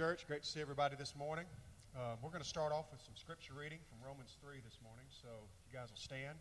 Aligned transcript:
church. 0.00 0.24
Great 0.26 0.42
to 0.42 0.48
see 0.48 0.62
everybody 0.62 0.96
this 0.96 1.14
morning. 1.14 1.44
Uh, 1.94 2.16
we're 2.22 2.30
going 2.30 2.40
to 2.40 2.48
start 2.48 2.72
off 2.72 2.86
with 2.90 3.02
some 3.04 3.12
scripture 3.16 3.52
reading 3.52 3.76
from 3.84 4.00
Romans 4.00 4.34
3 4.40 4.56
this 4.64 4.78
morning. 4.82 5.04
So 5.12 5.28
you 5.68 5.76
guys 5.76 5.90
will 5.90 6.00
stand. 6.00 6.40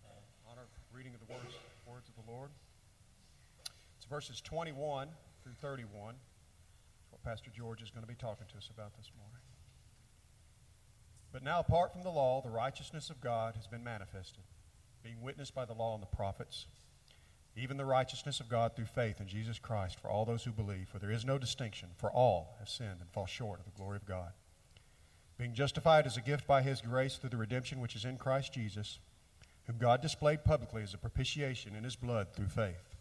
Uh, 0.00 0.16
honor 0.50 0.64
reading 0.90 1.12
of 1.12 1.20
the 1.20 1.30
words, 1.30 1.52
words 1.84 2.08
of 2.08 2.16
the 2.16 2.32
Lord. 2.32 2.48
It's 3.98 4.06
verses 4.06 4.40
21 4.40 5.08
through 5.44 5.52
31. 5.60 6.16
That's 6.16 7.12
what 7.12 7.22
Pastor 7.22 7.50
George 7.54 7.82
is 7.82 7.90
going 7.90 8.04
to 8.04 8.08
be 8.08 8.16
talking 8.16 8.46
to 8.48 8.56
us 8.56 8.70
about 8.72 8.96
this 8.96 9.12
morning. 9.20 9.44
But 11.34 11.44
now, 11.44 11.60
apart 11.60 11.92
from 11.92 12.04
the 12.04 12.10
law, 12.10 12.40
the 12.40 12.48
righteousness 12.48 13.10
of 13.10 13.20
God 13.20 13.56
has 13.56 13.66
been 13.66 13.84
manifested, 13.84 14.44
being 15.04 15.20
witnessed 15.20 15.54
by 15.54 15.66
the 15.66 15.74
law 15.74 15.92
and 15.92 16.02
the 16.02 16.16
prophets 16.16 16.64
even 17.56 17.76
the 17.76 17.84
righteousness 17.84 18.40
of 18.40 18.48
God 18.48 18.76
through 18.76 18.86
faith 18.86 19.20
in 19.20 19.26
Jesus 19.26 19.58
Christ 19.58 19.98
for 19.98 20.10
all 20.10 20.24
those 20.24 20.44
who 20.44 20.52
believe, 20.52 20.88
for 20.88 20.98
there 20.98 21.10
is 21.10 21.24
no 21.24 21.38
distinction, 21.38 21.88
for 21.96 22.10
all 22.10 22.56
have 22.58 22.68
sinned 22.68 23.00
and 23.00 23.10
fall 23.10 23.26
short 23.26 23.60
of 23.60 23.64
the 23.64 23.78
glory 23.78 23.96
of 23.96 24.06
God. 24.06 24.32
Being 25.38 25.54
justified 25.54 26.06
as 26.06 26.16
a 26.16 26.22
gift 26.22 26.46
by 26.46 26.62
his 26.62 26.80
grace 26.80 27.16
through 27.16 27.30
the 27.30 27.36
redemption 27.36 27.80
which 27.80 27.96
is 27.96 28.04
in 28.04 28.18
Christ 28.18 28.52
Jesus, 28.52 28.98
whom 29.66 29.78
God 29.78 30.00
displayed 30.00 30.44
publicly 30.44 30.82
as 30.82 30.94
a 30.94 30.98
propitiation 30.98 31.74
in 31.74 31.84
his 31.84 31.96
blood 31.96 32.28
through 32.34 32.48
faith. 32.48 32.94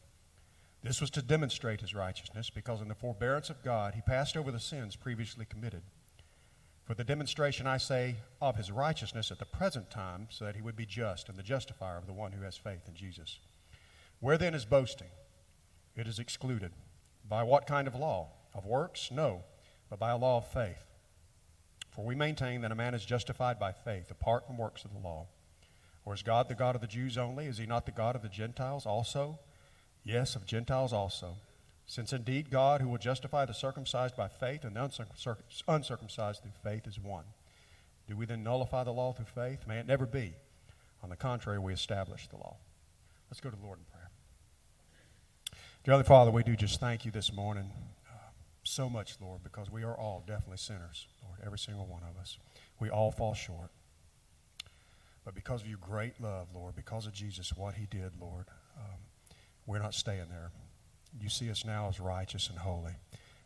This 0.84 1.02
was 1.02 1.10
to 1.12 1.22
demonstrate 1.22 1.82
his 1.82 1.96
righteousness, 1.96 2.50
because 2.50 2.82
in 2.82 2.88
the 2.88 2.96
forbearance 2.96 3.50
of 3.50 3.64
God 3.64 3.96
he 3.96 4.02
passed 4.02 4.38
over 4.38 4.52
the 4.52 4.60
sins 4.60 4.96
previously 4.96 5.46
committed. 5.46 5.82
For 6.86 6.94
the 6.94 7.04
demonstration, 7.04 7.66
I 7.66 7.78
say, 7.78 8.18
of 8.40 8.58
his 8.58 8.72
righteousness 8.72 9.32
at 9.32 9.40
the 9.40 9.46
present 9.46 9.90
time, 9.90 10.28
so 10.30 10.46
that 10.46 10.56
he 10.56 10.62
would 10.62 10.76
be 10.76 10.86
just 10.86 11.28
and 11.28 11.38
the 11.38 11.44
justifier 11.44 11.98
of 11.98 12.06
the 12.06 12.14
one 12.14 12.32
who 12.32 12.44
has 12.44 12.56
faith 12.56 12.88
in 12.88 12.94
Jesus. 12.94 13.40
Where 14.26 14.40
then 14.40 14.56
is 14.56 14.66
boasting? 14.66 15.12
It 15.96 16.08
is 16.08 16.18
excluded. 16.18 16.72
By 17.30 17.44
what 17.44 17.68
kind 17.68 17.88
of 17.88 17.94
law? 17.94 18.30
Of 18.56 18.66
works? 18.66 19.12
No, 19.12 19.44
but 19.88 20.00
by 20.00 20.10
a 20.10 20.18
law 20.18 20.38
of 20.38 20.52
faith. 20.52 20.84
For 21.92 22.04
we 22.04 22.16
maintain 22.16 22.62
that 22.62 22.72
a 22.72 22.76
man 22.76 22.96
is 22.96 23.06
justified 23.06 23.60
by 23.60 23.72
faith 23.72 24.10
apart 24.10 24.48
from 24.48 24.58
works 24.58 24.84
of 24.84 24.94
the 24.94 25.00
law. 25.00 25.28
Or 26.06 26.16
is 26.16 26.24
God 26.24 26.50
the 26.50 26.56
God 26.56 26.74
of 26.74 26.82
the 26.82 26.88
Jews 26.88 27.20
only? 27.20 27.46
Is 27.46 27.60
he 27.60 27.68
not 27.68 27.86
the 27.86 27.92
God 27.92 28.16
of 28.16 28.24
the 28.24 28.28
Gentiles 28.28 28.88
also? 28.88 29.38
Yes, 30.04 30.36
of 30.36 30.48
Gentiles 30.48 30.92
also. 30.92 31.36
Since 31.86 32.12
indeed 32.12 32.50
God, 32.50 32.82
who 32.82 32.90
will 32.90 32.98
justify 32.98 33.46
the 33.46 33.54
circumcised 33.54 34.18
by 34.18 34.28
faith 34.28 34.64
and 34.64 34.76
the 34.76 34.92
uncircumcised 35.68 36.42
through 36.42 36.52
faith, 36.64 36.88
is 36.88 37.00
one. 37.00 37.26
Do 38.08 38.16
we 38.16 38.26
then 38.26 38.44
nullify 38.44 38.86
the 38.86 38.92
law 38.92 39.14
through 39.14 39.26
faith? 39.26 39.68
May 39.68 39.78
it 39.78 39.86
never 39.86 40.08
be. 40.08 40.34
On 41.04 41.12
the 41.12 41.16
contrary, 41.16 41.60
we 41.60 41.74
establish 41.74 42.28
the 42.28 42.38
law. 42.38 42.58
Let's 43.30 43.40
go 43.40 43.52
to 43.52 43.56
the 43.56 43.64
Lord 43.64 43.78
in 43.78 43.86
prayer. 43.86 43.95
Dear 45.86 45.92
Heavenly 45.92 46.08
Father, 46.08 46.32
we 46.32 46.42
do 46.42 46.56
just 46.56 46.80
thank 46.80 47.06
you 47.06 47.12
this 47.12 47.32
morning 47.32 47.70
uh, 48.12 48.18
so 48.64 48.90
much, 48.90 49.18
Lord, 49.22 49.44
because 49.44 49.70
we 49.70 49.84
are 49.84 49.96
all 49.96 50.24
definitely 50.26 50.58
sinners, 50.58 51.08
Lord, 51.24 51.38
every 51.46 51.60
single 51.60 51.86
one 51.86 52.02
of 52.02 52.20
us. 52.20 52.40
We 52.80 52.90
all 52.90 53.12
fall 53.12 53.36
short. 53.36 53.70
But 55.24 55.36
because 55.36 55.62
of 55.62 55.68
your 55.68 55.78
great 55.78 56.20
love, 56.20 56.48
Lord, 56.56 56.76
because 56.76 57.06
of 57.06 57.14
Jesus, 57.14 57.54
what 57.56 57.76
he 57.76 57.86
did, 57.86 58.14
Lord, 58.20 58.46
um, 58.76 58.98
we're 59.68 59.78
not 59.78 59.94
staying 59.94 60.26
there. 60.28 60.50
You 61.22 61.30
see 61.30 61.52
us 61.52 61.64
now 61.64 61.88
as 61.88 62.00
righteous 62.00 62.50
and 62.50 62.58
holy, 62.58 62.94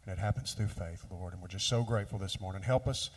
and 0.06 0.14
it 0.14 0.18
happens 0.18 0.54
through 0.54 0.68
faith, 0.68 1.04
Lord. 1.12 1.34
And 1.34 1.42
we're 1.42 1.50
just 1.50 1.68
so 1.68 1.84
grateful 1.84 2.20
this 2.20 2.40
morning. 2.40 2.62
Help 2.62 2.88
us 2.88 3.10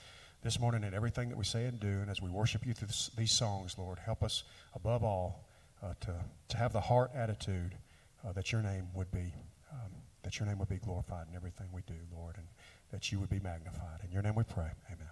this 0.42 0.58
morning 0.58 0.82
in 0.82 0.94
everything 0.94 1.28
that 1.28 1.38
we 1.38 1.44
say 1.44 1.66
and 1.66 1.78
do, 1.78 1.86
and 1.86 2.10
as 2.10 2.20
we 2.20 2.28
worship 2.28 2.66
you 2.66 2.74
through 2.74 2.88
this, 2.88 3.08
these 3.16 3.30
songs, 3.30 3.78
Lord, 3.78 4.00
help 4.00 4.24
us 4.24 4.42
above 4.74 5.04
all 5.04 5.46
uh, 5.80 5.94
to, 6.00 6.14
to 6.48 6.56
have 6.56 6.72
the 6.72 6.80
heart 6.80 7.12
attitude 7.14 7.76
uh, 8.24 8.32
that 8.32 8.52
your 8.52 8.62
name 8.62 8.88
would 8.94 9.10
be 9.10 9.32
um, 9.72 9.90
that 10.22 10.38
your 10.38 10.46
name 10.46 10.58
would 10.58 10.68
be 10.68 10.76
glorified 10.76 11.26
in 11.28 11.34
everything 11.34 11.66
we 11.72 11.82
do, 11.86 11.94
Lord, 12.14 12.36
and 12.36 12.46
that 12.90 13.10
you 13.10 13.18
would 13.18 13.30
be 13.30 13.40
magnified. 13.40 14.00
In 14.04 14.12
your 14.12 14.22
name 14.22 14.34
we 14.34 14.44
pray. 14.44 14.70
Amen. 14.86 15.08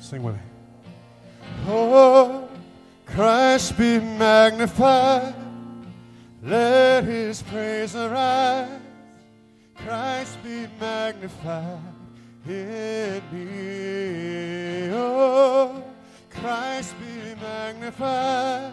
Sing 0.00 0.22
with 0.22 0.34
me. 0.34 0.40
Oh, 1.68 2.48
Christ 3.06 3.78
be 3.78 3.98
magnified 3.98 5.39
let 6.42 7.04
his 7.04 7.42
praise 7.42 7.94
arise. 7.94 8.80
Christ 9.74 10.42
be 10.42 10.66
magnified 10.78 11.78
in 12.46 13.22
me. 13.32 14.90
Oh, 14.92 15.82
Christ 16.30 16.94
be 16.98 17.34
magnified 17.40 18.72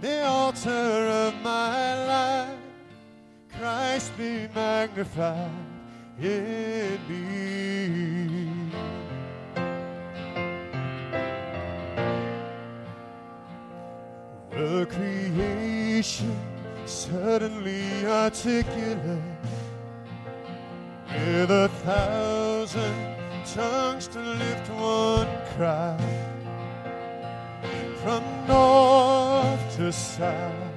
the 0.00 0.24
altar 0.24 0.70
of 0.70 1.34
my 1.42 2.06
life. 2.06 2.58
Christ 3.58 4.16
be 4.16 4.48
magnified 4.54 5.50
in 6.20 6.98
me. 7.08 8.38
The 14.50 14.86
creation 14.86 16.47
suddenly 16.88 18.06
articulate 18.06 19.22
with 21.12 21.50
a 21.50 21.68
thousand 21.84 23.16
tongues 23.44 24.08
to 24.08 24.18
lift 24.18 24.70
one 24.70 25.28
cry. 25.54 25.98
From 28.02 28.24
north 28.46 29.76
to 29.76 29.92
south 29.92 30.67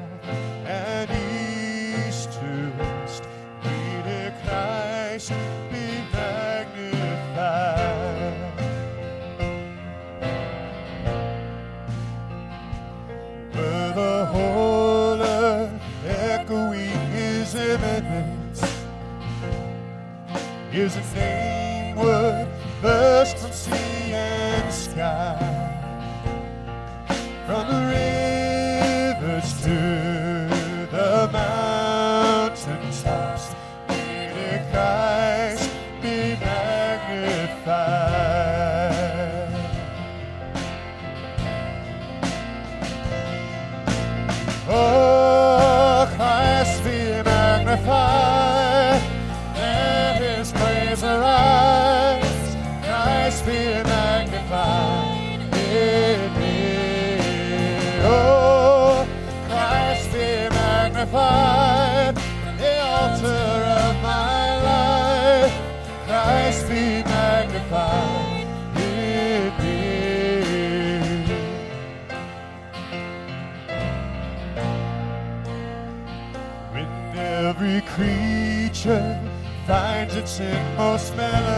His 21.14 21.51
inmost 81.14 81.51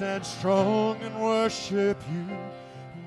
stand 0.00 0.24
strong 0.24 0.96
and 1.02 1.14
worship 1.20 1.98
you. 2.10 2.24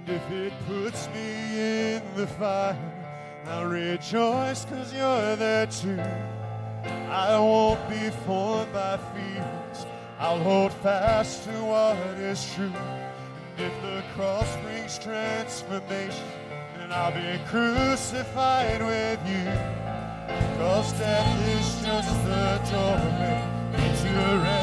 And 0.05 0.09
if 0.09 0.29
it 0.29 0.53
puts 0.67 1.07
me 1.07 1.95
in 1.95 2.03
the 2.15 2.27
fire, 2.27 2.77
I'll 3.47 3.65
rejoice 3.65 4.63
cause 4.65 4.93
you're 4.93 5.35
there 5.35 5.65
too. 5.65 5.99
I 7.09 7.35
won't 7.39 7.89
be 7.89 8.11
formed 8.27 8.71
by 8.73 8.97
feelings. 8.97 9.87
I'll 10.19 10.37
hold 10.37 10.71
fast 10.71 11.45
to 11.45 11.51
what 11.63 11.97
is 12.19 12.53
true. 12.53 12.65
And 12.67 13.57
if 13.57 13.73
the 13.81 14.03
cross 14.13 14.55
brings 14.57 14.99
transformation, 14.99 16.27
then 16.77 16.91
I'll 16.91 17.11
be 17.11 17.43
crucified 17.47 18.83
with 18.83 19.19
you. 19.27 19.45
Cause 20.59 20.93
death 20.99 21.47
is 21.57 21.83
just 21.83 22.13
the 22.27 22.61
doorway 22.69 23.41
into 23.81 24.37
life. 24.43 24.62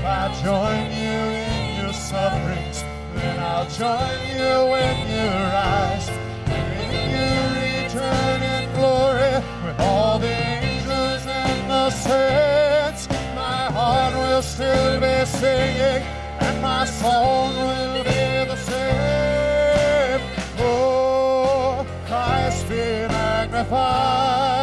If 0.00 0.06
I 0.06 0.28
join 0.42 0.90
you 0.92 1.18
in 1.44 1.84
your 1.84 1.92
sufferings, 1.92 2.82
then 3.16 3.38
I'll 3.38 3.68
join 3.68 4.18
you 4.32 4.70
when 4.72 4.96
you 5.12 5.28
rise. 5.52 6.08
And 6.46 6.64
when 6.72 6.90
you 7.12 7.28
return 7.60 8.42
in 8.42 8.72
glory 8.76 9.34
with 9.62 9.78
all 9.78 10.18
the 10.18 10.26
angels 10.26 11.26
and 11.26 11.70
the 11.70 11.90
saints, 11.90 13.08
my 13.34 13.68
heart 13.76 14.14
will 14.14 14.40
still 14.40 15.00
be 15.00 15.26
singing 15.26 16.02
and 16.46 16.62
my 16.62 16.86
song 16.86 17.54
will 17.54 18.02
be 18.02 18.48
the 18.52 18.56
same. 18.56 20.20
Oh, 20.60 21.86
Christ 22.06 22.66
be 22.70 23.04
magnified. 23.06 24.59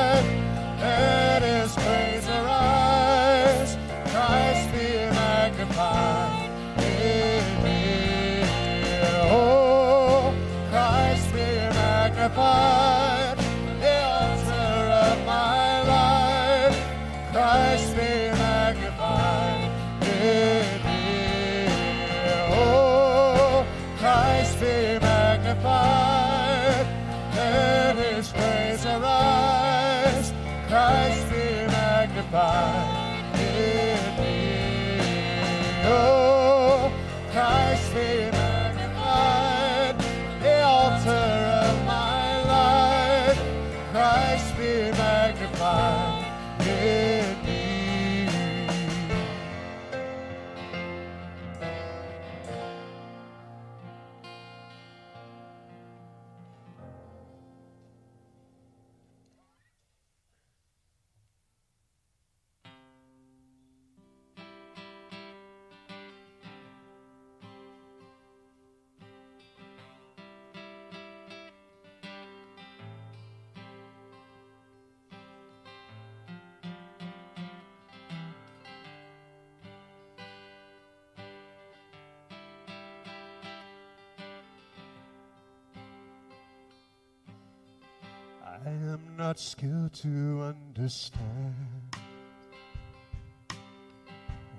I 88.66 88.70
am 88.70 89.00
not 89.18 89.40
skilled 89.40 89.94
to 90.02 90.42
understand 90.44 91.56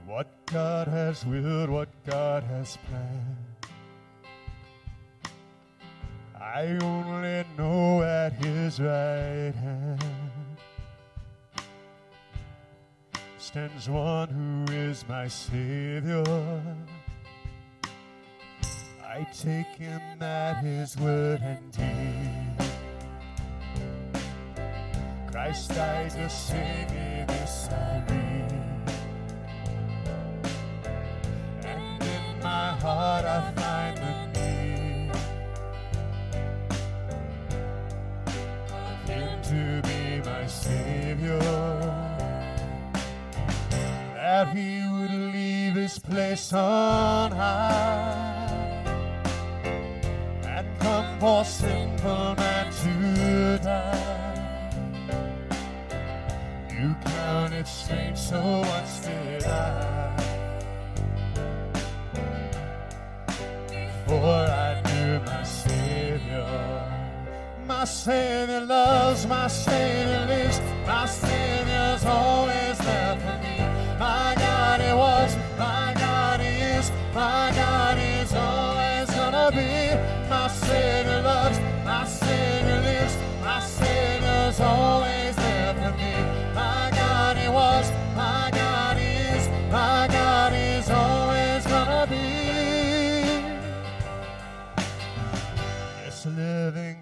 what 0.07 0.29
God 0.47 0.89
has 0.89 1.27
willed, 1.27 1.69
what 1.69 1.89
God 2.07 2.43
has 2.45 2.79
planned. 2.89 3.37
I 6.41 6.79
only 6.83 7.45
know 7.57 8.03
at 8.03 8.33
His 8.45 8.81
right 8.81 9.53
hand 9.55 10.03
stands 13.39 13.89
one 13.89 14.29
who 14.29 14.73
is 14.73 15.05
my 15.09 15.27
Savior. 15.29 16.63
I 19.05 19.27
take 19.37 19.67
Him 19.77 20.23
at 20.23 20.63
His 20.63 20.97
word 20.97 21.41
and 21.43 21.73
deed. 21.73 22.48
Save 25.55 26.91
me, 26.91 27.25
this 27.27 27.69
I. 27.71 28.03
And 31.65 32.03
in 32.03 32.43
my 32.43 32.73
heart 32.73 33.25
I 33.25 33.53
find 33.57 33.97
the 33.97 34.13
need 34.39 35.11
of 38.71 39.09
Him 39.09 39.43
to 39.43 39.89
be 39.89 40.29
my 40.29 40.47
Savior. 40.47 41.41
That 44.15 44.49
He 44.55 44.83
would 44.93 45.15
leave 45.33 45.75
His 45.77 45.99
place 45.99 46.53
on 46.53 47.33
high 47.33 48.85
and 50.45 50.79
come 50.79 51.19
for 51.19 51.43
sinful 51.45 52.35
man 52.37 52.71
to 52.71 53.59
die. 53.65 53.88
You 57.29 57.35
counted 57.35 57.67
strange, 57.67 58.17
so 58.17 58.41
once 58.41 59.01
did 59.01 59.45
I. 59.45 60.17
Before 64.07 64.47
I 64.65 64.81
knew 64.87 65.21
my 65.27 65.43
Savior, 65.43 66.47
my 67.67 67.85
Savior 67.85 68.61
loves, 68.63 69.27
my 69.27 69.47
Savior 69.47 70.25
lives, 70.27 70.61
my 70.87 71.05
Savior's 71.05 72.05
always 72.07 72.79
there 72.79 73.17
for 73.21 73.37
me. 73.45 73.59
My 73.99 74.35
God, 74.39 74.81
He 74.81 74.93
was, 74.95 75.37
my 75.59 75.95
God, 75.99 76.41
He 76.41 76.63
is, 76.77 76.91
my 77.15 77.53
God 77.55 77.99
is 77.99 78.33
always 78.33 79.11
gonna 79.11 79.51
be. 79.53 80.31
My 80.31 80.49
Savior 80.49 81.21
loves, 81.21 81.59
my 81.85 82.07
Savior 82.07 82.81
lives, 82.81 83.17
my 83.43 83.61
Savior's 83.61 84.61
always 84.61 85.08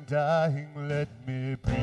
dying, 0.06 0.68
let 0.88 1.08
me 1.26 1.56
breathe. 1.56 1.76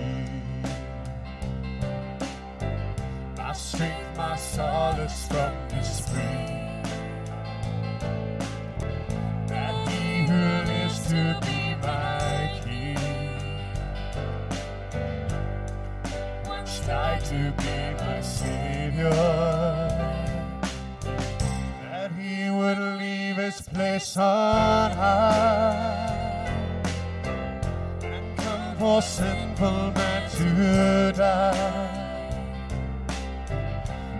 My 3.38 3.54
strength, 3.54 4.18
my 4.18 4.36
solace 4.38 5.28
from 5.28 5.54
this 5.70 6.00
free. 6.10 6.22
That 9.48 9.90
He 9.90 10.26
who 10.26 10.42
lives 10.72 11.08
to 11.10 11.40
be 11.42 11.76
my 11.82 12.62
King 12.64 12.84
to 17.30 17.54
be 17.58 18.04
my 18.04 18.22
Savior. 18.22 19.10
That 21.82 22.12
He 22.20 22.50
would 22.50 22.78
leave 23.00 23.38
His 23.38 23.62
place 23.62 24.18
on 24.18 24.92
high 24.92 26.03
for 28.84 29.02
simple 29.02 29.94
man 29.96 30.30
to 30.30 31.14
die. 31.16 31.90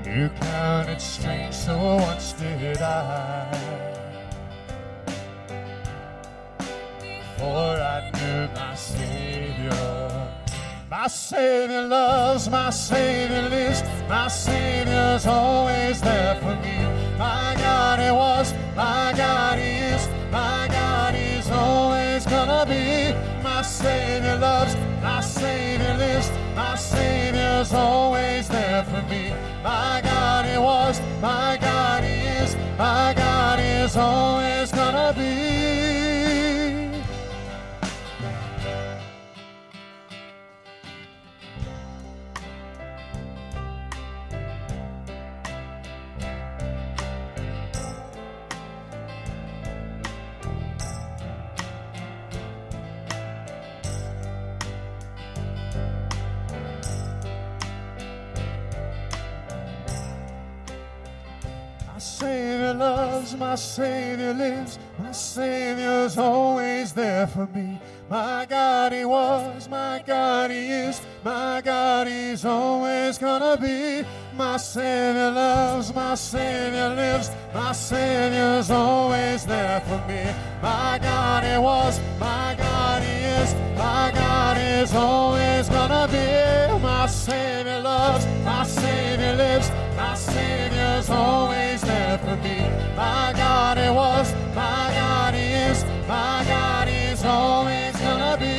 You 0.06 0.30
counted 0.40 1.02
strange, 1.02 1.54
so 1.54 1.76
once 2.08 2.32
did 2.32 2.82
I. 2.82 3.52
For 7.38 7.72
I 7.96 8.10
knew 8.16 8.48
my 8.56 8.74
Savior. 8.74 10.30
My 10.90 11.08
Savior 11.08 11.86
loves, 11.86 12.50
my 12.50 12.70
Savior 12.70 13.50
lives, 13.50 13.84
my 14.08 14.30
Savior's 14.30 15.28
always 15.28 16.00
there 16.00 16.36
for 16.36 16.56
me. 16.64 16.78
My 17.18 17.54
God, 17.58 18.00
He 18.00 18.12
was, 18.12 18.54
my 18.78 19.14
God, 19.18 19.60
He 19.60 19.72
is, 19.94 20.08
my 20.32 20.70
God, 20.72 21.16
He's 21.16 21.50
always 21.52 22.26
gonna 22.26 22.66
be. 22.66 22.93
Savior 23.84 24.38
loves, 24.38 24.76
my 25.02 25.20
Savior 25.20 25.96
lives, 25.98 26.32
my 26.56 26.74
Savior's 26.76 27.74
always 27.74 28.48
there 28.48 28.86
for 28.86 29.02
me. 29.10 29.34
My 29.62 30.00
God, 30.02 30.46
He 30.46 30.58
was, 30.58 31.02
my 31.22 31.58
God, 31.60 32.02
He 32.06 32.16
is, 32.42 32.56
my 32.78 33.14
God 33.14 33.60
is 33.60 33.98
always 33.98 34.72
gonna 34.72 35.14
be. 35.18 35.53
Loves, 63.34 63.40
my 63.40 63.56
Savior 63.56 64.34
lives, 64.34 64.80
my 65.00 65.12
Savior's 65.12 66.18
always 66.18 66.94
there 66.94 67.28
for 67.28 67.48
me. 67.48 67.80
My 68.10 68.46
God, 68.50 68.92
He 68.92 69.06
was, 69.06 69.68
my 69.70 70.04
God, 70.06 70.52
He 70.52 70.68
is, 70.68 71.02
my 71.24 71.62
God, 71.64 72.08
He's 72.08 72.46
always 72.46 73.18
gonna 73.18 73.58
be. 73.58 74.06
My 74.38 74.58
Savior 74.58 75.32
loves, 75.32 75.94
my 75.94 76.16
Savior 76.16 76.90
lives, 76.90 77.30
my 77.54 77.72
Savior's 77.72 78.70
always 78.70 79.46
there 79.46 79.82
for 79.82 80.08
me. 80.08 80.24
My 80.62 81.00
God, 81.02 81.44
He 81.44 81.58
was, 81.58 82.00
my 82.20 82.56
God, 82.58 83.04
He 83.04 83.26
is, 83.42 83.54
my 83.78 84.12
God 84.14 84.58
He's 84.58 84.94
always 84.94 85.70
gonna 85.70 86.08
be. 86.08 86.82
My 86.82 87.08
Savior 87.08 87.80
loves, 87.80 88.26
my 88.44 88.64
Savior 88.64 89.36
lives, 89.36 89.70
my 90.04 90.16
Savior's 90.16 91.10
always 91.10 91.80
there 91.82 92.18
for 92.24 92.36
me. 92.46 92.58
My 92.96 93.32
God, 93.44 93.78
He 93.78 93.90
was, 93.90 94.28
my 94.54 94.84
God, 95.00 95.34
He 95.34 95.48
is, 95.68 95.80
my 96.08 96.44
God 96.54 96.88
is 96.90 97.24
always 97.24 97.94
gonna 98.06 98.36
be. 98.46 98.58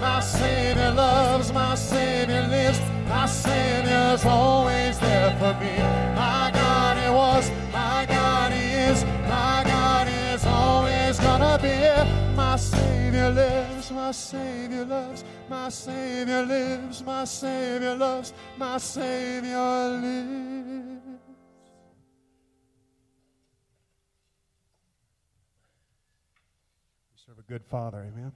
My 0.00 0.20
Savior 0.20 0.92
loves, 1.04 1.52
my 1.52 1.74
Savior 1.76 2.44
lives, 2.54 2.80
my 3.08 3.26
Savior's 3.26 4.24
always 4.24 4.98
there 4.98 5.32
for 5.40 5.54
me. 5.62 5.74
My 6.22 6.50
God, 6.60 6.94
He 7.02 7.08
was, 7.20 7.44
my 7.72 7.98
God, 8.16 8.48
He 8.52 8.66
is, 8.88 9.04
my 9.38 9.58
God 9.74 10.06
is 10.08 10.42
always 10.44 11.14
gonna 11.26 11.56
be. 11.66 11.76
My 12.42 12.56
Savior 12.56 13.30
lives, 13.30 13.69
my 13.90 14.12
Savior 14.12 14.84
loves, 14.84 15.24
my 15.48 15.68
Savior 15.68 16.44
lives, 16.44 17.02
my 17.02 17.24
Savior 17.24 17.94
loves, 17.94 18.32
my 18.56 18.78
Savior 18.78 19.98
lives. 20.00 21.02
We 27.12 27.16
serve 27.26 27.38
a 27.38 27.42
good 27.42 27.64
Father, 27.64 28.06
amen. 28.12 28.32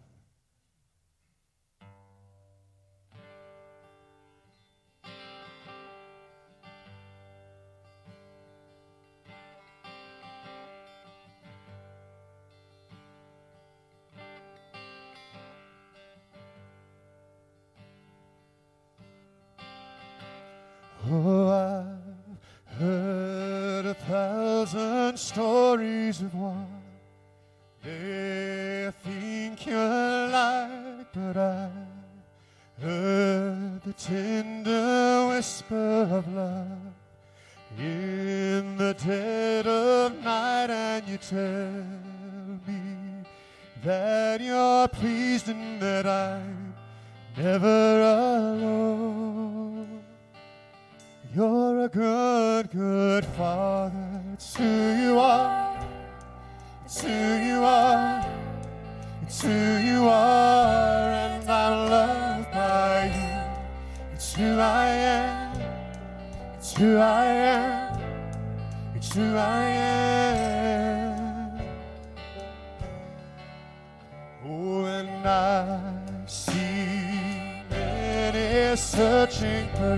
Oh, 21.07 21.49
I've 21.51 22.79
heard 22.79 23.85
a 23.85 23.95
thousand 23.95 25.19
stories 25.19 26.23
of 26.23 26.35
what 26.35 26.55
they 27.83 28.91
think 29.03 29.67
you're 29.67 30.29
like, 30.29 31.13
but 31.13 31.37
I 31.37 31.69
heard 32.81 33.83
the 33.83 33.93
tender 33.93 35.29
whisper 35.29 36.09
of 36.11 36.33
love 36.33 36.95
in 37.79 38.79
the 38.79 38.95
dead 38.95 39.67
of 39.67 40.25
night, 40.25 40.71
and 40.71 41.07
you 41.07 41.19
tell 41.19 41.85
me 42.67 43.25
that 43.85 44.41
you're 44.41 44.89
pleased 44.89 45.51
and 45.51 45.83
that 45.83 46.07
I'm 46.07 46.75
never 47.37 48.01
alone. 48.01 49.54
You're 51.35 51.87
a 51.87 51.89
good, 51.89 52.71
good 52.71 53.25
father. 53.25 54.21
It's 54.35 54.55
who 54.55 54.95
you 55.03 55.19
are. 55.19 55.85
It's 56.85 57.01
who 57.01 57.09
you 57.09 57.65
are. 57.65 58.25
It's 59.23 59.43
who 59.43 59.51
you 59.79 60.07
are, 60.09 61.11
and 61.11 61.51
I'm 61.51 61.91
loved 61.91 62.53
by 62.53 63.07
you. 63.19 64.13
It's 64.13 64.33
who 64.35 64.61
I 64.61 64.87
am. 64.87 65.61
It's 66.57 66.77
who 66.77 66.99
I 66.99 67.25
am. 67.25 68.01
It's 68.95 69.13
who 69.13 69.35
I 69.35 69.65
am. 69.65 71.61
Oh, 74.47 74.85
and 74.85 75.27
I 75.27 76.27
see 76.29 77.65
many 77.71 78.77
searching 78.77 79.69
for 79.75 79.97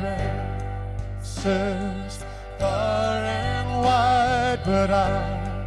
answers 1.45 2.25
far 2.59 3.17
and 3.23 3.85
wide, 3.85 4.61
but 4.65 4.91
I 4.91 5.67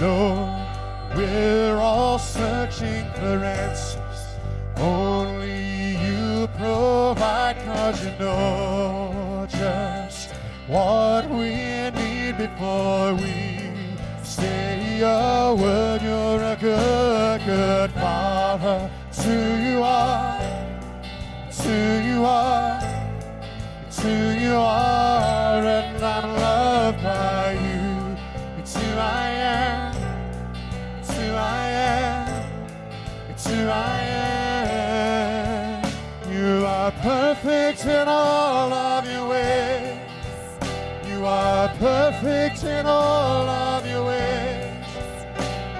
know 0.00 0.66
we're 1.14 1.76
all 1.76 2.18
searching 2.18 3.08
for 3.14 3.44
answers. 3.44 4.00
Only 4.76 5.96
you 6.04 6.48
provide, 6.58 7.56
cause 7.64 8.04
you 8.04 8.12
know 8.18 9.46
just 9.48 10.32
what 10.66 11.28
we 11.30 11.90
need 11.90 12.36
before 12.38 13.14
we 13.14 13.70
say 14.22 15.00
a 15.02 15.54
word. 15.54 16.02
You're 16.02 16.42
a 16.42 16.56
good, 16.60 17.44
good 17.44 17.90
father. 17.92 18.90
It's 19.08 19.24
who 19.24 19.56
you 19.56 19.82
are. 19.82 20.40
It's 21.48 21.64
who 21.64 21.70
you 21.70 22.24
are. 22.24 22.95
Who 24.06 24.38
you 24.38 24.54
are, 24.54 25.64
and 25.64 26.00
I'm 26.00 26.32
loved 26.36 27.02
by 27.02 27.54
you. 27.54 28.16
It's 28.56 28.76
who 28.76 28.96
I 28.96 29.30
am. 29.30 29.96
It's 31.00 31.12
who 31.12 31.32
I 31.32 31.66
am. 31.66 32.44
It's 33.30 33.46
who 33.48 33.66
I 33.68 34.00
am. 35.82 35.84
You 36.32 36.64
are 36.66 36.92
perfect 36.92 37.84
in 37.84 38.06
all 38.06 38.72
of 38.72 39.10
your 39.10 39.26
ways. 39.28 39.98
You 41.08 41.26
are 41.26 41.68
perfect 41.70 42.62
in 42.62 42.86
all 42.86 43.48
of 43.48 43.84
your 43.88 44.04
ways. 44.04 44.86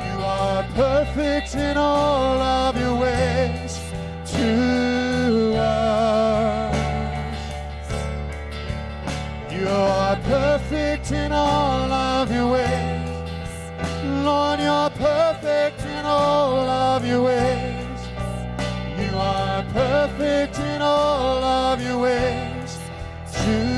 You 0.05 0.19
are 0.25 0.65
perfect 0.75 1.55
in 1.55 1.77
all 1.77 2.41
of 2.43 2.77
your 2.77 2.97
ways 2.97 3.79
to 4.33 4.96
are 9.77 10.17
perfect 10.17 11.13
in 11.13 11.33
all 11.33 11.93
of 11.93 12.33
your 12.33 12.51
ways. 12.53 13.09
Lord, 14.25 14.61
you're 14.61 14.91
perfect 14.91 15.85
in 15.85 16.05
all 16.05 16.69
of 16.69 17.07
your 17.07 17.23
ways. 17.23 18.01
You 18.99 19.17
are 19.17 19.63
perfect 19.73 20.59
in 20.59 20.83
all 20.83 21.45
of 21.45 21.83
your 21.83 21.99
ways 21.99 22.79
to. 23.33 23.77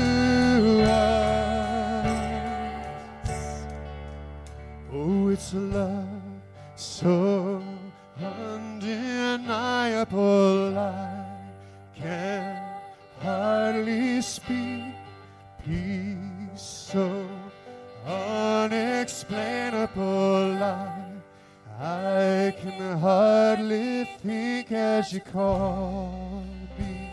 Oh, 4.91 5.29
it's 5.29 5.53
a 5.53 5.57
love 5.57 6.07
so 6.75 7.61
undeniable 8.21 9.17
I 10.77 11.25
can 11.95 12.61
hardly 13.21 14.21
speak 14.21 14.88
Peace 15.69 16.89
so 16.91 17.29
unexplainable. 18.03 20.63
I 20.63 21.09
I 21.81 22.53
can 22.59 22.97
hardly 22.97 24.03
think 24.21 24.69
as 24.71 25.13
you 25.13 25.21
call 25.21 26.43
me, 26.77 27.09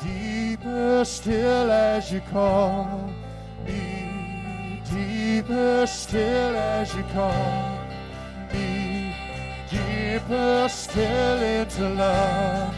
deeper 0.00 1.04
still 1.04 1.72
as 1.72 2.12
you 2.12 2.20
call 2.30 3.12
me, 3.66 4.80
deeper 4.88 5.84
still 5.88 6.54
as 6.54 6.94
you 6.94 7.02
call 7.14 7.80
me, 8.52 9.16
deeper 9.68 10.68
still 10.70 11.42
into 11.42 11.88
love, 11.88 12.72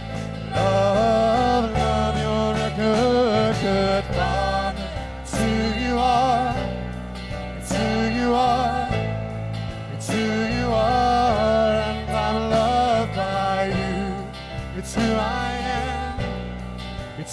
love, 0.52 1.70
love. 1.72 2.16
You're 2.16 2.54
a 2.54 2.72
good, 2.76 3.54
good 3.60 4.03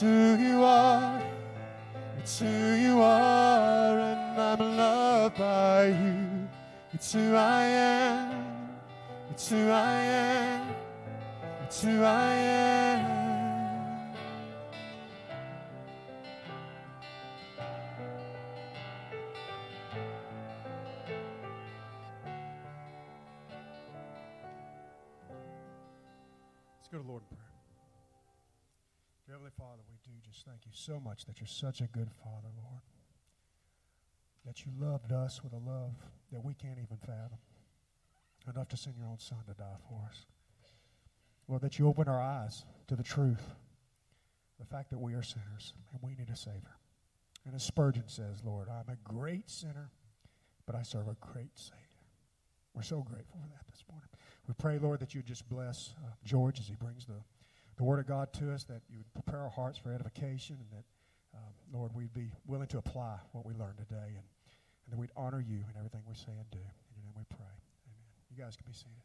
It's 0.00 0.08
who 0.08 0.42
you 0.42 0.64
are. 0.64 1.22
It's 2.16 2.38
who 2.38 2.46
you 2.46 3.02
are, 3.02 3.98
and 3.98 4.40
I'm 4.40 4.76
loved 4.78 5.36
by 5.36 5.88
you. 5.88 6.48
It's 6.94 7.12
who 7.12 7.34
I 7.34 7.64
am. 7.64 8.70
It's 9.30 9.50
who 9.50 9.68
I 9.68 10.00
am. 10.00 10.74
It's 11.64 11.82
who 11.82 12.02
I 12.02 12.32
am. 12.32 13.10
Let's 26.78 26.88
go 26.90 27.02
to 27.02 27.06
Lord 27.06 27.22
in 27.30 27.36
prayer. 27.36 27.50
Dear 29.26 29.34
Heavenly 29.34 29.52
Father, 29.58 29.89
thank 30.46 30.64
you 30.64 30.72
so 30.72 31.00
much 31.00 31.24
that 31.26 31.40
you're 31.40 31.46
such 31.46 31.80
a 31.80 31.86
good 31.86 32.10
Father, 32.22 32.48
Lord. 32.56 32.82
That 34.46 34.64
you 34.64 34.72
loved 34.78 35.12
us 35.12 35.42
with 35.42 35.52
a 35.52 35.58
love 35.58 35.94
that 36.32 36.44
we 36.44 36.54
can't 36.54 36.78
even 36.78 36.96
fathom. 36.98 37.38
Enough 38.48 38.68
to 38.68 38.76
send 38.76 38.96
your 38.96 39.06
own 39.06 39.18
Son 39.18 39.38
to 39.46 39.54
die 39.54 39.76
for 39.88 40.00
us. 40.08 40.24
Lord, 41.46 41.62
that 41.62 41.78
you 41.78 41.88
open 41.88 42.08
our 42.08 42.20
eyes 42.20 42.64
to 42.88 42.96
the 42.96 43.02
truth, 43.02 43.42
the 44.58 44.64
fact 44.64 44.90
that 44.90 44.98
we 44.98 45.14
are 45.14 45.22
sinners 45.22 45.74
and 45.92 46.00
we 46.02 46.14
need 46.14 46.30
a 46.30 46.36
Savior. 46.36 46.76
And 47.44 47.54
as 47.54 47.62
Spurgeon 47.62 48.04
says, 48.06 48.42
Lord, 48.44 48.68
I'm 48.68 48.92
a 48.92 48.96
great 49.04 49.50
sinner, 49.50 49.90
but 50.66 50.74
I 50.74 50.82
serve 50.82 51.08
a 51.08 51.16
great 51.20 51.56
Savior. 51.58 51.80
We're 52.74 52.82
so 52.82 53.02
grateful 53.02 53.40
for 53.40 53.48
that 53.48 53.66
this 53.70 53.84
morning. 53.90 54.08
We 54.46 54.54
pray, 54.54 54.78
Lord, 54.78 55.00
that 55.00 55.14
you 55.14 55.22
just 55.22 55.48
bless 55.48 55.94
uh, 56.04 56.10
George 56.24 56.60
as 56.60 56.68
he 56.68 56.74
brings 56.74 57.06
the, 57.06 57.14
the 57.80 57.84
Word 57.84 57.98
of 57.98 58.06
God 58.06 58.30
to 58.34 58.52
us, 58.52 58.64
that 58.64 58.82
you 58.90 58.98
would 58.98 59.14
prepare 59.14 59.40
our 59.40 59.48
hearts 59.48 59.78
for 59.78 59.90
edification, 59.90 60.58
and 60.60 60.68
that, 60.70 60.84
um, 61.32 61.54
Lord, 61.72 61.92
we'd 61.94 62.12
be 62.12 62.30
willing 62.46 62.66
to 62.66 62.76
apply 62.76 63.16
what 63.32 63.46
we 63.46 63.54
learned 63.54 63.78
today, 63.78 64.20
and, 64.20 64.28
and 64.84 64.90
that 64.92 64.98
we'd 64.98 65.08
honor 65.16 65.40
you 65.40 65.64
in 65.64 65.78
everything 65.78 66.02
we 66.06 66.14
say 66.14 66.28
and 66.28 66.50
do. 66.50 66.58
In 66.58 67.00
your 67.00 67.04
name 67.06 67.14
we 67.16 67.24
pray. 67.34 67.48
Amen. 67.88 68.36
You 68.36 68.44
guys 68.44 68.54
can 68.54 68.66
be 68.66 68.74
seated. 68.74 69.00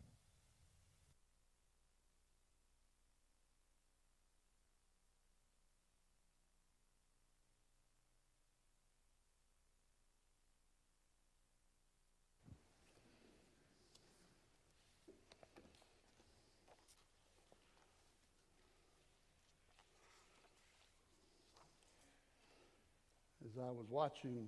as 23.55 23.55
I 23.66 23.72
was 23.72 23.88
watching 23.90 24.48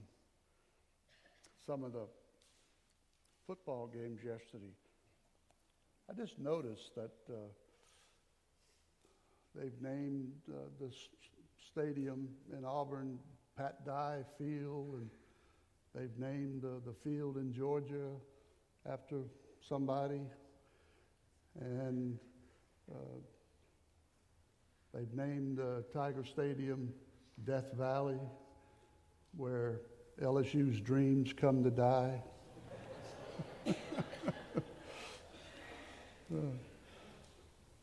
some 1.66 1.84
of 1.84 1.92
the 1.92 2.06
football 3.48 3.88
games 3.88 4.20
yesterday, 4.24 4.74
I 6.08 6.14
just 6.14 6.38
noticed 6.38 6.94
that 6.96 7.16
uh, 7.28 7.36
they've 9.56 9.82
named 9.82 10.34
uh, 10.50 10.58
the 10.80 10.92
stadium 11.72 12.30
in 12.56 12.64
Auburn 12.64 13.18
Pat 13.58 13.84
Dye 13.84 14.24
Field, 14.38 14.94
and 14.94 15.10
they've 15.96 16.20
named 16.20 16.64
uh, 16.64 16.80
the 16.86 16.94
field 17.04 17.38
in 17.38 17.52
Georgia 17.52 18.12
after 18.88 19.22
somebody, 19.68 20.22
and 21.60 22.20
uh, 22.92 23.20
they've 24.94 25.14
named 25.14 25.60
uh, 25.60 25.82
Tiger 25.92 26.24
Stadium 26.24 26.94
Death 27.46 27.74
Valley 27.74 28.20
where 29.38 29.82
LSU's 30.22 30.80
dreams 30.82 31.32
come 31.32 31.64
to 31.64 31.70
die. 31.70 32.22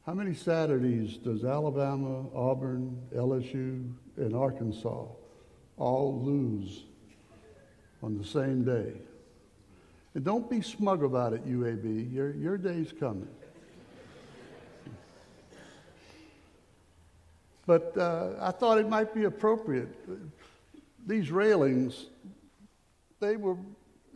How 0.04 0.12
many 0.12 0.34
Saturdays 0.34 1.16
does 1.16 1.44
Alabama, 1.44 2.26
Auburn, 2.34 3.00
LSU, 3.14 3.90
and 4.16 4.34
Arkansas 4.34 5.06
all 5.78 6.20
lose 6.22 6.82
on 8.02 8.18
the 8.18 8.24
same 8.24 8.64
day? 8.64 8.92
And 10.14 10.24
don't 10.24 10.50
be 10.50 10.60
smug 10.60 11.02
about 11.04 11.32
it, 11.32 11.46
UAB. 11.46 12.12
Your, 12.12 12.34
your 12.34 12.58
day's 12.58 12.92
coming. 12.92 13.28
But 17.66 17.96
uh, 17.96 18.32
I 18.40 18.50
thought 18.50 18.76
it 18.78 18.88
might 18.88 19.14
be 19.14 19.24
appropriate 19.24 19.88
these 21.06 21.30
railings, 21.30 22.06
they 23.20 23.36
were, 23.36 23.56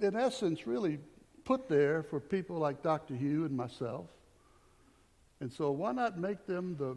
in 0.00 0.16
essence, 0.16 0.66
really 0.66 0.98
put 1.44 1.68
there 1.68 2.02
for 2.02 2.20
people 2.20 2.56
like 2.56 2.82
Dr. 2.82 3.14
Hugh 3.14 3.44
and 3.44 3.56
myself. 3.56 4.06
And 5.40 5.52
so, 5.52 5.70
why 5.70 5.92
not 5.92 6.18
make 6.18 6.46
them 6.46 6.76
the 6.78 6.96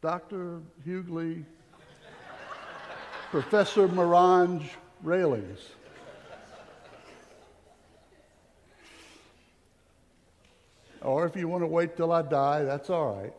Dr. 0.00 0.60
Hughley, 0.86 1.44
Professor 3.30 3.88
Morange 3.88 4.68
railings? 5.02 5.60
Or 11.00 11.26
if 11.26 11.34
you 11.34 11.48
want 11.48 11.64
to 11.64 11.66
wait 11.66 11.96
till 11.96 12.12
I 12.12 12.22
die, 12.22 12.62
that's 12.62 12.88
all 12.88 13.16
right. 13.16 13.32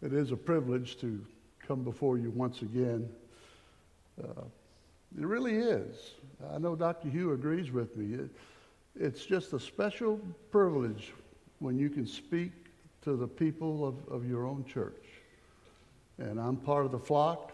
It 0.00 0.12
is 0.14 0.32
a 0.32 0.36
privilege 0.36 0.98
to 1.00 1.24
come 1.66 1.82
before 1.82 2.18
you 2.18 2.30
once 2.30 2.62
again. 2.62 3.08
Uh, 4.22 4.42
it 5.18 5.26
really 5.26 5.56
is. 5.56 6.14
I 6.52 6.58
know 6.58 6.74
Dr. 6.74 7.08
Hugh 7.08 7.32
agrees 7.32 7.70
with 7.70 7.96
me. 7.96 8.14
It, 8.14 8.30
it's 8.98 9.24
just 9.24 9.52
a 9.52 9.60
special 9.60 10.20
privilege 10.50 11.12
when 11.58 11.78
you 11.78 11.88
can 11.88 12.06
speak 12.06 12.52
to 13.02 13.16
the 13.16 13.26
people 13.26 13.86
of, 13.86 13.94
of 14.08 14.28
your 14.28 14.46
own 14.46 14.64
church. 14.64 15.04
And 16.18 16.40
I'm 16.40 16.56
part 16.56 16.84
of 16.84 16.92
the 16.92 16.98
flock, 16.98 17.52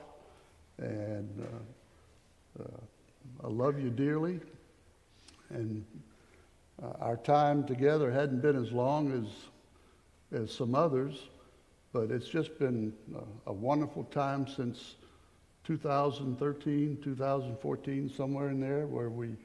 and 0.79 1.47
uh, 2.59 2.63
uh, 2.63 3.45
I 3.45 3.49
love 3.49 3.81
you 3.81 3.91
dearly. 3.91 4.41
And 5.51 5.85
uh, 6.83 6.93
our 7.01 7.17
time 7.17 7.65
together 7.65 8.11
hadn't 8.11 8.41
been 8.41 8.57
as 8.57 8.73
long 8.73 9.13
as, 10.33 10.41
as 10.41 10.53
some 10.53 10.75
others. 10.75 11.29
But 11.93 12.11
it's 12.11 12.29
just 12.29 12.59
been 12.59 12.93
a, 13.47 13.51
a 13.51 13.53
wonderful 13.53 14.05
time 14.05 14.47
since 14.47 14.97
2013, 15.65 16.99
2014, 17.03 18.11
somewhere 18.15 18.51
in 18.51 18.61
there, 18.61 18.87
where 18.87 19.11
we 19.11 19.37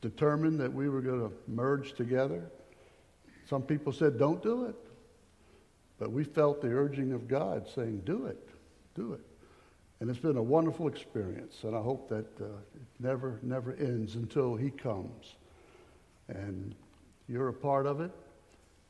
determined 0.00 0.58
that 0.60 0.72
we 0.72 0.88
were 0.88 1.00
going 1.00 1.20
to 1.20 1.32
merge 1.46 1.92
together. 1.94 2.50
Some 3.48 3.62
people 3.62 3.92
said, 3.92 4.18
don't 4.18 4.42
do 4.42 4.64
it. 4.66 4.76
But 5.98 6.12
we 6.12 6.24
felt 6.24 6.62
the 6.62 6.68
urging 6.68 7.12
of 7.12 7.28
God 7.28 7.68
saying, 7.74 8.02
do 8.06 8.26
it, 8.26 8.48
do 8.94 9.12
it. 9.12 9.20
And 10.00 10.08
it's 10.08 10.18
been 10.18 10.38
a 10.38 10.42
wonderful 10.42 10.88
experience, 10.88 11.58
and 11.62 11.76
I 11.76 11.82
hope 11.82 12.08
that 12.08 12.24
uh, 12.40 12.46
it 12.46 12.82
never, 13.00 13.38
never 13.42 13.74
ends 13.74 14.14
until 14.14 14.56
He 14.56 14.70
comes. 14.70 15.34
And 16.28 16.74
you're 17.28 17.48
a 17.48 17.52
part 17.52 17.84
of 17.86 18.00
it, 18.00 18.10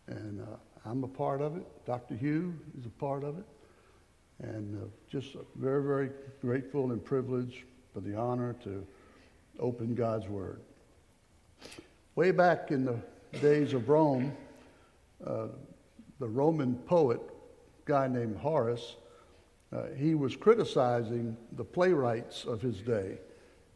and 0.06 0.40
uh, 0.40 0.44
I'm 0.84 1.04
a 1.04 1.08
part 1.08 1.42
of 1.42 1.56
it. 1.56 1.66
Dr. 1.84 2.16
Hugh 2.16 2.54
is 2.78 2.86
a 2.86 2.90
part 2.90 3.22
of 3.22 3.38
it. 3.38 3.44
And 4.42 4.82
uh, 4.82 4.86
just 5.10 5.36
very, 5.56 5.82
very 5.82 6.10
grateful 6.40 6.92
and 6.92 7.04
privileged 7.04 7.64
for 7.92 8.00
the 8.00 8.16
honor 8.16 8.54
to 8.64 8.86
open 9.58 9.94
God's 9.94 10.26
Word. 10.28 10.60
Way 12.14 12.30
back 12.30 12.70
in 12.70 12.84
the 12.84 12.98
days 13.40 13.74
of 13.74 13.88
Rome, 13.88 14.34
uh, 15.26 15.48
the 16.18 16.28
Roman 16.28 16.74
poet, 16.74 17.20
guy 17.84 18.08
named 18.08 18.38
Horace, 18.38 18.96
uh, 19.72 19.84
he 19.96 20.14
was 20.14 20.34
criticizing 20.34 21.36
the 21.52 21.64
playwrights 21.64 22.44
of 22.44 22.62
his 22.62 22.80
day. 22.80 23.18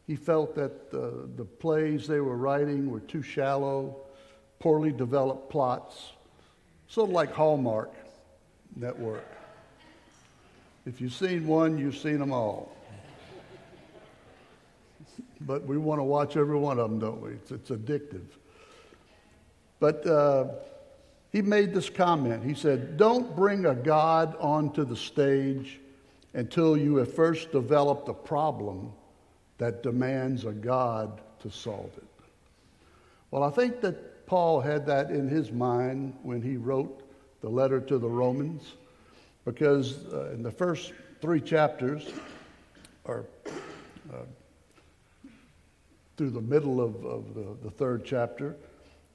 He 0.07 0.15
felt 0.15 0.55
that 0.55 0.71
uh, 0.93 1.27
the 1.35 1.45
plays 1.45 2.07
they 2.07 2.19
were 2.19 2.37
writing 2.37 2.89
were 2.89 2.99
too 2.99 3.21
shallow, 3.21 3.95
poorly 4.59 4.91
developed 4.91 5.49
plots, 5.49 6.13
sort 6.87 7.09
of 7.09 7.13
like 7.13 7.31
Hallmark 7.33 7.91
Network. 8.75 9.25
If 10.85 11.01
you've 11.01 11.13
seen 11.13 11.47
one, 11.47 11.77
you've 11.77 11.97
seen 11.97 12.19
them 12.19 12.31
all. 12.31 12.71
But 15.41 15.65
we 15.65 15.77
want 15.77 15.99
to 15.99 16.03
watch 16.03 16.37
every 16.37 16.57
one 16.57 16.79
of 16.79 16.89
them, 16.89 16.99
don't 16.99 17.21
we? 17.21 17.31
It's, 17.31 17.51
it's 17.51 17.69
addictive. 17.69 18.25
But 19.79 20.05
uh, 20.07 20.45
he 21.31 21.41
made 21.41 21.73
this 21.73 21.89
comment. 21.89 22.43
He 22.43 22.53
said, 22.53 22.97
Don't 22.97 23.35
bring 23.35 23.65
a 23.65 23.75
God 23.75 24.35
onto 24.39 24.85
the 24.85 24.95
stage 24.95 25.79
until 26.33 26.77
you 26.77 26.97
have 26.97 27.13
first 27.13 27.51
developed 27.51 28.09
a 28.09 28.13
problem 28.13 28.91
that 29.57 29.83
demands 29.83 30.45
a 30.45 30.51
God 30.51 31.21
to 31.39 31.49
solve 31.49 31.91
it. 31.97 32.03
Well, 33.31 33.43
I 33.43 33.49
think 33.49 33.81
that 33.81 34.14
Paul 34.25 34.61
had 34.61 34.85
that 34.87 35.11
in 35.11 35.27
his 35.27 35.51
mind 35.51 36.15
when 36.23 36.41
he 36.41 36.57
wrote 36.57 37.01
the 37.41 37.49
letter 37.49 37.79
to 37.79 37.97
the 37.97 38.09
Romans, 38.09 38.73
because 39.43 40.05
uh, 40.11 40.31
in 40.33 40.41
the 40.41 40.51
first 40.51 40.93
three 41.21 41.41
chapters, 41.41 42.09
or 43.03 43.25
uh, 44.11 44.17
through 46.17 46.31
the 46.31 46.41
middle 46.41 46.81
of, 46.81 47.05
of 47.05 47.35
the, 47.35 47.55
the 47.63 47.71
third 47.71 48.03
chapter, 48.03 48.55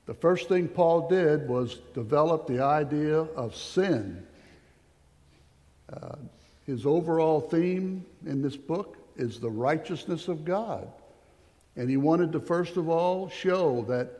the 0.07 0.15
first 0.15 0.49
thing 0.49 0.69
Paul 0.69 1.09
did 1.09 1.49
was 1.49 1.77
develop 1.95 2.47
the 2.47 2.63
idea 2.63 3.19
of 3.19 3.55
sin. 3.57 4.27
Uh, 5.93 6.17
his 6.67 6.87
overall 6.87 7.41
theme 7.41 8.05
in 8.27 8.43
this 8.43 8.57
book 8.57 8.97
is 9.17 9.41
the 9.41 9.51
righteousness 9.51 10.29
of 10.29 10.45
God. 10.45 10.89
And 11.77 11.89
he 11.89 11.97
wanted 11.97 12.33
to, 12.33 12.41
first 12.41 12.77
of 12.77 12.89
all, 12.89 13.29
show 13.29 13.83
that 13.89 14.20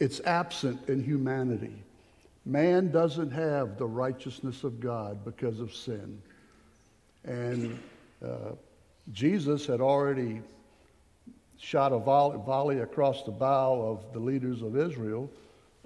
it's 0.00 0.20
absent 0.20 0.88
in 0.88 1.04
humanity. 1.04 1.74
Man 2.46 2.90
doesn't 2.90 3.30
have 3.30 3.76
the 3.76 3.86
righteousness 3.86 4.64
of 4.64 4.80
God 4.80 5.24
because 5.24 5.60
of 5.60 5.74
sin. 5.74 6.20
And 7.24 7.78
uh, 8.24 8.52
Jesus 9.12 9.66
had 9.66 9.82
already 9.82 10.40
shot 11.58 11.92
a 11.92 11.98
volley 11.98 12.78
across 12.78 13.22
the 13.24 13.30
bow 13.30 13.82
of 13.82 14.12
the 14.14 14.18
leaders 14.18 14.62
of 14.62 14.76
Israel. 14.76 15.30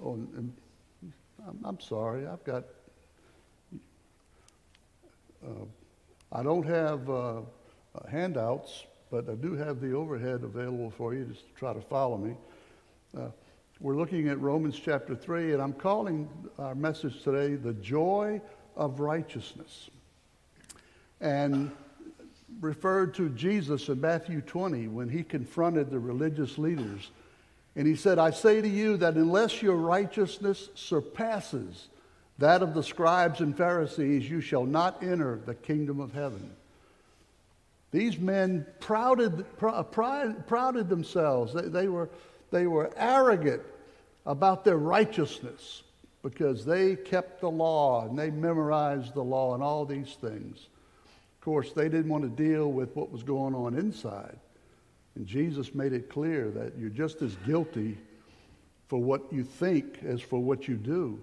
I'm 0.01 1.79
sorry, 1.81 2.25
I've 2.25 2.43
got. 2.45 2.63
Uh, 5.45 5.65
I 6.31 6.41
don't 6.41 6.65
have 6.65 7.09
uh, 7.09 7.13
uh, 7.13 7.41
handouts, 8.09 8.85
but 9.11 9.29
I 9.29 9.35
do 9.35 9.53
have 9.55 9.79
the 9.79 9.93
overhead 9.93 10.43
available 10.43 10.89
for 10.89 11.13
you 11.13 11.25
to 11.25 11.35
try 11.55 11.73
to 11.73 11.81
follow 11.81 12.17
me. 12.17 12.35
We're 13.81 13.97
looking 13.97 14.29
at 14.29 14.39
Romans 14.39 14.79
chapter 14.79 15.15
3, 15.15 15.51
and 15.51 15.61
I'm 15.61 15.73
calling 15.73 16.29
our 16.57 16.75
message 16.75 17.21
today 17.23 17.55
The 17.55 17.73
Joy 17.73 18.39
of 18.77 19.01
Righteousness. 19.01 19.89
And 21.19 21.71
referred 22.61 23.13
to 23.15 23.27
Jesus 23.29 23.89
in 23.89 23.99
Matthew 23.99 24.39
20 24.39 24.87
when 24.87 25.09
he 25.09 25.23
confronted 25.23 25.91
the 25.91 25.99
religious 25.99 26.57
leaders. 26.57 27.11
And 27.75 27.85
he 27.85 27.97
said, 27.97 28.17
I 28.17 28.31
say 28.31 28.61
to 28.61 28.67
you 28.67 28.95
that 28.95 29.15
unless 29.15 29.61
your 29.61 29.75
righteousness 29.75 30.69
surpasses 30.75 31.89
that 32.37 32.63
of 32.63 32.73
the 32.73 32.83
scribes 32.83 33.41
and 33.41 33.57
Pharisees, 33.57 34.29
you 34.29 34.39
shall 34.39 34.65
not 34.65 35.03
enter 35.03 35.41
the 35.45 35.53
kingdom 35.53 35.99
of 35.99 36.13
heaven. 36.13 36.55
These 37.91 38.17
men 38.19 38.65
prouded, 38.79 39.45
prouded 39.57 40.89
themselves. 40.89 41.53
They, 41.53 41.61
they, 41.63 41.87
were, 41.89 42.09
they 42.55 42.67
were 42.67 42.89
arrogant 42.95 43.61
about 44.25 44.63
their 44.63 44.77
righteousness 44.77 45.83
because 46.23 46.63
they 46.63 46.95
kept 46.95 47.41
the 47.41 47.49
law 47.49 48.07
and 48.07 48.17
they 48.17 48.31
memorized 48.31 49.13
the 49.13 49.21
law 49.21 49.53
and 49.53 49.61
all 49.61 49.85
these 49.85 50.15
things 50.21 50.69
Of 51.35 51.41
course, 51.41 51.73
they 51.73 51.89
didn't 51.89 52.07
want 52.07 52.23
to 52.23 52.43
deal 52.43 52.71
with 52.71 52.95
what 52.95 53.11
was 53.11 53.23
going 53.23 53.53
on 53.53 53.77
inside. 53.77 54.37
And 55.15 55.27
Jesus 55.27 55.75
made 55.75 55.91
it 55.91 56.09
clear 56.09 56.49
that 56.51 56.77
you're 56.77 56.89
just 56.89 57.21
as 57.21 57.35
guilty 57.45 57.97
for 58.87 58.99
what 58.99 59.33
you 59.33 59.43
think 59.43 59.99
as 60.05 60.21
for 60.21 60.39
what 60.39 60.65
you 60.65 60.75
do. 60.75 61.21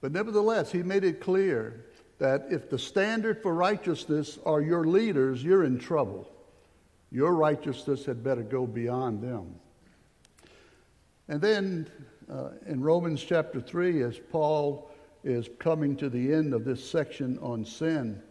But 0.00 0.12
nevertheless, 0.12 0.72
he 0.72 0.82
made 0.82 1.04
it 1.04 1.20
clear 1.20 1.84
that 2.18 2.46
if 2.50 2.70
the 2.70 2.78
standard 2.78 3.42
for 3.42 3.54
righteousness 3.54 4.38
are 4.46 4.62
your 4.62 4.84
leaders, 4.86 5.44
you're 5.44 5.64
in 5.64 5.78
trouble. 5.78 6.30
Your 7.12 7.34
righteousness 7.34 8.06
had 8.06 8.24
better 8.24 8.42
go 8.42 8.66
beyond 8.66 9.22
them. 9.22 9.54
And 11.28 11.40
then 11.40 11.88
uh, 12.30 12.50
in 12.66 12.80
Romans 12.80 13.22
chapter 13.22 13.60
3, 13.60 14.02
as 14.02 14.18
Paul 14.30 14.90
is 15.24 15.48
coming 15.58 15.96
to 15.96 16.08
the 16.08 16.32
end 16.32 16.54
of 16.54 16.64
this 16.64 16.88
section 16.88 17.38
on 17.38 17.64
sin, 17.64 18.22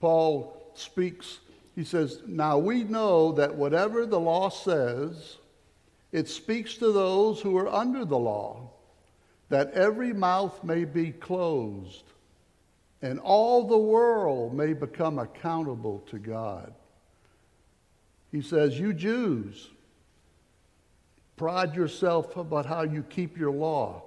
Paul 0.00 0.72
speaks, 0.74 1.40
he 1.74 1.84
says, 1.84 2.22
Now 2.26 2.58
we 2.58 2.84
know 2.84 3.32
that 3.32 3.54
whatever 3.54 4.06
the 4.06 4.20
law 4.20 4.48
says, 4.48 5.36
it 6.12 6.28
speaks 6.28 6.74
to 6.76 6.92
those 6.92 7.40
who 7.40 7.56
are 7.56 7.68
under 7.68 8.04
the 8.04 8.18
law, 8.18 8.70
that 9.48 9.72
every 9.72 10.12
mouth 10.12 10.64
may 10.64 10.84
be 10.84 11.12
closed 11.12 12.04
and 13.02 13.18
all 13.18 13.66
the 13.66 13.78
world 13.78 14.54
may 14.54 14.72
become 14.72 15.18
accountable 15.18 16.00
to 16.10 16.18
God. 16.18 16.72
He 18.30 18.42
says, 18.42 18.78
You 18.78 18.92
Jews, 18.92 19.70
pride 21.40 21.74
yourself 21.74 22.36
about 22.36 22.66
how 22.66 22.82
you 22.82 23.02
keep 23.02 23.38
your 23.38 23.50
law. 23.50 24.02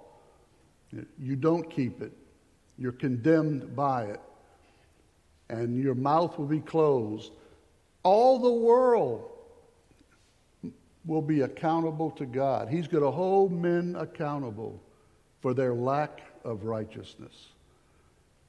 You 1.19 1.35
don't 1.35 1.67
keep 1.67 1.99
it, 1.99 2.11
you're 2.77 2.91
condemned 2.91 3.75
by 3.75 4.03
it 4.03 4.21
and 5.49 5.81
your 5.81 5.95
mouth 5.95 6.37
will 6.37 6.45
be 6.45 6.59
closed. 6.59 7.31
All 8.03 8.37
the 8.37 8.53
world 8.53 9.31
will 11.05 11.23
be 11.23 11.41
accountable 11.41 12.11
to 12.11 12.27
God. 12.27 12.69
He's 12.69 12.87
going 12.87 13.03
to 13.03 13.09
hold 13.09 13.51
men 13.51 13.95
accountable 13.97 14.79
for 15.41 15.55
their 15.55 15.73
lack 15.73 16.21
of 16.43 16.65
righteousness. 16.65 17.47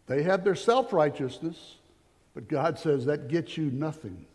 They 0.08 0.24
have 0.24 0.44
their 0.44 0.54
self 0.54 0.92
righteousness, 0.92 1.76
but 2.34 2.48
God 2.48 2.78
says 2.78 3.06
that 3.06 3.28
gets 3.28 3.56
you 3.56 3.70
nothing. 3.70 4.26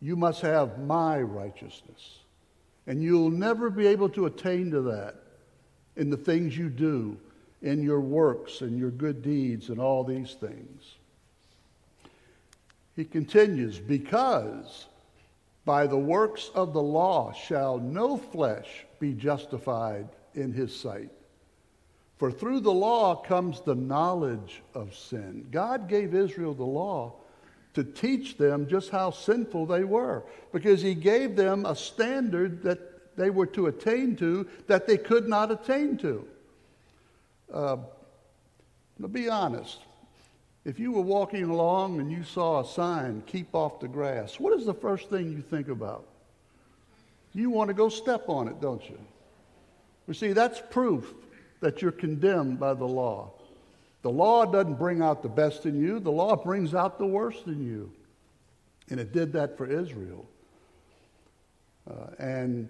You 0.00 0.16
must 0.16 0.40
have 0.40 0.80
my 0.80 1.20
righteousness. 1.20 2.17
And 2.88 3.02
you'll 3.02 3.30
never 3.30 3.68
be 3.68 3.86
able 3.86 4.08
to 4.08 4.26
attain 4.26 4.70
to 4.70 4.80
that 4.80 5.16
in 5.96 6.08
the 6.08 6.16
things 6.16 6.56
you 6.56 6.70
do, 6.70 7.18
in 7.60 7.82
your 7.82 8.00
works 8.00 8.62
and 8.62 8.78
your 8.78 8.90
good 8.90 9.22
deeds 9.22 9.68
and 9.68 9.78
all 9.78 10.02
these 10.02 10.34
things. 10.34 10.94
He 12.96 13.04
continues, 13.04 13.78
because 13.78 14.86
by 15.66 15.86
the 15.86 15.98
works 15.98 16.50
of 16.54 16.72
the 16.72 16.82
law 16.82 17.32
shall 17.32 17.78
no 17.78 18.16
flesh 18.16 18.86
be 18.98 19.12
justified 19.12 20.08
in 20.34 20.52
his 20.52 20.74
sight. 20.74 21.10
For 22.16 22.32
through 22.32 22.60
the 22.60 22.72
law 22.72 23.16
comes 23.16 23.60
the 23.60 23.74
knowledge 23.74 24.62
of 24.74 24.96
sin. 24.96 25.46
God 25.50 25.88
gave 25.88 26.14
Israel 26.14 26.54
the 26.54 26.64
law 26.64 27.16
to 27.78 27.84
teach 27.84 28.36
them 28.36 28.66
just 28.66 28.90
how 28.90 29.12
sinful 29.12 29.66
they 29.66 29.84
were, 29.84 30.24
because 30.52 30.82
he 30.82 30.94
gave 30.94 31.36
them 31.36 31.64
a 31.64 31.76
standard 31.76 32.60
that 32.64 33.16
they 33.16 33.30
were 33.30 33.46
to 33.46 33.66
attain 33.66 34.16
to 34.16 34.48
that 34.66 34.88
they 34.88 34.96
could 34.96 35.28
not 35.28 35.52
attain 35.52 35.96
to. 35.98 36.26
Uh, 37.52 37.76
be 39.12 39.28
honest, 39.28 39.78
if 40.64 40.80
you 40.80 40.90
were 40.90 41.02
walking 41.02 41.44
along 41.44 42.00
and 42.00 42.10
you 42.10 42.24
saw 42.24 42.60
a 42.60 42.66
sign, 42.66 43.22
keep 43.26 43.54
off 43.54 43.78
the 43.78 43.86
grass, 43.86 44.40
what 44.40 44.52
is 44.52 44.66
the 44.66 44.74
first 44.74 45.08
thing 45.08 45.30
you 45.30 45.40
think 45.40 45.68
about? 45.68 46.04
you 47.32 47.50
want 47.50 47.68
to 47.68 47.74
go 47.74 47.88
step 47.88 48.28
on 48.28 48.48
it, 48.48 48.60
don't 48.60 48.82
you? 48.90 48.98
You 50.08 50.14
see, 50.14 50.32
that's 50.32 50.60
proof 50.70 51.14
that 51.60 51.80
you're 51.80 51.92
condemned 51.92 52.58
by 52.58 52.74
the 52.74 52.86
law. 52.86 53.30
The 54.02 54.10
law 54.10 54.44
doesn't 54.44 54.78
bring 54.78 55.02
out 55.02 55.22
the 55.22 55.28
best 55.28 55.66
in 55.66 55.80
you, 55.80 56.00
the 56.00 56.12
law 56.12 56.36
brings 56.36 56.74
out 56.74 56.98
the 56.98 57.06
worst 57.06 57.46
in 57.46 57.64
you. 57.64 57.92
And 58.90 58.98
it 58.98 59.12
did 59.12 59.32
that 59.34 59.58
for 59.58 59.66
Israel. 59.66 60.26
Uh, 61.88 62.06
and 62.18 62.68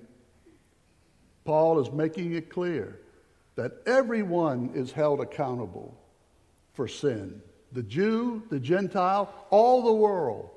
Paul 1.44 1.80
is 1.80 1.92
making 1.92 2.34
it 2.34 2.50
clear 2.50 3.00
that 3.56 3.72
everyone 3.86 4.70
is 4.74 4.92
held 4.92 5.20
accountable 5.20 5.96
for 6.74 6.86
sin. 6.86 7.40
The 7.72 7.82
Jew, 7.82 8.42
the 8.50 8.60
Gentile, 8.60 9.32
all 9.50 9.82
the 9.82 9.92
world 9.92 10.50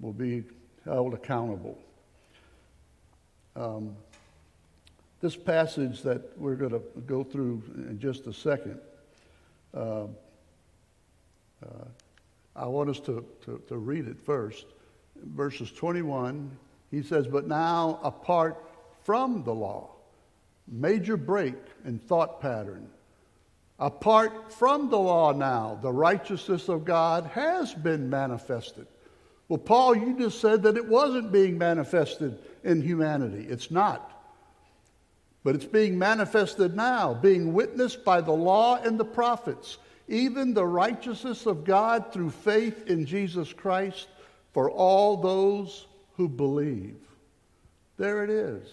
will 0.00 0.12
be 0.12 0.44
held 0.84 1.14
accountable. 1.14 1.78
Um, 3.56 3.96
this 5.20 5.36
passage 5.36 6.02
that 6.02 6.36
we're 6.38 6.56
going 6.56 6.72
to 6.72 6.82
go 7.06 7.24
through 7.24 7.62
in 7.76 7.98
just 7.98 8.26
a 8.26 8.32
second, 8.32 8.78
uh, 9.74 10.06
uh, 11.64 11.84
I 12.56 12.66
want 12.66 12.90
us 12.90 13.00
to, 13.00 13.24
to, 13.44 13.62
to 13.68 13.76
read 13.76 14.06
it 14.06 14.20
first. 14.20 14.66
Verses 15.16 15.72
21, 15.72 16.50
he 16.90 17.02
says, 17.02 17.26
But 17.26 17.48
now, 17.48 17.98
apart 18.02 18.62
from 19.02 19.42
the 19.44 19.54
law, 19.54 19.90
major 20.68 21.16
break 21.16 21.56
in 21.84 21.98
thought 21.98 22.40
pattern. 22.40 22.88
Apart 23.78 24.52
from 24.52 24.88
the 24.88 24.98
law 24.98 25.32
now, 25.32 25.78
the 25.82 25.92
righteousness 25.92 26.68
of 26.68 26.84
God 26.84 27.26
has 27.34 27.74
been 27.74 28.08
manifested. 28.08 28.86
Well, 29.48 29.58
Paul, 29.58 29.96
you 29.96 30.16
just 30.16 30.40
said 30.40 30.62
that 30.62 30.76
it 30.76 30.86
wasn't 30.86 31.32
being 31.32 31.58
manifested 31.58 32.38
in 32.62 32.80
humanity. 32.80 33.46
It's 33.48 33.70
not. 33.70 34.13
But 35.44 35.54
it's 35.54 35.66
being 35.66 35.98
manifested 35.98 36.74
now, 36.74 37.12
being 37.12 37.52
witnessed 37.52 38.02
by 38.02 38.22
the 38.22 38.32
law 38.32 38.76
and 38.76 38.98
the 38.98 39.04
prophets, 39.04 39.76
even 40.08 40.54
the 40.54 40.66
righteousness 40.66 41.44
of 41.46 41.64
God 41.64 42.12
through 42.12 42.30
faith 42.30 42.86
in 42.86 43.04
Jesus 43.04 43.52
Christ 43.52 44.08
for 44.52 44.70
all 44.70 45.18
those 45.18 45.86
who 46.16 46.28
believe. 46.28 46.96
There 47.98 48.24
it 48.24 48.30
is. 48.30 48.66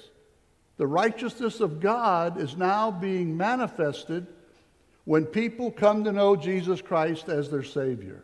The 0.78 0.88
righteousness 0.88 1.60
of 1.60 1.82
God 1.82 2.40
is 2.40 2.56
now 2.56 2.90
being 2.90 3.36
manifested 3.36 4.26
when 5.04 5.26
people 5.26 5.72
come 5.72 6.06
to 6.06 6.12
know 6.12 6.36
Jesus 6.36 6.82
Christ 6.82 7.28
as 7.28 7.50
their 7.50 7.64
Savior. 7.64 8.24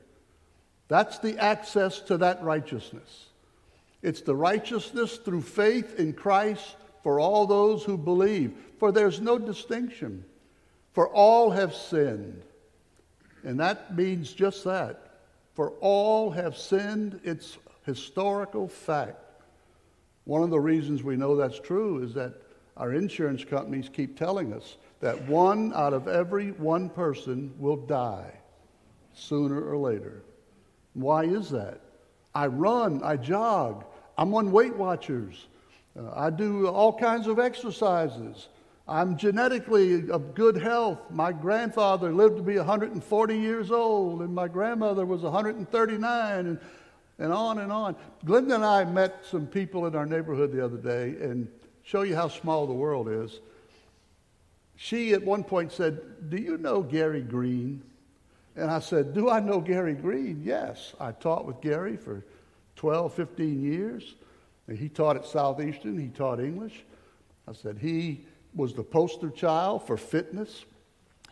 That's 0.88 1.20
the 1.20 1.38
access 1.38 2.00
to 2.02 2.18
that 2.20 2.42
righteousness. 2.44 3.26
It's 4.02 4.22
the 4.22 4.36
righteousness 4.36 5.18
through 5.18 5.42
faith 5.42 6.00
in 6.00 6.14
Christ 6.14 6.78
for 7.08 7.22
all 7.22 7.48
those 7.48 7.86
who 7.86 7.98
believe. 7.98 8.52
For 8.80 8.92
there's 8.92 9.22
no 9.22 9.40
distinction. 9.40 10.26
For 10.92 11.08
all 11.08 11.52
have 11.52 11.74
sinned. 11.74 12.44
And 13.46 13.62
that 13.62 13.96
means 13.96 14.34
just 14.34 14.66
that. 14.66 15.22
For 15.54 15.70
all 15.80 16.32
have 16.32 16.58
sinned. 16.58 17.22
It's 17.24 17.60
historical 17.86 18.68
fact. 18.68 19.24
One 20.26 20.44
of 20.44 20.50
the 20.50 20.60
reasons 20.60 21.02
we 21.02 21.16
know 21.16 21.38
that's 21.38 21.62
true 21.62 22.04
is 22.04 22.14
that 22.16 22.34
our 22.76 22.92
insurance 22.92 23.46
companies 23.46 23.88
keep 23.88 24.20
telling 24.20 24.52
us 24.52 24.76
that 25.00 25.30
one 25.30 25.72
out 25.76 25.94
of 25.94 26.10
every 26.10 26.52
one 26.52 26.90
person 26.90 27.54
will 27.58 27.78
die 27.78 28.34
sooner 29.14 29.64
or 29.64 29.78
later. 29.78 30.24
Why 30.94 31.24
is 31.24 31.52
that? 31.52 31.80
I 32.36 32.48
run, 32.48 33.02
I 33.02 33.16
jog, 33.16 33.86
I'm 34.18 34.34
on 34.34 34.52
Weight 34.52 34.76
Watchers, 34.76 35.48
uh, 35.98 36.12
I 36.16 36.30
do 36.30 36.68
all 36.68 36.94
kinds 36.94 37.28
of 37.28 37.40
exercises. 37.40 38.48
I'm 38.88 39.18
genetically 39.18 40.10
of 40.10 40.34
good 40.34 40.56
health. 40.58 41.00
My 41.10 41.32
grandfather 41.32 42.14
lived 42.14 42.38
to 42.38 42.44
be 42.44 42.58
140 42.58 43.38
years 43.38 43.72
old, 43.72 44.22
and 44.22 44.34
my 44.34 44.48
grandmother 44.48 45.06
was 45.06 45.24
139, 45.24 46.46
and, 46.46 46.60
and 47.20 47.34
on 47.34 47.60
and 47.60 47.72
on. 47.72 47.96
Glenda 48.26 48.56
and 48.56 48.66
I 48.66 48.86
met 48.86 49.26
some 49.30 49.46
people 49.46 49.86
in 49.88 49.96
our 49.96 50.06
neighborhood 50.06 50.54
the 50.54 50.64
other 50.64 50.78
day, 50.78 51.22
and 51.22 51.50
show 51.84 52.04
you 52.04 52.16
how 52.16 52.30
small 52.30 52.66
the 52.66 52.74
world 52.74 53.10
is. 53.10 53.40
She 54.78 55.14
at 55.14 55.24
one 55.24 55.44
point 55.44 55.72
said, 55.72 56.30
Do 56.30 56.38
you 56.38 56.58
know 56.58 56.82
Gary 56.82 57.22
Green? 57.22 57.82
And 58.56 58.72
I 58.72 58.80
said, 58.80 59.14
Do 59.14 59.30
I 59.30 59.40
know 59.40 59.60
Gary 59.60 59.96
Green? 59.96 60.42
Yes. 60.44 60.94
I 61.00 61.12
taught 61.12 61.46
with 61.46 61.60
Gary 61.62 61.98
for 61.98 62.24
12, 62.76 63.14
15 63.14 63.64
years. 63.64 64.16
He 64.76 64.90
taught 64.90 65.16
at 65.16 65.26
Southeastern, 65.26 65.98
he 65.98 66.10
taught 66.10 66.40
English. 66.40 66.84
I 67.48 67.54
said, 67.54 67.78
He 67.78 68.26
was 68.54 68.74
the 68.74 68.84
poster 68.84 69.30
child 69.30 69.88
for 69.88 69.96
fitness. 69.96 70.66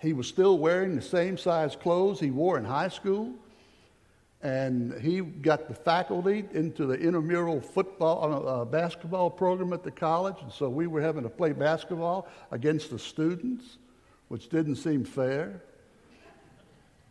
He 0.01 0.13
was 0.13 0.27
still 0.27 0.57
wearing 0.57 0.95
the 0.95 1.01
same 1.01 1.37
size 1.37 1.75
clothes 1.75 2.19
he 2.19 2.31
wore 2.31 2.57
in 2.57 2.65
high 2.65 2.89
school. 2.89 3.33
And 4.41 4.93
he 5.01 5.21
got 5.21 5.67
the 5.67 5.73
faculty 5.73 6.45
into 6.53 6.85
the 6.85 6.93
intramural 6.93 7.59
football, 7.59 8.31
uh, 8.31 8.61
uh, 8.61 8.65
basketball 8.65 9.29
program 9.31 9.73
at 9.73 9.83
the 9.83 9.91
college. 9.91 10.35
And 10.41 10.51
so 10.51 10.69
we 10.69 10.85
were 10.85 11.01
having 11.01 11.23
to 11.23 11.29
play 11.29 11.51
basketball 11.51 12.27
against 12.51 12.91
the 12.91 12.99
students, 12.99 13.77
which 14.27 14.49
didn't 14.49 14.75
seem 14.75 15.03
fair. 15.03 15.63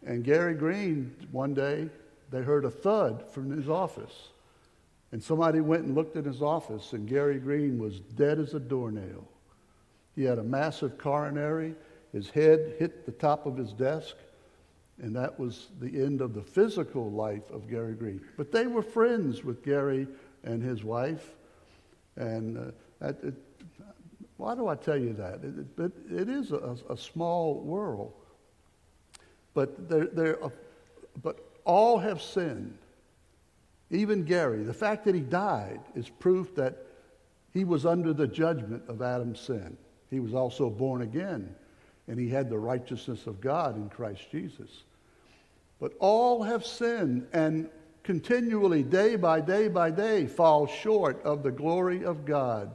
And 0.06 0.22
Gary 0.22 0.54
Green, 0.54 1.16
one 1.32 1.54
day, 1.54 1.88
they 2.30 2.42
heard 2.42 2.64
a 2.64 2.70
thud 2.70 3.24
from 3.32 3.50
his 3.50 3.68
office. 3.68 4.28
And 5.14 5.22
somebody 5.22 5.60
went 5.60 5.84
and 5.84 5.94
looked 5.94 6.16
in 6.16 6.24
his 6.24 6.42
office, 6.42 6.92
and 6.92 7.08
Gary 7.08 7.38
Green 7.38 7.78
was 7.78 8.00
dead 8.00 8.40
as 8.40 8.54
a 8.54 8.58
doornail. 8.58 9.24
He 10.16 10.24
had 10.24 10.40
a 10.40 10.42
massive 10.42 10.98
coronary. 10.98 11.76
His 12.12 12.30
head 12.30 12.74
hit 12.80 13.06
the 13.06 13.12
top 13.12 13.46
of 13.46 13.56
his 13.56 13.72
desk, 13.72 14.16
and 15.00 15.14
that 15.14 15.38
was 15.38 15.68
the 15.78 16.02
end 16.02 16.20
of 16.20 16.34
the 16.34 16.42
physical 16.42 17.12
life 17.12 17.48
of 17.52 17.70
Gary 17.70 17.94
Green. 17.94 18.22
But 18.36 18.50
they 18.50 18.66
were 18.66 18.82
friends 18.82 19.44
with 19.44 19.64
Gary 19.64 20.08
and 20.42 20.60
his 20.60 20.82
wife. 20.82 21.30
And 22.16 22.74
uh, 23.00 23.12
it, 23.22 23.34
why 24.36 24.56
do 24.56 24.66
I 24.66 24.74
tell 24.74 24.98
you 24.98 25.12
that? 25.12 25.44
It, 25.44 25.80
it, 25.80 25.92
it 26.22 26.28
is 26.28 26.50
a, 26.50 26.76
a, 26.90 26.96
small 26.96 27.60
world. 27.60 28.14
But, 29.54 29.88
they're, 29.88 30.06
they're, 30.06 30.38
but 31.22 31.38
all 31.64 31.98
have 32.00 32.20
sinned. 32.20 32.78
Even 33.94 34.24
Gary. 34.24 34.64
The 34.64 34.74
fact 34.74 35.04
that 35.04 35.14
he 35.14 35.20
died 35.20 35.80
is 35.94 36.08
proof 36.08 36.54
that 36.56 36.76
he 37.52 37.64
was 37.64 37.86
under 37.86 38.12
the 38.12 38.26
judgment 38.26 38.82
of 38.88 39.00
Adam's 39.00 39.40
sin. 39.40 39.76
He 40.10 40.20
was 40.20 40.34
also 40.34 40.68
born 40.68 41.02
again, 41.02 41.54
and 42.08 42.18
he 42.18 42.28
had 42.28 42.50
the 42.50 42.58
righteousness 42.58 43.26
of 43.26 43.40
God 43.40 43.76
in 43.76 43.88
Christ 43.88 44.30
Jesus. 44.30 44.84
But 45.80 45.92
all 46.00 46.42
have 46.42 46.66
sinned 46.66 47.26
and 47.32 47.68
continually, 48.02 48.82
day 48.82 49.16
by 49.16 49.40
day 49.40 49.68
by 49.68 49.90
day, 49.90 50.26
fall 50.26 50.66
short 50.66 51.22
of 51.24 51.42
the 51.42 51.50
glory 51.50 52.04
of 52.04 52.24
God. 52.24 52.74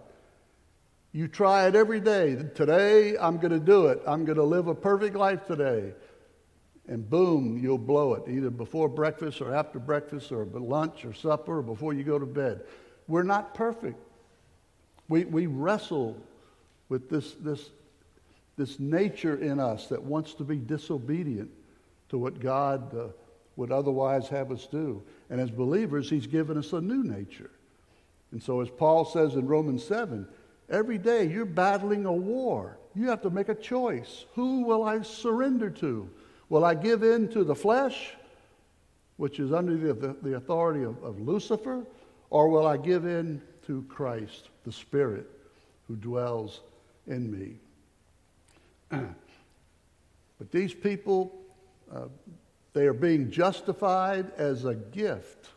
You 1.12 1.28
try 1.28 1.68
it 1.68 1.76
every 1.76 2.00
day. 2.00 2.36
Today, 2.56 3.18
I'm 3.18 3.38
going 3.38 3.52
to 3.52 3.60
do 3.60 3.88
it. 3.88 4.02
I'm 4.08 4.26
going 4.26 4.38
to 4.38 4.44
live 4.44 4.68
a 4.68 4.76
perfect 4.76 5.16
life 5.16 5.46
today. 5.46 5.94
And 6.90 7.08
boom, 7.08 7.60
you'll 7.62 7.78
blow 7.78 8.16
it, 8.16 8.24
either 8.28 8.50
before 8.50 8.90
breakfast 8.90 9.42
or 9.42 9.54
after 9.54 9.78
breakfast 9.78 10.32
or 10.32 10.46
lunch 10.46 11.06
or 11.06 11.14
supper 11.14 11.60
or 11.60 11.62
before 11.62 11.94
you 11.94 12.04
go 12.04 12.18
to 12.18 12.26
bed. 12.26 12.62
We're 13.08 13.22
not 13.22 13.54
perfect. 13.54 14.00
We, 15.08 15.26
we 15.26 15.46
wrestle 15.46 16.18
with 16.90 17.08
this, 17.08 17.34
this, 17.36 17.70
this 18.58 18.80
nature 18.80 19.38
in 19.38 19.60
us 19.60 19.86
that 19.88 20.02
wants 20.02 20.34
to 20.36 20.44
be 20.44 20.58
disobedient 20.58 21.52
to 22.10 22.18
what 22.18 22.40
God 22.40 22.92
uh, 22.98 23.10
would 23.56 23.72
otherwise 23.72 24.28
have 24.30 24.52
us 24.52 24.66
do. 24.66 25.04
And 25.30 25.40
as 25.40 25.52
believers, 25.52 26.10
He's 26.10 26.26
given 26.26 26.58
us 26.58 26.74
a 26.74 26.82
new 26.82 27.04
nature. 27.04 27.52
And 28.32 28.42
so, 28.42 28.62
as 28.62 28.70
Paul 28.72 29.06
says 29.06 29.36
in 29.36 29.46
Romans 29.46 29.84
7, 29.84 30.28
every 30.72 30.98
day 30.98 31.28
you're 31.28 31.46
battling 31.46 32.08
a 32.08 32.12
war. 32.12 32.80
You 32.96 33.10
have 33.10 33.22
to 33.22 33.30
make 33.30 33.50
a 33.50 33.56
choice. 33.56 34.26
Who 34.34 34.64
will 34.64 34.84
I 34.84 35.04
surrender 35.04 35.70
to? 35.70 36.10
Will 36.50 36.66
I 36.66 36.74
give 36.74 37.04
in 37.04 37.28
to 37.30 37.44
the 37.44 37.56
flesh, 37.56 38.16
which 39.18 39.40
is 39.40 39.54
under 39.54 39.78
the, 39.78 40.16
the, 40.22 40.36
authority 40.36 40.84
of, 40.84 41.02
of 41.04 41.20
Lucifer, 41.20 41.86
or 42.30 42.50
will 42.50 42.66
I 42.66 42.78
give 42.78 43.06
in 43.06 43.42
to 43.68 43.84
Christ, 43.88 44.50
the 44.64 44.72
Spirit 44.72 45.30
who 45.88 45.96
dwells 45.96 46.62
in 47.08 47.32
me. 47.32 47.56
but 48.90 50.52
these 50.52 50.74
people, 50.74 51.32
uh, 51.94 52.06
they 52.74 52.86
are 52.88 52.94
being 52.94 53.30
justified 53.30 54.32
as 54.38 54.66
a 54.66 54.76
gift 54.76 55.50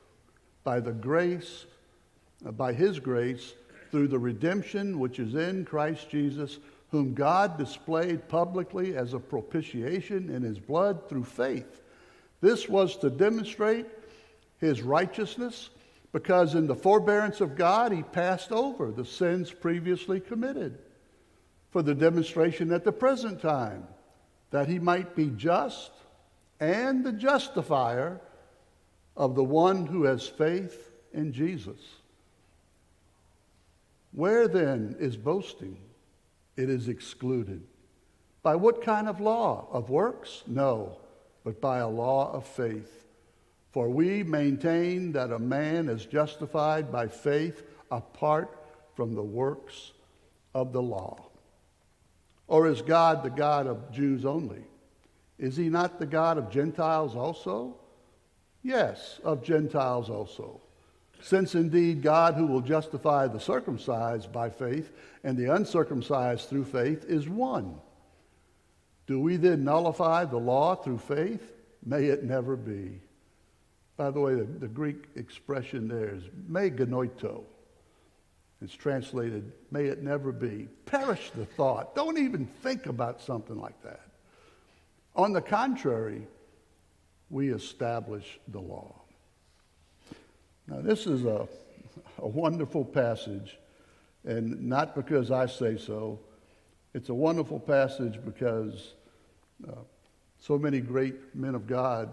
by 0.65 0.81
the 0.81 0.93
grace, 0.93 1.67
uh, 2.47 2.51
by 2.51 2.73
His 2.73 2.99
grace, 2.99 3.55
through 3.91 4.09
the 4.09 4.19
redemption 4.19 4.99
which 4.99 5.19
is 5.19 5.35
in 5.35 5.65
Christ 5.65 6.09
Jesus, 6.09 6.59
whom 6.93 7.15
God 7.15 7.59
displayed 7.59 8.29
publicly 8.29 8.97
as 8.97 9.15
a 9.15 9.19
propitiation 9.19 10.31
in 10.31 10.43
His 10.43 10.61
blood 10.61 11.09
through 11.09 11.25
faith. 11.25 11.81
This 12.41 12.69
was 12.69 12.97
to 12.99 13.11
demonstrate 13.11 13.87
His 14.59 14.83
righteousness 14.83 15.71
because 16.13 16.55
in 16.55 16.67
the 16.67 16.75
forbearance 16.75 17.41
of 17.41 17.57
God, 17.57 17.91
he 17.91 18.03
passed 18.03 18.53
over 18.53 18.91
the 18.91 19.05
sins 19.05 19.51
previously 19.51 20.21
committed 20.21 20.79
for 21.71 21.83
the 21.83 21.95
demonstration 21.95 22.71
at 22.71 22.85
the 22.85 22.93
present 22.93 23.41
time 23.41 23.87
that 24.51 24.69
he 24.69 24.79
might 24.79 25.17
be 25.17 25.31
just 25.31 25.91
and 26.61 27.03
the 27.03 27.13
justifier 27.13 28.21
of 29.17 29.35
the 29.35 29.43
one 29.43 29.87
who 29.87 30.05
has 30.05 30.29
faith 30.29 30.93
in 31.15 31.33
Jesus. 31.33 31.81
Where 34.13 34.47
then 34.47 34.97
is 34.99 35.17
boasting? 35.17 35.79
It 36.57 36.69
is 36.69 36.89
excluded. 36.89 37.63
By 38.43 38.57
what 38.57 38.83
kind 38.83 39.09
of 39.09 39.21
law? 39.21 39.69
Of 39.71 39.91
works? 39.91 40.43
No, 40.47 40.99
but 41.45 41.61
by 41.61 41.79
a 41.79 41.89
law 41.89 42.33
of 42.33 42.47
faith. 42.47 43.07
For 43.71 43.89
we 43.89 44.23
maintain 44.23 45.13
that 45.13 45.33
a 45.33 45.39
man 45.39 45.89
is 45.89 46.05
justified 46.05 46.93
by 46.93 47.09
faith 47.09 47.63
apart 47.91 48.55
from 48.95 49.15
the 49.15 49.23
works 49.23 49.93
of 50.55 50.73
the 50.73 50.83
law. 50.83 51.25
Or 52.49 52.67
is 52.67 52.83
God 52.83 53.23
the 53.23 53.31
God 53.31 53.67
of 53.67 53.91
Jews 53.91 54.27
only? 54.27 54.65
Is 55.39 55.57
he 55.57 55.71
not 55.71 55.99
the 55.99 56.07
God 56.07 56.37
of 56.37 56.51
Gentiles 56.51 57.17
also? 57.17 57.77
Yes, 58.63 59.21
of 59.25 59.43
Gentiles 59.43 60.11
also. 60.11 60.61
Since 61.23 61.55
indeed 61.55 62.03
God, 62.03 62.35
who 62.35 62.47
will 62.47 62.61
justify 62.61 63.29
the 63.29 63.39
circumcised 63.39 64.33
by 64.33 64.51
faith 64.51 64.93
and 65.23 65.39
the 65.39 65.55
uncircumcised 65.55 66.49
through 66.49 66.65
faith, 66.65 67.05
is 67.05 67.29
one. 67.29 67.77
Do 69.07 69.21
we 69.21 69.37
then 69.37 69.63
nullify 69.63 70.25
the 70.25 70.39
law 70.39 70.75
through 70.75 70.99
faith? 70.99 71.53
May 71.85 72.07
it 72.07 72.25
never 72.25 72.57
be. 72.57 73.01
By 73.97 74.11
the 74.11 74.21
way, 74.21 74.35
the, 74.35 74.45
the 74.45 74.69
Greek 74.69 75.05
expression 75.15 75.87
there 75.87 76.13
is 76.13 76.25
me 76.49 76.71
genoito. 76.71 77.45
It's 78.61 78.75
translated, 78.75 79.53
may 79.71 79.87
it 79.87 80.03
never 80.03 80.33
be. 80.33 80.69
Perish 80.87 81.31
the 81.37 81.47
thought. 81.47 81.95
Don't 81.95 82.19
even 82.19 82.47
think 82.47 82.87
about 82.87 83.21
something 83.21 83.59
like 83.59 83.81
that. 83.83 84.09
On 85.15 85.33
the 85.33 85.41
contrary, 85.41 86.27
we 87.31 87.53
establish 87.53 88.41
the 88.49 88.61
law. 88.61 89.02
Now, 90.67 90.81
this 90.81 91.07
is 91.07 91.25
a, 91.25 91.49
a 92.19 92.29
wonderful 92.29 92.85
passage, 92.85 93.59
and 94.25 94.69
not 94.69 94.95
because 94.95 95.31
I 95.31 95.47
say 95.47 95.77
so. 95.77 96.21
It's 96.95 97.09
a 97.09 97.15
wonderful 97.15 97.59
passage 97.59 98.19
because 98.25 98.95
uh, 99.69 99.81
so 100.39 100.59
many 100.59 100.81
great 100.81 101.35
men 101.35 101.55
of 101.55 101.67
God 101.67 102.11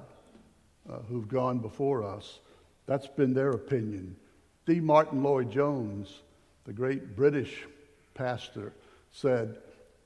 uh, 0.90 1.00
who've 1.10 1.28
gone 1.28 1.60
before 1.60 2.04
us, 2.04 2.40
that's 2.88 3.08
been 3.08 3.34
their 3.34 3.52
opinion. 3.52 4.16
D. 4.66 4.80
Martyn 4.80 5.22
Lloyd-Jones, 5.22 6.22
the 6.66 6.74
great 6.74 7.16
British 7.16 7.66
pastor, 8.14 8.74
said, 9.12 9.58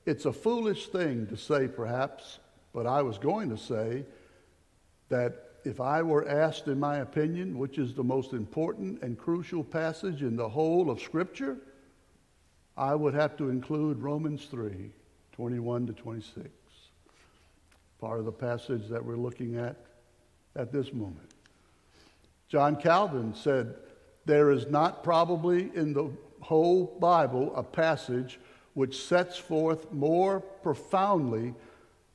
It's 0.04 0.26
a 0.26 0.32
foolish 0.32 0.88
thing 0.88 1.26
to 1.28 1.36
say, 1.36 1.68
perhaps, 1.68 2.38
but 2.74 2.86
I 2.86 3.02
was 3.02 3.16
going 3.16 3.48
to 3.50 3.56
say 3.56 4.04
that 5.08 5.43
if 5.64 5.80
I 5.80 6.02
were 6.02 6.28
asked, 6.28 6.68
in 6.68 6.78
my 6.78 6.98
opinion, 6.98 7.58
which 7.58 7.78
is 7.78 7.94
the 7.94 8.04
most 8.04 8.32
important 8.32 9.02
and 9.02 9.18
crucial 9.18 9.64
passage 9.64 10.22
in 10.22 10.36
the 10.36 10.48
whole 10.48 10.90
of 10.90 11.00
Scripture, 11.00 11.56
I 12.76 12.94
would 12.94 13.14
have 13.14 13.36
to 13.38 13.48
include 13.48 14.02
Romans 14.02 14.46
3 14.46 14.90
21 15.32 15.86
to 15.88 15.92
26, 15.92 16.48
part 18.00 18.20
of 18.20 18.24
the 18.24 18.32
passage 18.32 18.86
that 18.88 19.04
we're 19.04 19.16
looking 19.16 19.56
at 19.56 19.76
at 20.54 20.70
this 20.70 20.92
moment. 20.92 21.30
John 22.48 22.76
Calvin 22.76 23.34
said, 23.34 23.74
There 24.26 24.52
is 24.52 24.68
not 24.68 25.02
probably 25.02 25.70
in 25.74 25.92
the 25.92 26.10
whole 26.40 26.96
Bible 27.00 27.52
a 27.56 27.62
passage 27.62 28.38
which 28.74 29.02
sets 29.02 29.36
forth 29.38 29.90
more 29.92 30.40
profoundly 30.40 31.54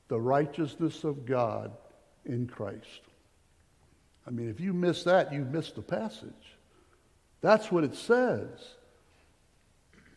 the 0.08 0.20
righteousness 0.20 1.04
of 1.04 1.26
God 1.26 1.72
in 2.24 2.46
Christ. 2.46 3.00
I 4.30 4.32
mean, 4.32 4.48
if 4.48 4.60
you 4.60 4.72
miss 4.72 5.02
that, 5.04 5.32
you 5.32 5.44
miss 5.44 5.72
the 5.72 5.82
passage. 5.82 6.54
That's 7.40 7.72
what 7.72 7.82
it 7.82 7.96
says 7.96 8.48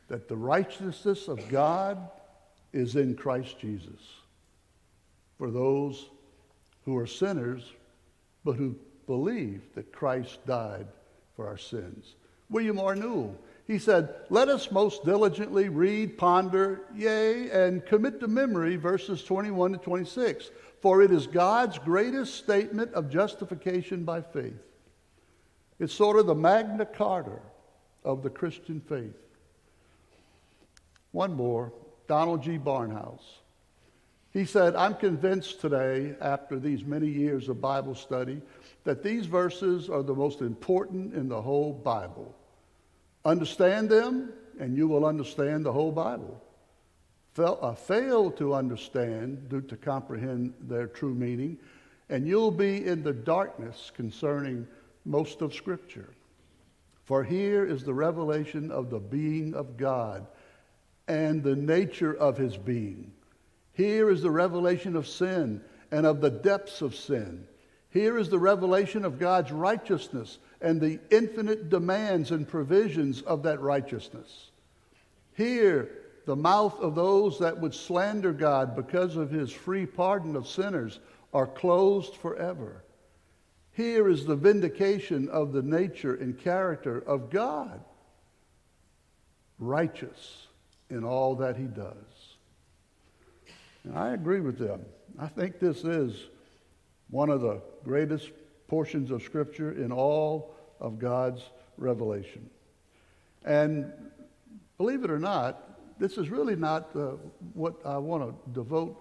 that 0.08 0.28
the 0.28 0.36
righteousness 0.36 1.28
of 1.28 1.50
God 1.50 1.98
is 2.74 2.96
in 2.96 3.16
Christ 3.16 3.58
Jesus 3.58 4.00
for 5.40 5.50
those 5.50 6.10
who 6.86 6.96
are 6.96 7.08
sinners, 7.08 7.64
but 8.46 8.56
who 8.56 8.76
believe 9.08 9.64
that 9.74 9.92
Christ 9.92 10.46
died 10.46 10.86
for 11.36 11.48
our 11.48 11.58
sins. 11.58 12.14
William 12.52 12.80
R. 12.80 12.96
Newell, 12.96 13.36
he 13.66 13.80
said, 13.80 14.14
Let 14.30 14.48
us 14.48 14.72
most 14.72 15.06
diligently 15.06 15.70
read, 15.70 16.20
ponder, 16.20 16.82
yea, 16.94 17.50
and 17.50 17.84
commit 17.84 18.20
to 18.20 18.28
memory 18.28 18.76
verses 18.76 19.24
21 19.24 19.72
to 19.72 19.78
26 19.80 20.52
for 20.84 21.02
it 21.02 21.12
is 21.12 21.28
God's 21.28 21.80
greatest 21.80 22.36
statement 22.36 22.94
of 22.94 23.10
justification 23.10 24.04
by 24.04 24.22
faith. 24.22 24.62
It's 25.80 25.94
sort 25.94 26.20
of 26.20 26.26
the 26.26 26.36
Magna 26.36 26.86
Carta 26.86 27.40
of 28.04 28.22
the 28.22 28.30
Christian 28.30 28.82
faith. 28.82 29.16
One 31.14 31.36
more 31.36 31.72
Donald 32.10 32.44
G. 32.44 32.58
Barnhouse. 32.58 33.38
He 34.34 34.44
said, 34.44 34.76
I'm 34.76 34.96
convinced 34.96 35.62
today, 35.62 36.16
after 36.20 36.60
these 36.60 36.84
many 36.84 37.08
years 37.08 37.48
of 37.48 37.62
Bible 37.62 37.96
study, 37.96 38.42
that 38.84 39.04
these 39.04 39.26
verses 39.26 39.90
are 39.90 40.04
the 40.04 40.14
most 40.14 40.42
important 40.42 41.14
in 41.14 41.30
the 41.30 41.42
whole 41.42 41.72
Bible. 41.72 42.36
Understand 43.24 43.90
them, 43.90 44.34
and 44.60 44.76
you 44.76 44.90
will 44.90 45.06
understand 45.06 45.66
the 45.66 45.72
whole 45.72 45.94
Bible 45.94 46.43
Uh, 47.36 47.74
fail 47.74 48.30
to 48.30 48.54
understand, 48.54 49.50
to 49.68 49.76
comprehend 49.76 50.54
their 50.62 50.86
true 50.86 51.16
meaning, 51.16 51.58
and 52.10 52.28
you'll 52.28 52.52
be 52.52 52.86
in 52.86 53.02
the 53.02 53.14
darkness 53.14 53.92
concerning 53.96 54.68
most 55.04 55.42
of 55.42 55.54
Scripture. 55.54 56.10
For 57.06 57.24
here 57.24 57.66
is 57.66 57.84
the 57.84 57.94
revelation 57.94 58.70
of 58.70 58.92
the 58.92 59.00
being 59.00 59.56
of 59.56 59.78
God 59.78 60.28
and 61.08 61.44
the 61.44 61.56
nature 61.56 62.14
of 62.14 62.38
his 62.38 62.56
being. 62.56 63.12
Here 63.74 64.12
is 64.12 64.22
the 64.22 64.32
revelation 64.32 64.96
of 64.96 65.08
sin 65.08 65.62
and 65.92 66.06
of 66.06 66.22
the 66.22 66.30
depths 66.30 66.82
of 66.82 66.96
sin. 66.96 67.48
Here 67.90 68.18
is 68.18 68.30
the 68.30 68.40
revelation 68.40 69.04
of 69.06 69.20
God's 69.20 69.52
righteousness 69.52 70.38
and 70.62 70.80
the 70.80 71.00
infinite 71.10 71.70
demands 71.70 72.32
and 72.32 72.48
provisions 72.48 73.22
of 73.24 73.44
that 73.44 73.60
righteousness. 73.60 74.52
Here 75.36 76.03
the 76.26 76.36
mouth 76.36 76.80
of 76.80 76.96
those 76.96 77.40
that 77.40 77.60
would 77.60 77.74
slander 77.74 78.32
God 78.32 78.76
because 78.76 79.18
of 79.18 79.30
his 79.30 79.52
free 79.52 79.86
pardon 79.86 80.36
of 80.36 80.48
sinners 80.48 81.00
are 81.34 81.48
closed 81.48 82.16
forever. 82.16 82.84
Here 83.74 84.08
is 84.08 84.26
the 84.26 84.36
vindication 84.36 85.28
of 85.30 85.52
the 85.52 85.64
nature 85.64 86.16
and 86.16 86.38
character 86.38 87.00
of 87.00 87.30
God, 87.30 87.82
righteous 89.58 90.48
in 90.90 91.04
all 91.04 91.36
that 91.38 91.58
he 91.58 91.66
does. 91.66 92.36
And 93.84 93.98
I 93.98 94.14
agree 94.14 94.40
with 94.40 94.58
them. 94.58 94.86
I 95.20 95.28
think 95.28 95.60
this 95.60 95.84
is 95.84 96.28
one 97.10 97.30
of 97.30 97.42
the 97.42 97.62
greatest 97.84 98.32
portions 98.68 99.12
of 99.12 99.24
Scripture 99.24 99.72
in 99.72 99.92
all 99.92 100.56
of 100.80 101.00
God's 101.00 101.42
revelation. 101.78 102.50
And 103.44 103.92
believe 104.78 105.04
it 105.04 105.12
or 105.12 105.20
not, 105.20 105.73
this 106.00 106.18
is 106.18 106.30
really 106.30 106.56
not 106.56 106.96
uh, 106.96 107.12
what 107.54 107.76
I 107.86 107.98
want 107.98 108.24
to 108.24 108.52
devote 108.52 108.98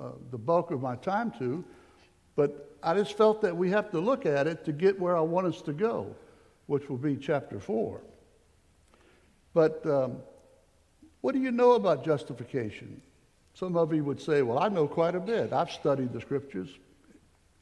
uh, 0.00 0.10
the 0.30 0.38
bulk 0.38 0.70
of 0.70 0.80
my 0.80 0.96
time 0.96 1.30
to, 1.38 1.64
but 2.34 2.76
I 2.82 2.94
just 2.94 3.16
felt 3.16 3.40
that 3.42 3.56
we 3.56 3.70
have 3.70 3.90
to 3.90 4.00
look 4.00 4.26
at 4.26 4.46
it 4.46 4.64
to 4.66 4.72
get 4.72 4.98
where 4.98 5.16
I 5.16 5.20
want 5.20 5.46
us 5.46 5.62
to 5.62 5.72
go, 5.72 6.14
which 6.66 6.88
will 6.88 6.98
be 6.98 7.16
chapter 7.16 7.58
4. 7.58 8.00
But 9.54 9.84
um, 9.86 10.18
what 11.22 11.34
do 11.34 11.40
you 11.40 11.50
know 11.50 11.72
about 11.72 12.04
justification? 12.04 13.00
Some 13.54 13.76
of 13.76 13.92
you 13.94 14.04
would 14.04 14.20
say, 14.20 14.42
Well, 14.42 14.58
I 14.58 14.68
know 14.68 14.86
quite 14.86 15.14
a 15.14 15.20
bit. 15.20 15.52
I've 15.52 15.70
studied 15.70 16.12
the 16.12 16.20
scriptures. 16.20 16.68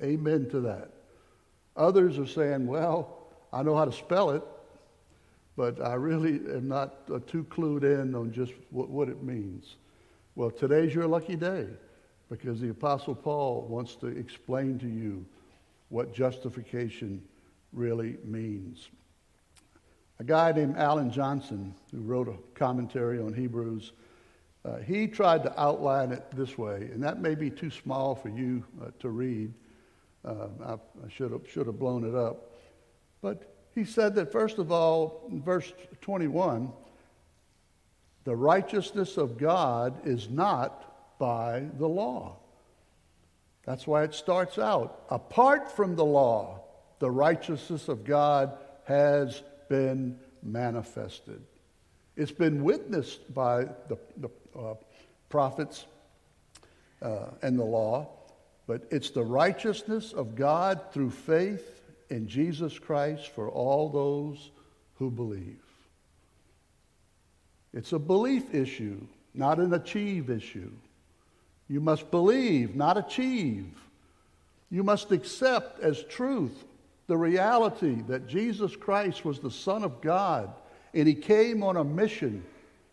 Amen 0.03 0.51
to 0.51 0.61
that. 0.61 0.91
Others 1.76 2.18
are 2.18 2.26
saying, 2.26 2.66
Well, 2.66 3.28
I 3.53 3.62
know 3.62 3.76
how 3.76 3.85
to 3.85 3.93
spell 3.93 4.30
it 4.30 4.43
but 5.57 5.80
I 5.80 5.94
really 5.94 6.34
am 6.55 6.68
not 6.68 6.94
uh, 7.12 7.20
too 7.26 7.44
clued 7.44 7.84
in 7.84 8.14
on 8.14 8.32
just 8.32 8.52
what, 8.70 8.88
what 8.88 9.09
it 9.09 9.22
means. 9.22 9.76
Well, 10.34 10.50
today's 10.50 10.94
your 10.94 11.07
lucky 11.07 11.36
day 11.36 11.66
because 12.28 12.61
the 12.61 12.70
Apostle 12.70 13.14
Paul 13.14 13.66
wants 13.68 13.94
to 13.96 14.07
explain 14.09 14.78
to 14.80 14.88
you 14.88 15.24
what 15.90 16.12
justification 16.12 17.22
really 17.72 18.16
means. 18.24 18.88
A 20.18 20.24
guy 20.24 20.52
named 20.52 20.76
Alan 20.76 21.11
Johnson, 21.11 21.74
who 21.92 22.00
wrote 22.00 22.28
a 22.28 22.36
commentary 22.59 23.20
on 23.20 23.32
Hebrews, 23.32 23.92
uh, 24.64 24.78
he 24.78 25.07
tried 25.07 25.42
to 25.42 25.61
outline 25.61 26.11
it 26.11 26.24
this 26.32 26.57
way, 26.57 26.88
and 26.92 27.02
that 27.02 27.20
may 27.20 27.34
be 27.34 27.50
too 27.50 27.70
small 27.70 28.14
for 28.14 28.28
you 28.28 28.64
uh, 28.82 28.90
to 29.00 29.11
read. 29.11 29.52
Uh, 30.24 30.48
I, 30.64 30.72
I 30.72 31.09
should 31.09 31.32
have 31.32 31.42
should 31.46 31.66
have 31.66 31.78
blown 31.78 32.05
it 32.09 32.14
up, 32.14 32.50
but 33.20 33.53
he 33.75 33.85
said 33.85 34.14
that, 34.14 34.31
first 34.31 34.59
of 34.59 34.70
all, 34.70 35.27
in 35.31 35.43
verse 35.43 35.72
21, 36.01 36.72
the 38.25 38.37
righteousness 38.37 39.16
of 39.16 39.37
God 39.37 40.07
is 40.07 40.29
not 40.29 41.18
by 41.18 41.64
the 41.79 41.89
law. 41.89 42.37
That's 43.64 43.87
why 43.87 44.05
it 44.05 44.14
starts 44.14 44.59
out. 44.59 45.05
Apart 45.11 45.75
from 45.75 45.97
the 45.97 46.05
law, 46.05 46.61
the 47.01 47.11
righteousness 47.11 47.89
of 47.89 48.05
God 48.05 48.57
has 48.85 49.43
been 49.68 50.18
manifested. 50.43 51.43
It's 52.16 52.33
been 52.33 52.62
witnessed 52.62 53.35
by 53.35 53.64
the, 53.89 53.99
the 54.18 54.31
uh, 54.57 54.75
prophets 55.29 55.87
uh, 57.03 57.31
and 57.43 57.59
the 57.59 57.64
law, 57.64 58.09
but 58.66 58.83
it's 58.91 59.11
the 59.11 59.25
righteousness 59.25 60.12
of 60.12 60.37
God 60.37 60.81
through 60.93 61.11
faith 61.11 61.74
in 62.11 62.28
Jesus 62.28 62.78
Christ 62.78 63.28
for 63.28 63.48
all 63.48 63.88
those 63.88 64.50
who 64.98 65.11
believe. 65.11 65.61
It's 67.72 67.92
a 67.92 67.98
belief 67.98 68.55
issue, 68.55 69.00
not 69.34 69.59
an 69.59 69.74
achieve 69.74 70.30
issue. 70.30 70.70
You 71.68 71.80
must 71.80 72.11
believe, 72.11 72.76
not 72.76 72.96
achieve. 72.96 73.66
You 74.70 74.84
must 74.84 75.11
accept 75.12 75.80
as 75.80 76.05
truth 76.05 76.64
the 77.07 77.16
reality 77.16 78.02
that 78.09 78.28
Jesus 78.28 78.76
Christ 78.76 79.24
was 79.24 79.40
the 79.40 79.50
Son 79.50 79.82
of 79.82 80.00
God 80.00 80.52
and 80.94 81.09
he 81.09 81.14
came 81.14 81.62
on 81.62 81.76
a 81.76 81.84
mission 81.84 82.44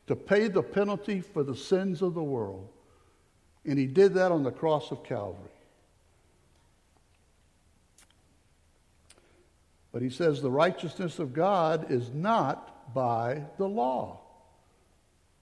to 0.07 0.15
pay 0.15 0.47
the 0.47 0.63
penalty 0.63 1.21
for 1.21 1.43
the 1.43 1.55
sins 1.55 2.01
of 2.01 2.15
the 2.15 2.23
world. 2.23 2.67
And 3.63 3.77
he 3.77 3.85
did 3.85 4.15
that 4.15 4.31
on 4.31 4.43
the 4.43 4.51
cross 4.51 4.91
of 4.91 5.03
Calvary. 5.03 5.49
But 9.91 10.01
he 10.01 10.09
says 10.09 10.41
the 10.41 10.51
righteousness 10.51 11.19
of 11.19 11.33
God 11.33 11.91
is 11.91 12.11
not 12.13 12.93
by 12.93 13.43
the 13.57 13.67
law. 13.67 14.19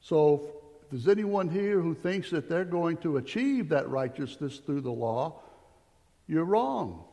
So 0.02 0.50
if 0.84 0.90
there's 0.90 1.08
anyone 1.08 1.50
here 1.50 1.80
who 1.80 1.94
thinks 1.94 2.30
that 2.32 2.50
they're 2.50 2.66
going 2.66 2.98
to 2.98 3.18
achieve 3.18 3.70
that 3.70 3.90
righteousness 3.90 4.60
through 4.66 4.82
the 4.82 4.92
law, 4.92 5.40
you're 6.28 6.46
wrong. 6.46 7.04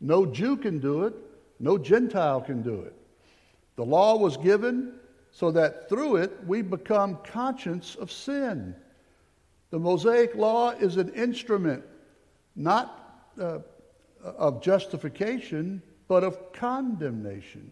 No 0.00 0.26
Jew 0.26 0.56
can 0.56 0.78
do 0.78 1.04
it, 1.04 1.14
no 1.58 1.76
Gentile 1.76 2.40
can 2.40 2.62
do 2.62 2.82
it. 2.82 2.94
The 3.76 3.84
law 3.84 4.16
was 4.16 4.36
given 4.36 4.94
so 5.32 5.50
that 5.52 5.88
through 5.88 6.16
it 6.16 6.32
we 6.46 6.62
become 6.62 7.18
conscious 7.24 7.94
of 7.96 8.10
sin. 8.10 8.74
The 9.70 9.78
Mosaic 9.78 10.34
law 10.34 10.70
is 10.70 10.96
an 10.96 11.10
instrument 11.14 11.84
not 12.56 13.28
uh, 13.40 13.58
of 14.24 14.62
justification, 14.62 15.82
but 16.10 16.24
of 16.24 16.52
condemnation. 16.52 17.70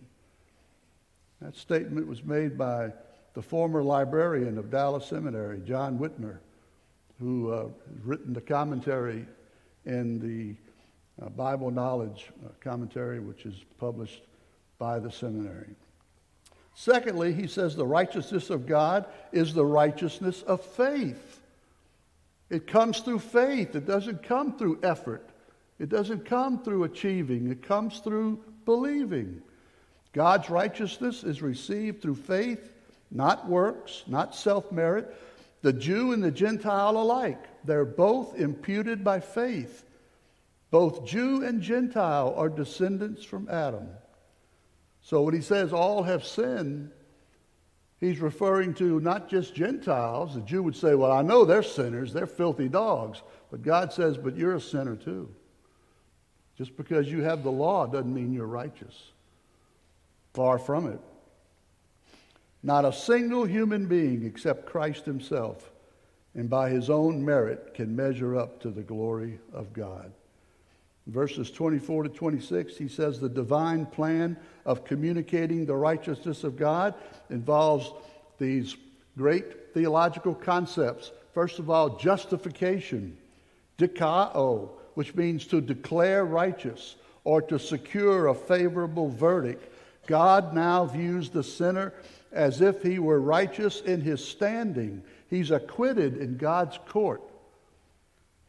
That 1.43 1.57
statement 1.57 2.07
was 2.07 2.23
made 2.23 2.57
by 2.57 2.93
the 3.35 3.43
former 3.43 3.83
librarian 3.83 4.59
of 4.59 4.71
Dallas 4.71 5.07
Seminary, 5.07 5.61
John 5.67 5.99
Witmer, 5.99 6.39
who 7.19 7.51
uh, 7.51 7.63
has 7.65 8.05
written 8.05 8.33
the 8.33 8.41
commentary 8.41 9.27
in 9.87 10.21
the 10.21 10.55
uh, 11.21 11.31
Bible 11.31 11.73
Knowledge 11.73 12.31
uh, 12.47 12.51
commentary, 12.61 13.19
which 13.19 13.45
is 13.45 13.57
published 13.81 14.23
by 14.79 15.01
the 15.01 15.11
seminary. 15.11 15.75
Secondly, 16.77 17.33
he 17.33 17.49
says 17.49 17.75
the 17.75 17.85
righteousness 17.85 18.51
of 18.51 18.69
God 18.69 19.07
is 19.33 19.53
the 19.53 19.67
righteousness 19.67 20.43
of 20.43 20.63
faith. 20.63 21.41
It 22.51 22.69
comes 22.69 23.01
through 23.01 23.19
faith, 23.19 23.75
it 23.75 23.85
doesn't 23.85 24.23
come 24.23 24.57
through 24.57 24.79
effort. 24.85 25.29
It 25.79 25.89
doesn't 25.89 26.25
come 26.25 26.63
through 26.63 26.85
achieving, 26.85 27.51
it 27.51 27.63
comes 27.63 28.01
through 28.01 28.43
believing. 28.65 29.43
God's 30.13 30.51
righteousness 30.51 31.23
is 31.23 31.43
received 31.43 32.03
through 32.03 32.17
faith, 32.17 32.73
not 33.11 33.49
works, 33.49 34.03
not 34.07 34.35
self 34.35 34.73
merit. 34.73 35.15
The 35.63 35.73
Jew 35.73 36.13
and 36.13 36.23
the 36.23 36.31
Gentile 36.31 36.97
alike, 36.97 37.45
they're 37.65 37.85
both 37.85 38.39
imputed 38.39 39.03
by 39.05 39.21
faith. 39.21 39.85
Both 40.71 41.07
Jew 41.07 41.45
and 41.45 41.63
Gentile 41.63 42.35
are 42.37 42.49
descendants 42.49 43.25
from 43.25 43.49
Adam. 43.49 43.89
So 45.01 45.23
when 45.23 45.35
he 45.35 45.41
says 45.41 45.73
all 45.73 46.03
have 46.03 46.25
sinned, 46.25 46.91
he's 47.99 48.21
referring 48.21 48.75
to 48.75 49.01
not 49.01 49.29
just 49.29 49.55
Gentiles. 49.55 50.35
The 50.35 50.43
Jew 50.43 50.63
would 50.63 50.77
say, 50.77 50.95
Well, 50.95 51.13
I 51.13 51.23
know 51.23 51.45
they're 51.45 51.63
sinners, 51.63 52.13
they're 52.13 52.27
filthy 52.27 52.69
dogs. 52.69 53.23
But 53.51 53.63
God 53.63 53.93
says, 53.93 54.19
But 54.19 54.37
you're 54.37 54.57
a 54.57 54.61
sinner 54.61 54.97
too. 54.97 55.35
Just 56.59 56.77
because 56.77 57.09
you 57.09 57.23
have 57.23 57.45
the 57.45 57.53
law 57.53 57.87
doesn't 57.87 58.13
mean 58.13 58.33
you're 58.33 58.45
righteous. 58.45 59.13
Far 60.35 60.59
from 60.59 60.89
it. 60.89 60.99
Not 62.65 62.85
a 62.85 62.93
single 62.93 63.45
human 63.45 63.87
being 63.87 64.27
except 64.27 64.67
Christ 64.67 65.05
himself, 65.05 65.71
and 66.35 66.51
by 66.51 66.71
his 66.71 66.91
own 66.91 67.25
merit, 67.25 67.75
can 67.75 67.95
measure 67.95 68.37
up 68.37 68.61
to 68.63 68.71
the 68.71 68.83
glory 68.83 69.39
of 69.53 69.73
God. 69.73 70.13
verses 71.07 71.51
24 71.51 72.03
to 72.03 72.09
26, 72.09 72.77
he 72.77 72.89
says 72.89 73.19
the 73.19 73.29
divine 73.29 73.87
plan 73.87 74.37
of 74.67 74.85
communicating 74.85 75.65
the 75.65 75.77
righteousness 75.77 76.43
of 76.43 76.57
God 76.57 76.93
involves 77.31 77.93
these 78.39 78.77
great 79.17 79.73
theological 79.73 80.35
concepts. 80.35 81.13
First 81.33 81.61
of 81.61 81.71
all, 81.71 81.97
justification, 81.97 83.17
dikao, 83.79 84.71
which 84.99 85.15
means 85.15 85.47
to 85.47 85.61
declare 85.61 86.25
righteous 86.25 86.97
or 87.23 87.41
to 87.41 87.57
secure 87.57 88.27
a 88.27 88.35
favorable 88.35 89.09
verdict. 89.09 89.73
God 90.09 90.53
now 90.53 90.87
views 90.87 91.31
the 91.31 91.45
sinner 91.45 91.95
as 92.33 92.61
if 92.61 92.83
he 92.83 92.99
were 92.99 93.21
righteous 93.21 93.81
in 93.81 94.01
his 94.01 94.27
standing. 94.27 95.05
He's 95.31 95.53
acquitted 95.53 96.17
in 96.17 96.37
God's 96.37 96.81
court. 96.89 97.23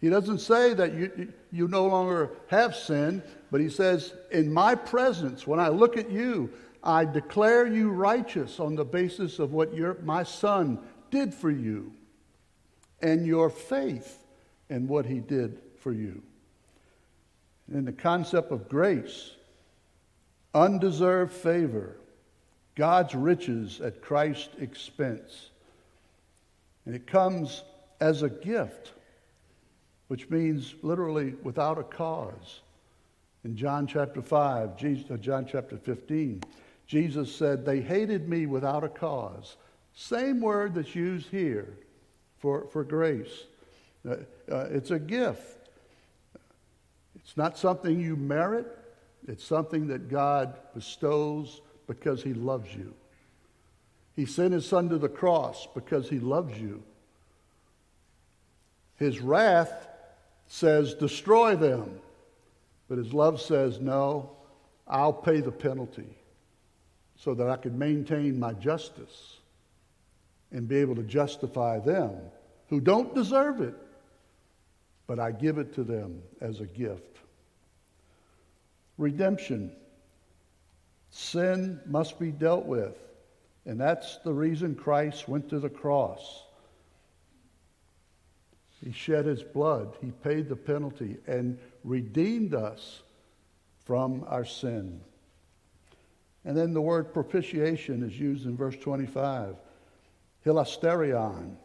He 0.02 0.10
doesn't 0.10 0.40
say 0.40 0.74
that 0.74 0.96
you, 0.96 1.32
you 1.52 1.68
no 1.68 1.86
longer 1.86 2.32
have 2.48 2.76
sin, 2.76 3.22
but 3.52 3.62
he 3.62 3.70
says, 3.70 4.16
In 4.32 4.52
my 4.52 4.74
presence, 4.74 5.46
when 5.46 5.60
I 5.60 5.68
look 5.68 5.98
at 5.98 6.10
you, 6.10 6.50
I 6.84 7.06
declare 7.06 7.68
you 7.68 7.92
righteous 7.92 8.60
on 8.60 8.74
the 8.74 8.86
basis 8.86 9.38
of 9.38 9.54
what 9.54 9.76
your, 9.76 10.00
my 10.02 10.24
son 10.24 10.80
did 11.12 11.32
for 11.32 11.52
you 11.52 11.94
and 13.04 13.28
your 13.28 13.52
faith 13.52 14.26
in 14.68 14.88
what 14.88 15.06
he 15.06 15.20
did 15.20 15.60
for 15.78 15.94
you 15.94 16.24
in 17.72 17.86
the 17.86 17.92
concept 17.92 18.52
of 18.52 18.70
grace, 18.70 19.32
undeserved 20.54 21.32
favor, 21.32 21.96
God's 22.76 23.14
riches 23.14 23.82
at 23.82 24.02
Christ's 24.02 24.50
expense. 24.60 25.50
And 26.86 26.96
it 26.96 27.06
comes 27.06 27.64
as 28.00 28.24
a 28.24 28.30
gift, 28.30 28.94
which 30.08 30.30
means 30.30 30.74
literally 30.82 31.36
without 31.44 31.78
a 31.78 31.84
cause. 31.84 32.62
In 33.44 33.56
John 33.56 33.86
chapter 33.86 34.22
5, 34.22 34.78
Jesus, 34.78 35.12
uh, 35.12 35.18
John 35.18 35.46
chapter 35.46 35.78
15, 35.78 36.42
Jesus 36.88 37.34
said, 37.34 37.66
They 37.66 37.82
hated 37.82 38.28
me 38.28 38.46
without 38.46 38.84
a 38.84 38.90
cause. 38.90 39.58
Same 39.94 40.42
word 40.42 40.74
that's 40.76 40.96
used 40.96 41.30
here 41.30 41.78
for, 42.40 42.68
for 42.72 42.84
grace. 42.84 43.46
Uh, 44.08 44.16
uh, 44.52 44.68
it's 44.72 44.92
a 44.92 45.00
gift. 45.00 45.59
It's 47.30 47.38
not 47.38 47.60
something 47.60 48.00
you 48.00 48.16
merit, 48.16 48.66
it's 49.28 49.44
something 49.44 49.86
that 49.90 50.10
God 50.10 50.58
bestows 50.74 51.62
because 51.86 52.24
He 52.24 52.34
loves 52.34 52.74
you. 52.74 52.92
He 54.16 54.26
sent 54.26 54.52
His 54.52 54.66
Son 54.66 54.90
to 54.90 54.98
the 54.98 55.10
cross 55.10 55.68
because 55.76 56.10
He 56.10 56.20
loves 56.20 56.60
you. 56.60 56.82
His 58.96 59.20
wrath 59.20 59.72
says, 60.48 60.96
destroy 60.96 61.56
them. 61.56 62.00
But 62.88 62.98
His 62.98 63.14
love 63.14 63.40
says, 63.40 63.80
no, 63.80 64.32
I'll 64.88 65.14
pay 65.14 65.40
the 65.40 65.52
penalty 65.52 66.18
so 67.16 67.36
that 67.36 67.48
I 67.48 67.58
can 67.58 67.78
maintain 67.78 68.40
my 68.40 68.54
justice 68.54 69.38
and 70.52 70.68
be 70.68 70.78
able 70.78 70.96
to 70.96 71.04
justify 71.04 71.78
them 71.78 72.16
who 72.70 72.82
don't 72.82 73.14
deserve 73.14 73.62
it, 73.62 73.76
but 75.10 75.18
I 75.18 75.32
give 75.32 75.58
it 75.58 75.74
to 75.74 75.84
them 75.84 76.22
as 76.40 76.60
a 76.60 76.68
gift 76.68 77.18
redemption. 79.00 79.72
Sin 81.10 81.80
must 81.88 82.20
be 82.20 82.32
dealt 82.32 82.66
with. 82.66 82.96
And 83.66 83.80
that's 83.80 84.18
the 84.18 84.34
reason 84.34 84.76
Christ 84.76 85.28
went 85.28 85.50
to 85.50 85.60
the 85.60 85.70
cross. 85.70 86.44
He 88.84 88.92
shed 88.92 89.26
his 89.26 89.42
blood, 89.42 89.96
he 90.00 90.12
paid 90.12 90.48
the 90.48 90.56
penalty, 90.56 91.18
and 91.28 91.58
redeemed 91.84 92.54
us 92.54 93.02
from 93.86 94.26
our 94.28 94.46
sin. 94.46 95.02
And 96.46 96.56
then 96.56 96.74
the 96.74 96.82
word 96.82 97.14
propitiation 97.14 98.04
is 98.04 98.20
used 98.20 98.46
in 98.46 98.56
verse 98.56 98.76
25. 98.78 99.56
Hilasterion. 100.46 101.56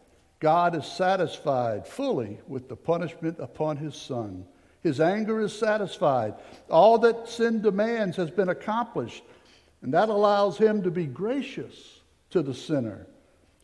God 0.45 0.77
is 0.77 0.85
satisfied 0.85 1.87
fully 1.87 2.39
with 2.47 2.69
the 2.69 2.77
punishment 2.77 3.39
upon 3.41 3.79
his 3.79 3.97
son 3.97 4.45
his 4.85 5.01
anger 5.01 5.41
is 5.41 5.59
satisfied. 5.59 6.35
All 6.69 6.99
that 6.99 7.27
sin 7.27 7.63
demands 7.63 8.19
has 8.19 8.31
been 8.31 8.51
accomplished. 8.51 9.25
And 9.81 9.95
that 9.95 10.11
allows 10.11 10.59
him 10.59 10.83
to 10.83 10.91
be 10.91 11.07
gracious 11.07 12.01
to 12.31 12.43
the 12.43 12.53
sinner 12.53 13.07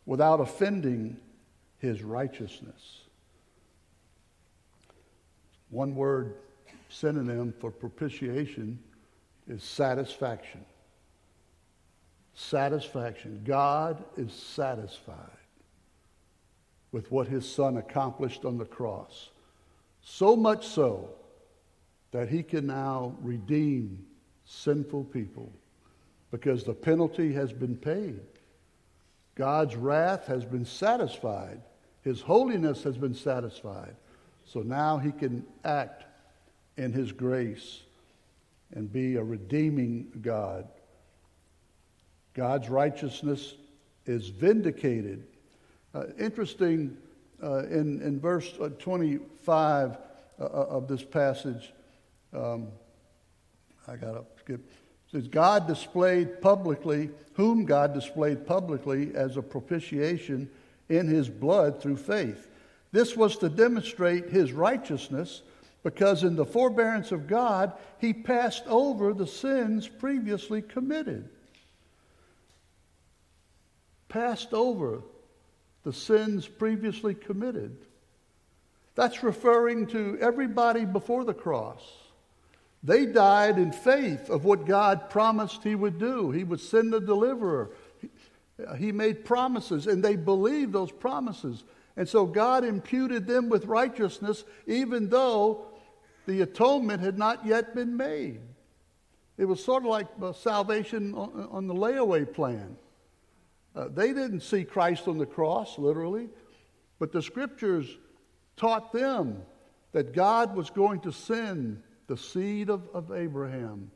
without 0.07 0.39
offending 0.39 1.15
his 1.77 2.01
righteousness. 2.01 3.01
One 5.69 5.95
word 5.95 6.35
synonym 6.89 7.53
for 7.59 7.69
propitiation 7.69 8.79
is 9.47 9.63
satisfaction. 9.63 10.65
Satisfaction. 12.33 13.43
God 13.45 14.03
is 14.17 14.33
satisfied 14.33 15.40
with 16.91 17.11
what 17.11 17.27
his 17.27 17.49
son 17.49 17.77
accomplished 17.77 18.45
on 18.45 18.57
the 18.57 18.65
cross. 18.65 19.29
So 20.01 20.35
much 20.35 20.67
so 20.67 21.09
that 22.11 22.29
he 22.29 22.43
can 22.43 22.67
now 22.67 23.15
redeem 23.21 24.05
sinful 24.45 25.05
people 25.05 25.51
because 26.31 26.63
the 26.63 26.73
penalty 26.73 27.31
has 27.33 27.53
been 27.53 27.75
paid. 27.75 28.19
God's 29.35 29.75
wrath 29.75 30.27
has 30.27 30.43
been 30.45 30.65
satisfied. 30.65 31.61
His 32.03 32.21
holiness 32.21 32.83
has 32.83 32.97
been 32.97 33.13
satisfied. 33.13 33.95
So 34.45 34.61
now 34.61 34.97
he 34.97 35.11
can 35.11 35.45
act 35.63 36.05
in 36.77 36.91
his 36.91 37.11
grace 37.11 37.81
and 38.73 38.91
be 38.91 39.15
a 39.15 39.23
redeeming 39.23 40.11
God. 40.21 40.67
God's 42.33 42.69
righteousness 42.69 43.55
is 44.05 44.29
vindicated. 44.29 45.25
Uh, 45.93 46.05
interesting 46.17 46.95
uh, 47.43 47.65
in, 47.65 48.01
in 48.01 48.19
verse 48.19 48.53
uh, 48.61 48.69
25 48.79 49.97
uh, 50.39 50.43
uh, 50.43 50.45
of 50.45 50.87
this 50.87 51.03
passage, 51.03 51.73
um, 52.33 52.67
I 53.87 53.95
got 53.97 54.13
to 54.13 54.23
skip. 54.39 54.59
It 54.59 55.11
says, 55.11 55.27
God 55.27 55.67
displayed 55.67 56.41
publicly, 56.41 57.09
whom 57.33 57.65
God 57.65 57.93
displayed 57.93 58.47
publicly 58.47 59.13
as 59.15 59.35
a 59.35 59.41
propitiation 59.41 60.49
in 60.87 61.07
his 61.07 61.29
blood 61.29 61.81
through 61.81 61.97
faith. 61.97 62.47
This 62.93 63.17
was 63.17 63.37
to 63.37 63.49
demonstrate 63.49 64.29
his 64.29 64.53
righteousness 64.53 65.41
because 65.83 66.23
in 66.23 66.35
the 66.35 66.45
forbearance 66.45 67.11
of 67.11 67.27
God, 67.27 67.73
he 67.97 68.13
passed 68.13 68.63
over 68.67 69.13
the 69.13 69.27
sins 69.27 69.87
previously 69.87 70.61
committed. 70.61 71.27
Passed 74.07 74.53
over 74.53 75.01
the 75.83 75.93
sins 75.93 76.47
previously 76.47 77.13
committed. 77.13 77.75
That's 78.95 79.23
referring 79.23 79.87
to 79.87 80.17
everybody 80.19 80.85
before 80.85 81.23
the 81.23 81.33
cross. 81.33 81.81
They 82.83 83.05
died 83.05 83.57
in 83.57 83.71
faith 83.71 84.29
of 84.29 84.43
what 84.43 84.65
God 84.65 85.09
promised 85.09 85.63
He 85.63 85.75
would 85.75 85.99
do. 85.99 86.31
He 86.31 86.43
would 86.43 86.59
send 86.59 86.93
a 86.93 86.99
deliverer. 86.99 87.71
He 88.77 88.91
made 88.91 89.25
promises, 89.25 89.87
and 89.87 90.03
they 90.03 90.15
believed 90.15 90.73
those 90.73 90.91
promises. 90.91 91.63
And 91.95 92.07
so 92.07 92.25
God 92.25 92.63
imputed 92.63 93.27
them 93.27 93.49
with 93.49 93.65
righteousness, 93.65 94.43
even 94.65 95.09
though 95.09 95.65
the 96.25 96.41
atonement 96.41 97.01
had 97.01 97.17
not 97.17 97.45
yet 97.45 97.75
been 97.75 97.97
made. 97.97 98.39
It 99.37 99.45
was 99.45 99.63
sort 99.63 99.83
of 99.83 99.89
like 99.89 100.07
uh, 100.21 100.33
salvation 100.33 101.13
on, 101.15 101.67
the 101.67 101.73
layaway 101.73 102.31
plan. 102.31 102.77
Uh, 103.75 103.87
they 103.87 104.07
didn't 104.07 104.41
see 104.41 104.63
Christ 104.63 105.07
on 105.07 105.17
the 105.17 105.25
cross, 105.25 105.77
literally, 105.77 106.29
but 106.99 107.11
the 107.11 107.21
scriptures 107.21 107.87
taught 108.57 108.91
them 108.91 109.41
that 109.93 110.13
God 110.13 110.55
was 110.55 110.69
going 110.69 110.99
to 111.01 111.11
send 111.11 111.81
the 112.07 112.17
seed 112.17 112.69
of, 112.69 112.87
of 112.93 113.11
Abraham, 113.11 113.91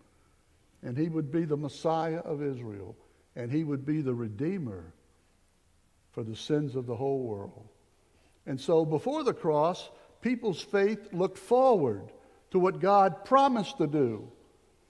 and 0.82 0.98
he 0.98 1.10
would 1.10 1.32
be 1.32 1.46
the 1.46 1.58
Messiah 1.58 2.20
of 2.20 2.42
Israel, 2.42 2.96
and 3.36 3.52
he 3.52 3.64
would 3.64 3.86
be 3.86 4.02
the 4.02 4.14
Redeemer 4.14 4.94
for 6.12 6.24
the 6.24 6.36
sins 6.36 6.76
of 6.76 6.86
the 6.86 6.96
whole 6.96 7.24
world. 7.24 7.68
And 8.46 8.60
so 8.60 8.86
before 8.86 9.24
the 9.24 9.34
cross, 9.34 9.90
people's 10.22 10.62
faith 10.62 11.10
looked 11.12 11.38
forward 11.38 12.12
to 12.52 12.60
what 12.60 12.80
God 12.80 13.26
promised 13.26 13.78
to 13.80 13.88
do. 13.88 14.32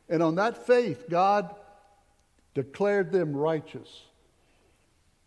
And 0.07 0.21
on 0.21 0.35
that 0.35 0.67
faith, 0.67 1.05
God 1.09 1.55
declared 2.53 3.11
them 3.11 3.35
righteous. 3.35 3.89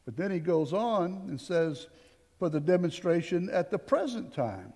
But 0.08 0.16
then 0.16 0.30
he 0.30 0.38
goes 0.40 0.72
on 0.72 1.26
and 1.28 1.38
says, 1.38 1.86
for 2.38 2.48
the 2.48 2.60
demonstration 2.60 3.50
at 3.52 3.70
the 3.70 3.78
present 3.78 4.32
time, 4.32 4.72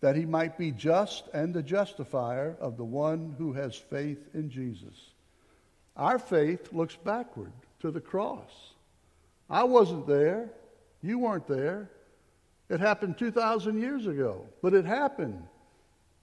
that 0.00 0.16
he 0.16 0.24
might 0.24 0.56
be 0.56 0.72
just 0.72 1.28
and 1.34 1.52
the 1.52 1.62
justifier 1.62 2.56
of 2.58 2.78
the 2.78 2.84
one 2.84 3.34
who 3.36 3.52
has 3.52 3.74
faith 3.76 4.26
in 4.32 4.48
Jesus. 4.48 5.12
Our 5.98 6.18
faith 6.18 6.72
looks 6.72 6.96
backward 6.96 7.52
to 7.80 7.90
the 7.90 8.00
cross. 8.00 8.72
I 9.50 9.64
wasn't 9.64 10.06
there. 10.06 10.48
You 11.02 11.18
weren't 11.18 11.46
there. 11.46 11.90
It 12.70 12.80
happened 12.80 13.18
2,000 13.18 13.78
years 13.78 14.06
ago, 14.06 14.46
but 14.62 14.72
it 14.72 14.86
happened. 14.86 15.42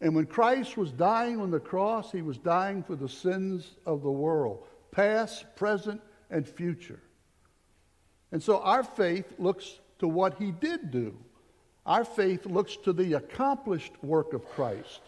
And 0.02 0.16
when 0.16 0.26
Christ 0.26 0.78
was 0.78 0.92
dying 0.92 1.40
on 1.40 1.52
the 1.52 1.60
cross, 1.60 2.12
he 2.12 2.24
was 2.24 2.40
dying 2.40 2.82
for 2.82 2.96
the 2.96 3.08
sins 3.08 3.76
of 3.86 4.02
the 4.02 4.10
world, 4.10 4.66
past, 4.90 5.46
present, 5.56 6.02
and 6.32 6.50
future. 6.50 7.00
And 8.34 8.42
so 8.42 8.60
our 8.62 8.84
faith 8.84 9.32
looks 9.38 9.80
to 10.00 10.08
what 10.08 10.40
he 10.40 10.52
did 10.52 10.90
do. 10.90 11.16
Our 11.86 12.04
faith 12.04 12.48
looks 12.48 12.76
to 12.78 12.92
the 12.92 13.14
accomplished 13.14 13.94
work 14.02 14.34
of 14.34 14.44
Christ. 14.50 15.02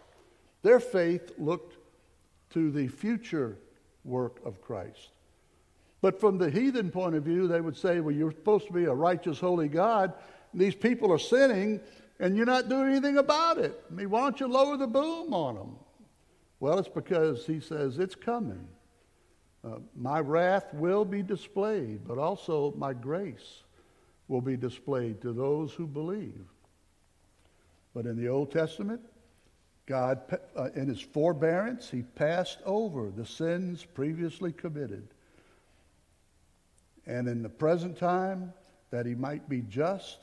Their 0.61 0.79
faith 0.79 1.31
looked 1.39 1.75
to 2.51 2.69
the 2.69 2.87
future 2.87 3.57
work 4.03 4.39
of 4.45 4.61
Christ. 4.61 5.09
But 6.01 6.19
from 6.19 6.37
the 6.37 6.51
heathen 6.51 6.91
point 6.91 7.15
of 7.15 7.23
view, 7.23 7.47
they 7.47 7.61
would 7.61 7.75
say, 7.75 7.99
well, 7.99 8.13
you're 8.13 8.31
supposed 8.31 8.67
to 8.67 8.73
be 8.73 8.85
a 8.85 8.93
righteous, 8.93 9.39
holy 9.39 9.69
God. 9.69 10.13
These 10.53 10.75
people 10.75 11.11
are 11.11 11.17
sinning, 11.17 11.81
and 12.19 12.37
you're 12.37 12.45
not 12.45 12.69
doing 12.69 12.91
anything 12.91 13.17
about 13.17 13.57
it. 13.57 13.81
I 13.89 13.93
mean, 13.95 14.11
why 14.11 14.21
don't 14.21 14.39
you 14.39 14.47
lower 14.47 14.77
the 14.77 14.85
boom 14.85 15.33
on 15.33 15.55
them? 15.55 15.75
Well, 16.59 16.77
it's 16.77 16.87
because 16.87 17.47
he 17.47 17.59
says 17.59 17.97
it's 17.97 18.13
coming. 18.13 18.67
Uh, 19.65 19.79
my 19.95 20.19
wrath 20.19 20.73
will 20.73 21.03
be 21.03 21.23
displayed, 21.23 22.07
but 22.07 22.17
also 22.17 22.73
my 22.77 22.93
grace 22.93 23.63
will 24.27 24.41
be 24.41 24.55
displayed 24.55 25.21
to 25.21 25.33
those 25.33 25.73
who 25.73 25.87
believe. 25.87 26.45
But 27.93 28.05
in 28.05 28.17
the 28.17 28.27
Old 28.27 28.51
Testament, 28.51 29.01
God, 29.85 30.21
uh, 30.55 30.69
in 30.75 30.87
his 30.87 31.01
forbearance, 31.01 31.89
he 31.89 32.03
passed 32.03 32.59
over 32.65 33.09
the 33.09 33.25
sins 33.25 33.83
previously 33.83 34.51
committed. 34.51 35.07
And 37.07 37.27
in 37.27 37.41
the 37.41 37.49
present 37.49 37.97
time, 37.97 38.53
that 38.91 39.05
he 39.05 39.15
might 39.15 39.49
be 39.49 39.61
just 39.61 40.19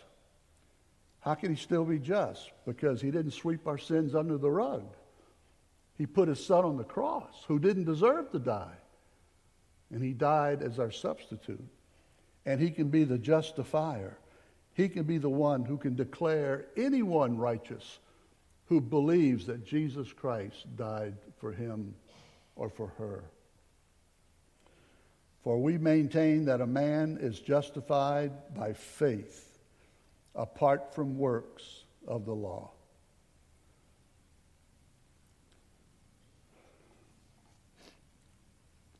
how 1.22 1.34
can 1.34 1.54
he 1.54 1.56
still 1.56 1.84
be 1.84 2.00
just? 2.00 2.50
Because 2.66 3.00
he 3.00 3.12
didn't 3.12 3.30
sweep 3.30 3.68
our 3.68 3.78
sins 3.78 4.14
under 4.14 4.36
the 4.36 4.50
rug. 4.50 4.82
He 5.96 6.04
put 6.04 6.28
his 6.28 6.44
son 6.44 6.64
on 6.64 6.76
the 6.76 6.84
cross, 6.84 7.44
who 7.46 7.60
didn't 7.60 7.84
deserve 7.84 8.32
to 8.32 8.40
die. 8.40 8.74
And 9.92 10.02
he 10.02 10.12
died 10.12 10.62
as 10.62 10.78
our 10.78 10.90
substitute. 10.90 11.64
And 12.44 12.60
he 12.60 12.70
can 12.70 12.88
be 12.88 13.04
the 13.04 13.18
justifier. 13.18 14.18
He 14.74 14.88
can 14.88 15.04
be 15.04 15.18
the 15.18 15.28
one 15.28 15.64
who 15.64 15.76
can 15.76 15.94
declare 15.94 16.66
anyone 16.76 17.36
righteous 17.36 17.98
who 18.66 18.80
believes 18.80 19.46
that 19.46 19.66
Jesus 19.66 20.12
Christ 20.12 20.76
died 20.76 21.14
for 21.38 21.52
him 21.52 21.94
or 22.56 22.70
for 22.70 22.88
her. 22.98 23.24
For 25.44 25.60
we 25.60 25.76
maintain 25.76 26.46
that 26.46 26.60
a 26.60 26.66
man 26.66 27.18
is 27.20 27.40
justified 27.40 28.32
by 28.54 28.72
faith 28.72 29.58
apart 30.34 30.94
from 30.94 31.18
works 31.18 31.84
of 32.06 32.24
the 32.24 32.34
law. 32.34 32.70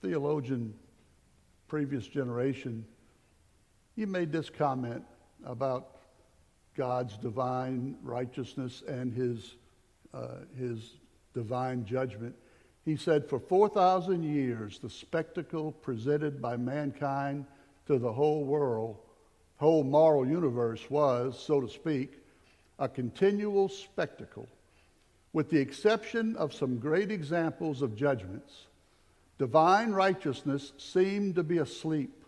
Theologian, 0.02 0.74
previous 1.72 2.06
generation, 2.06 2.84
he 3.96 4.04
made 4.04 4.30
this 4.30 4.50
comment 4.50 5.02
about 5.46 5.96
God's 6.76 7.16
divine 7.16 7.96
righteousness 8.02 8.82
and 8.86 9.10
his, 9.10 9.54
uh, 10.12 10.44
his 10.54 10.96
divine 11.32 11.86
judgment. 11.86 12.34
He 12.84 12.94
said, 12.94 13.26
For 13.26 13.40
4,000 13.40 14.22
years, 14.22 14.80
the 14.80 14.90
spectacle 14.90 15.72
presented 15.72 16.42
by 16.42 16.58
mankind 16.58 17.46
to 17.86 17.98
the 17.98 18.12
whole 18.12 18.44
world 18.44 18.98
whole 19.56 19.82
moral 19.82 20.26
universe 20.26 20.90
was, 20.90 21.42
so 21.42 21.62
to 21.62 21.68
speak, 21.70 22.18
a 22.80 22.88
continual 22.88 23.70
spectacle. 23.70 24.46
With 25.32 25.48
the 25.48 25.60
exception 25.60 26.36
of 26.36 26.52
some 26.52 26.78
great 26.78 27.10
examples 27.10 27.80
of 27.80 27.96
judgments, 27.96 28.66
divine 29.42 29.90
righteousness 29.90 30.72
seemed 30.78 31.34
to 31.34 31.42
be 31.42 31.58
asleep. 31.58 32.24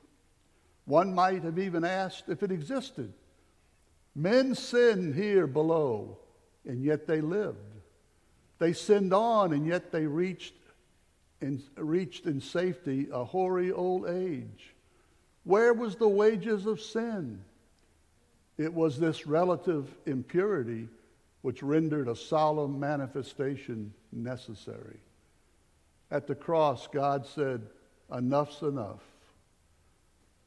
One 0.85 1.15
might 1.15 1.45
have 1.45 1.61
even 1.61 1.85
asked 1.85 2.25
if 2.29 2.43
it 2.43 2.51
existed. 2.51 3.13
Men 4.17 4.57
sinned 4.57 5.15
here 5.15 5.47
below, 5.47 6.19
and 6.67 6.83
yet 6.83 7.07
they 7.07 7.21
lived. 7.21 7.59
They 8.59 8.73
sinned 8.73 9.15
on, 9.15 9.53
and 9.53 9.65
yet 9.65 9.93
they 9.93 10.09
reached 10.09 10.55
and 11.41 11.63
reached 11.77 12.27
in 12.27 12.41
safety 12.41 13.07
a 13.13 13.25
hoary 13.25 13.71
old 13.71 14.09
age. 14.09 14.75
Where 15.45 15.73
was 15.73 15.95
the 15.95 16.09
wages 16.09 16.67
of 16.67 16.81
sin? 16.81 17.45
It 18.59 18.75
was 18.75 18.99
this 18.99 19.25
relative 19.25 19.89
impurity 20.05 20.89
which 21.43 21.63
rendered 21.63 22.09
a 22.09 22.17
solemn 22.17 22.81
manifestation 22.81 23.95
necessary. 24.11 24.99
At 26.11 26.27
the 26.27 26.35
cross, 26.35 26.87
God 26.87 27.27
said, 27.27 27.63
Enough's 28.13 28.63
enough. 28.63 29.03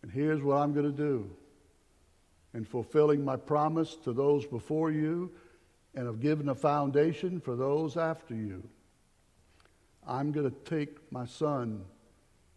And 0.01 0.11
here's 0.11 0.41
what 0.41 0.57
I'm 0.57 0.73
going 0.73 0.85
to 0.85 0.97
do. 0.97 1.29
In 2.53 2.63
fulfilling 2.63 3.25
my 3.25 3.35
promise 3.35 3.95
to 4.03 4.13
those 4.13 4.45
before 4.45 4.91
you 4.91 5.31
and 5.95 6.07
of 6.07 6.21
giving 6.21 6.49
a 6.49 6.55
foundation 6.55 7.39
for 7.39 7.55
those 7.55 7.97
after 7.97 8.35
you, 8.35 8.63
I'm 10.07 10.31
going 10.31 10.49
to 10.49 10.55
take 10.69 11.11
my 11.11 11.25
son 11.25 11.83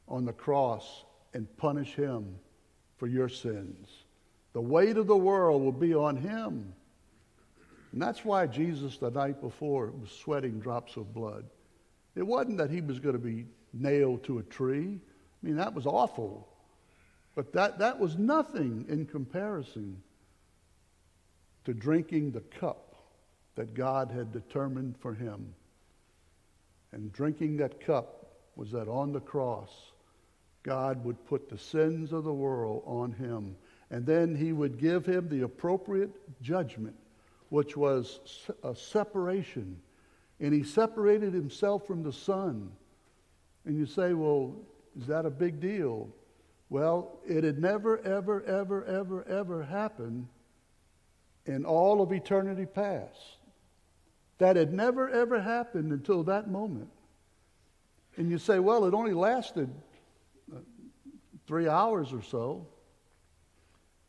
on 0.07 0.25
the 0.25 0.33
cross 0.33 1.05
and 1.35 1.47
punish 1.57 1.95
him 1.95 2.37
for 2.97 3.07
your 3.07 3.29
sins. 3.29 3.89
The 4.53 4.61
weight 4.61 4.97
of 4.97 5.07
the 5.07 5.17
world 5.17 5.63
will 5.63 5.73
be 5.73 5.95
on 5.95 6.17
him. 6.17 6.73
And 7.93 8.01
that's 8.01 8.25
why 8.25 8.47
Jesus, 8.47 8.99
the 8.99 9.11
night 9.11 9.41
before, 9.41 9.91
was 9.91 10.11
sweating 10.11 10.61
drops 10.61 10.97
of 10.97 11.13
blood. 11.13 11.45
It 12.15 12.27
wasn't 12.27 12.59
that 12.59 12.71
he 12.71 12.81
was 12.81 12.99
going 12.99 13.15
to 13.15 13.21
be 13.21 13.47
nailed 13.73 14.25
to 14.25 14.39
a 14.39 14.43
tree. 14.43 14.99
I 14.99 15.47
mean, 15.47 15.57
that 15.57 15.75
was 15.75 15.87
awful. 15.87 16.49
But 17.35 17.53
that, 17.53 17.79
that 17.79 17.99
was 17.99 18.19
nothing 18.19 18.87
in 18.89 19.07
comparison 19.07 20.03
to 21.65 21.75
drinking 21.75 22.33
the 22.33 22.41
cup 22.41 22.97
that 23.55 23.75
God 23.75 24.11
had 24.11 24.33
determined 24.33 24.97
for 24.99 25.15
him. 25.15 25.55
And 26.93 27.13
drinking 27.13 27.59
that 27.59 27.81
cup 27.81 28.27
was 28.57 28.73
that 28.73 28.89
on 28.89 29.13
the 29.13 29.21
cross, 29.21 29.71
God 30.63 31.05
would 31.05 31.25
put 31.27 31.49
the 31.49 31.59
sins 31.59 32.13
of 32.13 32.25
the 32.25 32.33
world 32.33 32.83
on 32.85 33.13
him. 33.13 33.57
And 33.91 34.05
then 34.05 34.35
he 34.35 34.53
would 34.53 34.79
give 34.79 35.07
him 35.07 35.29
the 35.29 35.43
appropriate 35.43 36.11
judgment, 36.43 36.97
which 37.49 37.77
was 37.77 38.21
a 38.63 38.75
separation. 38.75 39.81
And 40.41 40.55
he 40.55 40.63
separated 40.63 41.35
himself 41.35 41.87
from 41.87 42.03
the 42.03 42.13
Son. 42.13 42.71
And 43.65 43.77
you 43.77 43.87
say, 43.87 44.15
well, 44.15 44.57
is 44.99 45.07
that 45.07 45.27
a 45.27 45.31
big 45.31 45.61
deal? 45.61 46.09
Well, 46.71 47.19
it 47.27 47.45
had 47.45 47.59
never, 47.59 47.99
ever, 47.99 48.43
ever, 48.45 48.85
ever, 48.85 49.29
ever 49.29 49.63
happened 49.63 50.29
in 51.47 51.65
all 51.65 52.01
of 52.01 52.13
eternity 52.13 52.65
past. 52.65 53.37
That 54.39 54.57
had 54.57 54.73
never, 54.73 55.11
ever 55.11 55.41
happened 55.41 55.93
until 55.93 56.23
that 56.25 56.49
moment. 56.49 56.89
And 58.17 58.31
you 58.31 58.39
say, 58.39 58.59
well, 58.59 58.87
it 58.87 58.95
only 58.95 59.13
lasted 59.13 59.69
uh, 60.53 60.59
three 61.47 61.69
hours 61.69 62.13
or 62.13 62.23
so. 62.23 62.67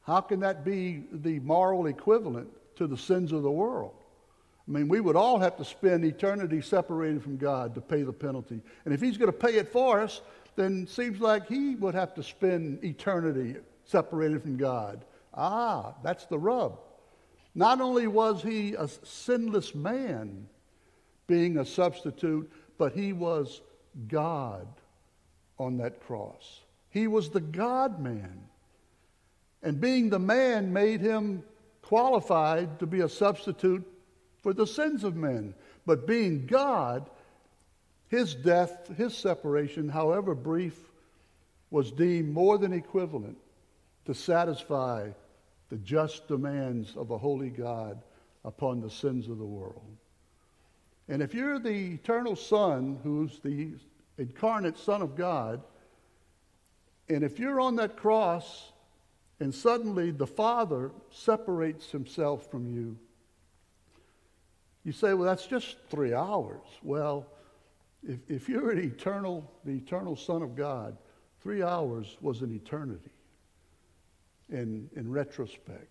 How 0.03 0.21
can 0.21 0.39
that 0.39 0.63
be 0.63 1.03
the 1.11 1.39
moral 1.39 1.87
equivalent 1.87 2.49
to 2.77 2.87
the 2.87 2.97
sins 2.97 3.31
of 3.31 3.43
the 3.43 3.51
world? 3.51 4.00
I 4.67 4.71
mean, 4.71 4.87
we 4.87 5.01
would 5.01 5.15
all 5.15 5.39
have 5.39 5.57
to 5.57 5.65
spend 5.65 6.05
eternity 6.05 6.61
separated 6.61 7.23
from 7.23 7.37
God 7.37 7.75
to 7.75 7.81
pay 7.81 8.03
the 8.03 8.13
penalty. 8.13 8.61
And 8.85 8.93
if 8.93 9.01
He's 9.01 9.17
going 9.17 9.31
to 9.31 9.37
pay 9.37 9.55
it 9.55 9.69
for 9.69 10.01
us, 10.01 10.21
then 10.55 10.83
it 10.83 10.89
seems 10.89 11.19
like 11.19 11.47
He 11.47 11.75
would 11.75 11.95
have 11.95 12.13
to 12.15 12.23
spend 12.23 12.83
eternity 12.83 13.55
separated 13.85 14.41
from 14.43 14.57
God. 14.57 15.03
Ah, 15.33 15.95
that's 16.03 16.25
the 16.25 16.39
rub. 16.39 16.79
Not 17.55 17.81
only 17.81 18.07
was 18.07 18.43
He 18.43 18.75
a 18.75 18.87
sinless 18.87 19.73
man 19.73 20.47
being 21.27 21.57
a 21.57 21.65
substitute, 21.65 22.49
but 22.77 22.93
He 22.93 23.13
was 23.13 23.61
God 24.07 24.67
on 25.57 25.77
that 25.77 26.01
cross. 26.05 26.61
He 26.89 27.07
was 27.07 27.29
the 27.29 27.41
God 27.41 27.99
man. 27.99 28.43
And 29.63 29.79
being 29.79 30.09
the 30.09 30.19
man 30.19 30.73
made 30.73 31.01
him 31.01 31.43
qualified 31.81 32.79
to 32.79 32.85
be 32.85 33.01
a 33.01 33.09
substitute 33.09 33.85
for 34.41 34.53
the 34.53 34.67
sins 34.67 35.03
of 35.03 35.15
men. 35.15 35.53
But 35.85 36.07
being 36.07 36.45
God, 36.45 37.09
his 38.07 38.35
death, 38.35 38.89
his 38.97 39.15
separation, 39.15 39.89
however 39.89 40.35
brief, 40.35 40.77
was 41.69 41.91
deemed 41.91 42.33
more 42.33 42.57
than 42.57 42.73
equivalent 42.73 43.37
to 44.05 44.13
satisfy 44.13 45.09
the 45.69 45.77
just 45.77 46.27
demands 46.27 46.95
of 46.97 47.11
a 47.11 47.17
holy 47.17 47.49
God 47.49 48.01
upon 48.43 48.81
the 48.81 48.89
sins 48.89 49.29
of 49.29 49.37
the 49.37 49.45
world. 49.45 49.97
And 51.07 51.21
if 51.21 51.33
you're 51.33 51.59
the 51.59 51.93
eternal 51.93 52.35
Son, 52.35 52.99
who's 53.03 53.39
the 53.39 53.71
incarnate 54.17 54.77
Son 54.77 55.01
of 55.01 55.15
God, 55.15 55.61
and 57.09 57.23
if 57.23 57.39
you're 57.39 57.59
on 57.59 57.75
that 57.77 57.97
cross 57.97 58.71
and 59.39 59.53
suddenly 59.53 60.11
the 60.11 60.27
Father 60.27 60.91
separates 61.09 61.91
himself 61.91 62.49
from 62.49 62.67
you, 62.67 62.97
you 64.83 64.91
say, 64.91 65.13
well, 65.13 65.27
that's 65.27 65.45
just 65.45 65.77
three 65.89 66.13
hours. 66.13 66.61
Well, 66.81 67.27
if, 68.07 68.19
if 68.27 68.49
you're 68.49 68.71
an 68.71 68.79
eternal, 68.79 69.49
the 69.63 69.73
eternal 69.73 70.15
Son 70.15 70.41
of 70.41 70.55
God, 70.55 70.97
three 71.41 71.61
hours 71.61 72.17
was 72.21 72.41
an 72.41 72.53
eternity 72.53 73.11
in, 74.49 74.89
in 74.95 75.11
retrospect. 75.11 75.87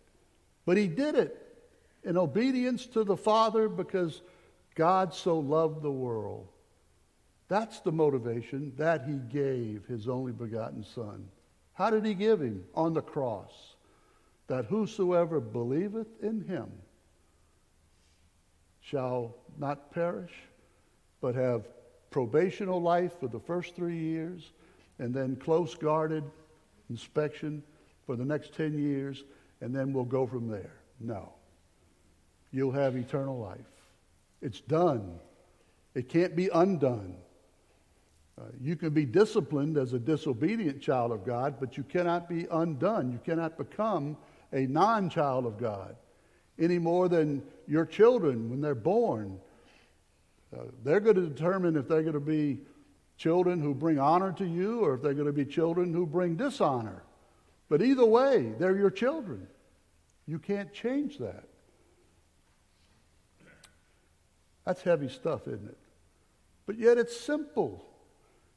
But 0.67 0.77
he 0.77 0.89
did 0.89 1.15
it 1.15 1.65
in 2.05 2.17
obedience 2.17 2.87
to 2.87 3.05
the 3.05 3.17
Father 3.17 3.69
because 3.69 4.23
God 4.75 5.15
so 5.15 5.39
loved 5.39 5.83
the 5.83 5.91
world. 5.91 6.49
That's 7.49 7.81
the 7.81 7.93
motivation 7.93 8.73
that 8.77 9.05
he 9.05 9.15
gave 9.15 9.85
his 9.87 10.09
only 10.09 10.33
begotten 10.33 10.85
Son. 10.85 11.29
How 11.75 11.91
did 11.91 12.05
he 12.05 12.15
give 12.15 12.41
him? 12.41 12.65
On 12.75 12.95
the 12.95 13.03
cross. 13.03 13.75
That 14.47 14.67
whosoever 14.67 15.41
believeth 15.41 16.09
in 16.23 16.43
him 16.43 16.71
shall 18.91 19.35
not 19.59 19.93
perish, 19.93 20.33
but 21.21 21.35
have 21.35 21.69
probational 22.11 22.83
life 22.83 23.13
for 23.21 23.29
the 23.29 23.39
first 23.39 23.77
three 23.77 23.99
years, 23.99 24.53
and 24.99 25.15
then 25.15 25.37
close 25.37 25.75
guarded 25.75 26.25
inspection 26.89 27.63
for 28.05 28.17
the 28.17 28.25
next 28.25 28.53
10 28.55 28.77
years, 28.77 29.23
and 29.61 29.75
then 29.75 29.93
we'll 29.93 30.05
go 30.05 30.27
from 30.27 30.49
there. 30.49 30.73
No. 30.99 31.33
You'll 32.53 32.73
have 32.73 32.97
eternal 32.97 33.39
life. 33.39 33.61
It's 34.43 34.61
done, 34.61 35.21
it 35.95 36.09
can't 36.09 36.35
be 36.35 36.49
undone. 36.53 37.15
Uh, 38.41 38.45
you 38.61 38.75
can 38.75 38.91
be 38.91 39.05
disciplined 39.05 39.77
as 39.77 39.93
a 39.93 39.99
disobedient 39.99 40.81
child 40.81 41.13
of 41.13 41.25
God, 41.27 41.57
but 41.61 41.77
you 41.77 41.83
cannot 41.83 42.29
be 42.29 42.47
undone. 42.51 43.13
You 43.13 43.21
cannot 43.23 43.59
become 43.59 44.17
a 44.51 44.63
non 44.63 45.11
child 45.11 45.45
of 45.45 45.59
God 45.59 45.95
any 46.61 46.79
more 46.79 47.09
than 47.09 47.43
your 47.67 47.87
children 47.87 48.51
when 48.51 48.61
they're 48.61 48.75
born. 48.75 49.39
Uh, 50.55 50.65
they're 50.85 51.01
going 51.01 51.17
to 51.17 51.27
determine 51.27 51.77
if 51.77 51.89
they're 51.89 52.03
going 52.03 52.15
to 52.15 52.21
be 52.21 52.59
children 53.17 53.61
who 53.61 53.75
bring 53.75 53.99
honor 53.99 54.33
to 54.33 54.45
you 54.45 54.81
or 54.81 54.95
if 54.95 55.03
they're 55.03 55.15
going 55.15 55.27
to 55.27 55.33
be 55.33 55.45
children 55.45 55.93
who 55.93 56.07
bring 56.07 56.37
dishonor. 56.37 57.03
But 57.69 57.83
either 57.83 58.05
way, 58.05 58.53
they're 58.59 58.77
your 58.77 58.91
children. 58.91 59.47
You 60.27 60.39
can't 60.39 60.73
change 60.73 61.19
that. 61.19 61.45
That's 64.65 64.83
heavy 64.83 65.09
stuff, 65.09 65.49
isn't 65.49 65.69
it? 65.69 65.79
But 66.67 66.79
yet 66.79 66.99
it's 66.99 67.19
simple. 67.19 67.85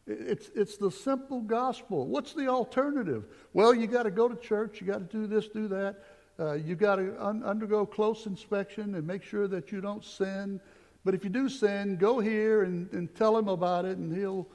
It's, 0.06 0.50
it's 0.54 0.78
the 0.78 0.92
simple 0.92 1.42
gospel. 1.42 2.06
What's 2.08 2.34
the 2.34 2.48
alternative? 2.48 3.26
Well, 3.54 3.74
you 3.74 3.88
got 3.88 4.04
to 4.04 4.12
go 4.12 4.28
to 4.28 4.36
church, 4.36 4.82
you 4.82 4.88
got 4.88 5.10
to 5.10 5.18
do 5.18 5.28
this, 5.28 5.48
do 5.48 5.68
that. 5.70 6.04
Uh, 6.40 6.54
you 6.54 6.76
got 6.76 6.96
to 6.96 7.16
un- 7.24 7.44
undergo 7.44 7.86
close 7.86 8.26
inspection 8.26 8.96
and 8.96 9.06
make 9.06 9.24
sure 9.24 9.48
that 9.48 9.72
you 9.72 9.82
don't 9.82 10.04
sin. 10.04 10.60
But 11.06 11.14
if 11.14 11.24
you 11.24 11.30
do 11.30 11.50
sin, 11.50 11.98
go 11.98 12.20
here 12.20 12.64
and, 12.64 12.92
and 12.94 13.14
tell 13.14 13.38
him 13.38 13.48
about 13.48 13.86
it, 13.86 13.98
and 13.98 14.16
he'll 14.16 14.48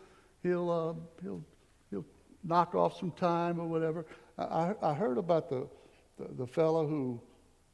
he'll 0.42 0.70
uh, 0.70 1.22
he'll 1.22 1.44
he'll 1.90 2.06
knock 2.42 2.74
off 2.74 2.98
some 2.98 3.12
time 3.12 3.60
or 3.60 3.66
whatever. 3.66 4.06
I, 4.38 4.74
I 4.82 4.94
heard 4.94 5.18
about 5.18 5.48
the, 5.48 5.68
the, 6.18 6.34
the 6.34 6.46
fellow 6.46 6.86
who 6.86 7.20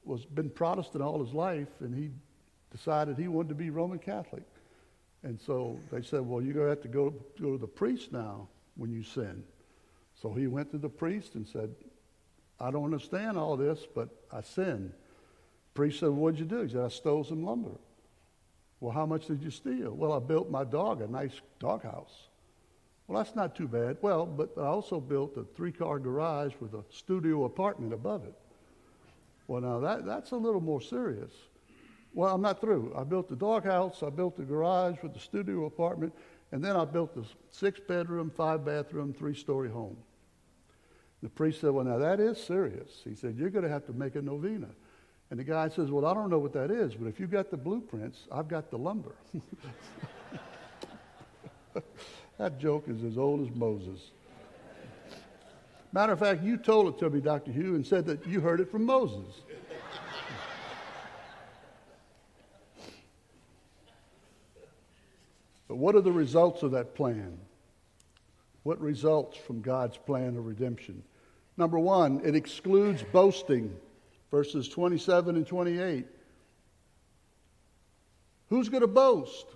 was 0.05 0.25
been 0.27 0.51
Protestant 0.51 1.03
all 1.03 1.25
his 1.25 1.33
life, 1.33 1.69
and 1.81 1.95
he 1.95 2.11
decided 2.71 3.17
he 3.17 3.29
wanted 3.29 3.51
to 3.51 3.55
be 3.55 3.71
Roman 3.71 3.99
Catholic. 3.99 4.43
And 5.23 5.41
so 5.41 5.79
they 5.91 6.03
said, 6.03 6.21
well, 6.21 6.43
you're 6.43 6.53
going 6.53 6.67
to 6.67 6.71
have 6.71 6.83
to 6.83 6.89
go, 6.89 7.15
go 7.41 7.53
to 7.53 7.59
the 7.59 7.67
priest 7.67 8.13
now 8.13 8.49
when 8.77 8.93
you 8.93 9.03
sin. 9.03 9.43
So 10.21 10.33
he 10.33 10.47
went 10.49 10.71
to 10.73 10.79
the 10.79 10.89
priest 10.89 11.35
and 11.35 11.47
said, 11.47 11.75
I 12.61 12.71
don't 12.71 12.85
understand 12.85 13.37
all 13.37 13.57
this, 13.57 13.87
but 13.95 14.09
I 14.33 14.41
sinned. 14.43 14.93
Priest 15.75 16.01
said, 16.01 16.11
What'd 16.11 16.39
you 16.39 16.47
do? 16.47 16.63
He 16.63 16.69
said, 16.69 16.85
I 16.85 16.89
stole 16.89 17.25
some 17.25 17.45
lumber. 17.45 17.79
Well, 18.81 18.93
how 18.93 19.07
much 19.07 19.27
did 19.27 19.43
you 19.43 19.51
steal? 19.51 19.93
Well, 19.93 20.13
I 20.13 20.19
built 20.19 20.51
my 20.51 20.65
dog 20.65 21.01
a 21.01 21.07
nice 21.07 21.41
doghouse. 21.59 22.29
Well, 23.07 23.23
that's 23.23 23.37
not 23.37 23.55
too 23.55 23.69
bad. 23.69 23.99
Well, 24.01 24.25
but 24.25 24.53
I 24.57 24.67
also 24.67 25.01
built 25.01 25.37
a 25.37 25.45
three 25.45 25.73
car 25.73 25.99
garage 25.99 26.53
with 26.61 26.75
a 26.75 26.85
studio 26.91 27.45
apartment 27.45 27.93
above 27.93 28.25
it. 28.25 28.35
Well, 29.47 29.61
now 29.61 29.81
that, 29.81 30.07
that's 30.07 30.31
a 30.31 30.37
little 30.37 30.61
more 30.61 30.81
serious. 30.81 31.33
Well, 32.15 32.35
I'm 32.35 32.41
not 32.41 32.61
through. 32.61 32.95
I 32.97 33.05
built 33.05 33.29
the 33.29 33.37
doghouse, 33.37 34.03
I 34.03 34.11
built 34.11 34.37
the 34.37 34.45
garage 34.45 34.97
with 35.03 35.13
the 35.13 35.21
studio 35.21 35.67
apartment, 35.67 36.13
And 36.53 36.65
then 36.65 36.77
I 36.77 36.85
built 36.85 37.15
this 37.15 37.35
six 37.51 37.81
bedroom, 37.81 38.31
five 38.31 38.65
bathroom, 38.65 39.13
three 39.13 39.35
story 39.35 39.69
home. 39.69 39.97
The 41.25 41.31
priest 41.31 41.63
said, 41.63 41.71
Well, 41.71 41.87
now 41.87 41.97
that 41.97 42.21
is 42.21 42.39
serious. 42.39 43.01
He 43.03 43.15
said, 43.15 43.37
You're 43.39 43.49
going 43.49 43.63
to 43.65 43.71
have 43.71 43.87
to 43.87 43.95
make 43.95 44.15
a 44.15 44.21
novena. 44.21 44.69
And 45.31 45.41
the 45.41 45.45
guy 45.45 45.71
says, 45.71 45.91
Well, 45.91 46.05
I 46.05 46.13
don't 46.13 46.29
know 46.29 46.39
what 46.39 46.53
that 46.53 46.71
is, 46.71 46.95
but 46.95 47.09
if 47.09 47.19
you've 47.19 47.31
got 47.31 47.51
the 47.51 47.57
blueprints, 47.57 48.29
I've 48.31 48.47
got 48.47 48.71
the 48.71 48.77
lumber. 48.77 49.15
that 52.37 52.61
joke 52.61 52.85
is 52.89 53.03
as 53.05 53.17
old 53.17 53.49
as 53.49 53.57
Moses. 53.57 54.11
Matter 55.93 56.13
of 56.13 56.19
fact, 56.19 56.43
you 56.43 56.59
told 56.59 56.95
it 56.95 56.99
to 56.99 57.09
me, 57.09 57.23
Dr. 57.23 57.53
Hugh, 57.53 57.75
and 57.75 57.87
said 57.87 58.05
that 58.05 58.27
you 58.27 58.43
heard 58.43 58.61
it 58.61 58.71
from 58.71 58.85
Moses. 58.85 59.41
but 65.69 65.77
what 65.77 65.95
are 65.95 66.03
the 66.03 66.13
results 66.13 66.63
of 66.63 66.73
that 66.73 66.95
plan? 66.95 67.39
What 68.63 68.79
results 68.79 69.39
from 69.39 69.63
God's 69.63 69.97
plan 69.97 70.37
of 70.37 70.45
redemption? 70.45 71.03
Number 71.57 71.79
one, 71.79 72.21
it 72.25 72.35
excludes 72.35 73.03
boasting, 73.13 73.75
verses 74.31 74.69
27 74.69 75.37
and 75.37 75.47
28. 75.47 76.07
Who's 78.49 78.69
going 78.69 78.83
to 78.83 78.87
boast? 78.87 79.47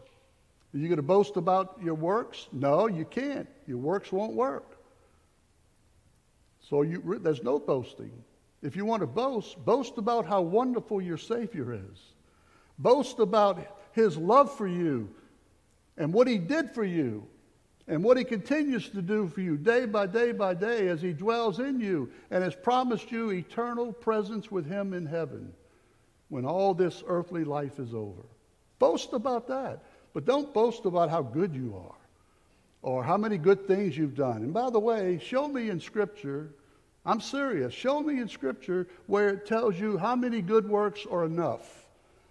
Are 0.75 0.79
you 0.79 0.87
going 0.89 0.97
to 0.97 1.03
boast 1.03 1.37
about 1.37 1.79
your 1.83 1.95
works? 1.95 2.47
No, 2.53 2.87
you 2.87 3.05
can't. 3.05 3.49
Your 3.67 3.79
works 3.79 4.13
won't 4.13 4.35
work. 4.35 4.79
So 6.61 6.83
you, 6.83 7.19
there's 7.21 7.43
no 7.43 7.59
boasting. 7.59 8.13
If 8.63 8.77
you 8.77 8.85
want 8.85 9.01
to 9.01 9.07
boast, 9.07 9.65
boast 9.65 9.99
about 9.99 10.27
how 10.27 10.43
wonderful 10.43 11.01
your 11.01 11.17
Savior 11.17 11.73
is. 11.73 12.13
Boast 12.79 13.19
about 13.19 13.81
His 13.93 14.17
love 14.17 14.55
for 14.57 14.67
you 14.67 15.09
and 15.97 16.13
what 16.13 16.29
He 16.29 16.39
did 16.39 16.71
for 16.71 16.85
you 16.85 17.27
and 17.89 18.05
what 18.05 18.19
he 18.19 18.25
continues 18.25 18.91
to 18.91 19.01
do 19.01 19.27
for 19.27 19.41
you 19.41 19.57
day 19.57 19.87
by 19.87 20.07
day 20.07 20.31
by 20.31 20.53
day 20.53 20.89
as 20.89 21.01
he 21.01 21.15
dwells 21.15 21.59
in 21.59 21.81
you 21.81 22.11
and 22.31 22.45
has 22.45 22.55
promised 22.55 23.11
you 23.11 23.31
eternal 23.31 23.93
presence 23.93 24.51
with 24.51 24.67
him 24.67 24.93
in 24.93 25.07
heaven 25.07 25.53
when 26.29 26.45
all 26.45 26.75
this 26.75 27.03
earthly 27.07 27.45
life 27.45 27.79
is 27.79 27.95
over. 27.95 28.23
Boast 28.79 29.15
about 29.15 29.49
that, 29.49 29.83
but 30.13 30.27
don't 30.27 30.53
boast 30.53 30.85
about 30.85 31.09
how 31.09 31.23
good 31.23 31.55
you 31.55 31.75
are 31.77 31.97
or 32.83 33.03
how 33.03 33.17
many 33.17 33.39
good 33.39 33.67
things 33.67 33.97
you've 33.97 34.15
done. 34.15 34.43
And 34.43 34.53
by 34.53 34.69
the 34.69 34.79
way, 34.79 35.19
show 35.19 35.49
me 35.49 35.71
in 35.71 35.81
Scripture, 35.81 36.51
I'm 37.07 37.23
serious, 37.23 37.73
show 37.73 38.01
me 38.01 38.21
in 38.21 38.29
Scripture 38.29 38.87
where 39.07 39.31
it 39.31 39.47
tells 39.47 39.81
you 39.81 39.97
how 39.97 40.15
many 40.15 40.43
good 40.43 40.69
works 40.69 41.07
are 41.11 41.25
enough. 41.25 41.87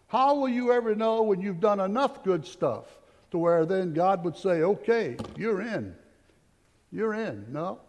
How 0.08 0.36
will 0.36 0.50
you 0.50 0.72
ever 0.72 0.96
know 0.96 1.24
when 1.24 1.42
you've 1.42 1.60
done 1.60 1.80
enough 1.80 2.24
good 2.24 2.46
stuff? 2.46 2.86
To 3.32 3.38
where 3.38 3.66
then 3.66 3.94
God 3.94 4.24
would 4.24 4.38
say, 4.38 4.62
okay, 4.62 5.18
you're 5.36 5.62
in. 5.62 5.96
You're 6.92 7.14
in. 7.14 7.46
No, 7.50 7.80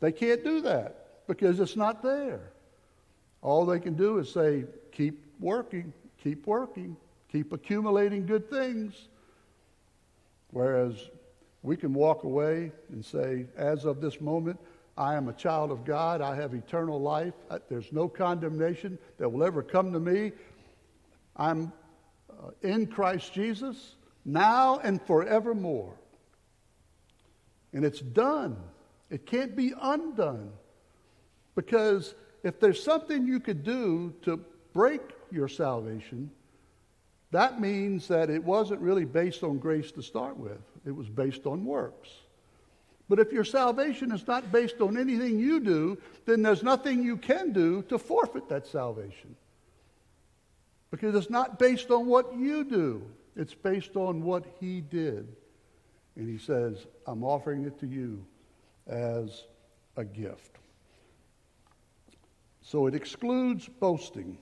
they 0.00 0.12
can't 0.12 0.42
do 0.42 0.60
that 0.62 1.26
because 1.26 1.60
it's 1.60 1.76
not 1.76 2.02
there. 2.02 2.52
All 3.42 3.66
they 3.66 3.80
can 3.80 3.94
do 3.94 4.18
is 4.18 4.32
say, 4.32 4.64
keep 4.92 5.24
working, 5.40 5.92
keep 6.22 6.46
working, 6.46 6.96
keep 7.30 7.52
accumulating 7.52 8.24
good 8.24 8.48
things. 8.48 9.08
Whereas 10.50 11.10
we 11.62 11.76
can 11.76 11.92
walk 11.92 12.24
away 12.24 12.72
and 12.90 13.04
say, 13.04 13.46
as 13.56 13.84
of 13.84 14.00
this 14.00 14.20
moment, 14.20 14.58
I 14.96 15.14
am 15.14 15.28
a 15.28 15.32
child 15.32 15.70
of 15.70 15.84
God. 15.84 16.20
I 16.20 16.34
have 16.36 16.54
eternal 16.54 17.00
life. 17.00 17.34
There's 17.68 17.92
no 17.92 18.08
condemnation 18.08 18.98
that 19.18 19.28
will 19.28 19.44
ever 19.44 19.62
come 19.62 19.92
to 19.92 20.00
me. 20.00 20.32
I'm 21.36 21.72
uh, 22.30 22.50
in 22.62 22.86
Christ 22.86 23.32
Jesus 23.32 23.96
now 24.24 24.78
and 24.78 25.00
forevermore. 25.02 25.94
And 27.72 27.84
it's 27.84 28.00
done. 28.00 28.56
It 29.10 29.26
can't 29.26 29.56
be 29.56 29.72
undone. 29.80 30.50
Because 31.54 32.14
if 32.42 32.60
there's 32.60 32.82
something 32.82 33.26
you 33.26 33.40
could 33.40 33.64
do 33.64 34.14
to 34.22 34.40
break 34.72 35.02
your 35.30 35.48
salvation, 35.48 36.30
that 37.30 37.60
means 37.60 38.08
that 38.08 38.30
it 38.30 38.44
wasn't 38.44 38.80
really 38.80 39.04
based 39.04 39.42
on 39.42 39.58
grace 39.58 39.90
to 39.92 40.02
start 40.02 40.36
with, 40.36 40.60
it 40.86 40.92
was 40.92 41.08
based 41.08 41.46
on 41.46 41.64
works. 41.64 42.10
But 43.08 43.18
if 43.18 43.32
your 43.32 43.44
salvation 43.44 44.12
is 44.12 44.26
not 44.26 44.52
based 44.52 44.80
on 44.80 44.96
anything 44.96 45.38
you 45.38 45.60
do, 45.60 45.98
then 46.24 46.42
there's 46.42 46.62
nothing 46.62 47.02
you 47.02 47.16
can 47.16 47.52
do 47.52 47.82
to 47.84 47.98
forfeit 47.98 48.48
that 48.48 48.66
salvation. 48.66 49.36
Because 50.90 51.14
it's 51.14 51.30
not 51.30 51.58
based 51.58 51.90
on 51.90 52.06
what 52.06 52.36
you 52.36 52.64
do, 52.64 53.02
it's 53.36 53.54
based 53.54 53.96
on 53.96 54.22
what 54.22 54.44
he 54.60 54.80
did. 54.80 55.28
And 56.16 56.28
he 56.28 56.38
says, 56.44 56.86
I'm 57.06 57.24
offering 57.24 57.64
it 57.64 57.78
to 57.80 57.86
you 57.86 58.24
as 58.86 59.44
a 59.96 60.04
gift. 60.04 60.56
So 62.62 62.86
it 62.86 62.94
excludes 62.94 63.68
boasting. 63.68 64.36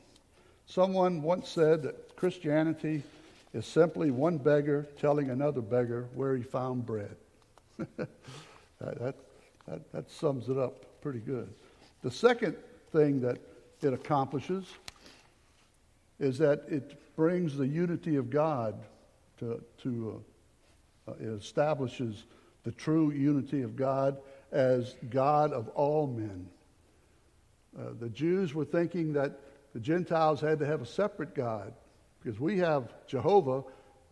Someone 0.67 1.23
once 1.23 1.49
said 1.49 1.83
that 1.83 2.17
Christianity 2.17 3.03
is 3.53 3.67
simply 3.67 4.11
one 4.11 4.39
beggar 4.39 4.87
telling 4.99 5.31
another 5.31 5.61
beggar 5.61 6.07
where 6.15 6.37
he 6.37 6.43
found 6.43 6.87
bread. 6.87 7.17
that, 7.97 8.09
that, 8.79 9.15
that, 9.67 9.93
that 9.93 10.11
sums 10.11 10.49
it 10.49 10.59
up 10.59 11.01
pretty 11.01 11.19
good. 11.19 11.49
The 12.03 12.11
second 12.11 12.57
thing 12.93 13.21
that 13.21 13.39
it 13.83 13.93
accomplishes 13.93 14.67
is 16.19 16.39
that 16.39 16.65
it 16.69 17.01
brings 17.21 17.55
the 17.55 17.67
unity 17.67 18.17
of 18.17 18.31
God 18.31 18.81
to, 19.39 19.63
to 19.83 20.25
uh, 21.07 21.13
it 21.21 21.39
establishes 21.39 22.25
the 22.65 22.73
true 22.73 23.11
unity 23.11 23.61
of 23.61 23.77
God 23.77 24.17
as 24.53 24.97
God 25.11 25.53
of 25.53 25.69
all 25.75 26.07
men. 26.07 26.49
Uh, 27.79 27.91
the 28.01 28.09
Jews 28.09 28.55
were 28.55 28.65
thinking 28.65 29.13
that 29.13 29.39
the 29.75 29.81
Gentiles 29.81 30.41
had 30.41 30.61
to 30.61 30.67
have 30.67 30.81
a 30.81 30.87
separate 30.87 31.35
God 31.35 31.75
because 32.23 32.41
we 32.41 32.57
have 32.61 32.91
Jehovah. 33.07 33.65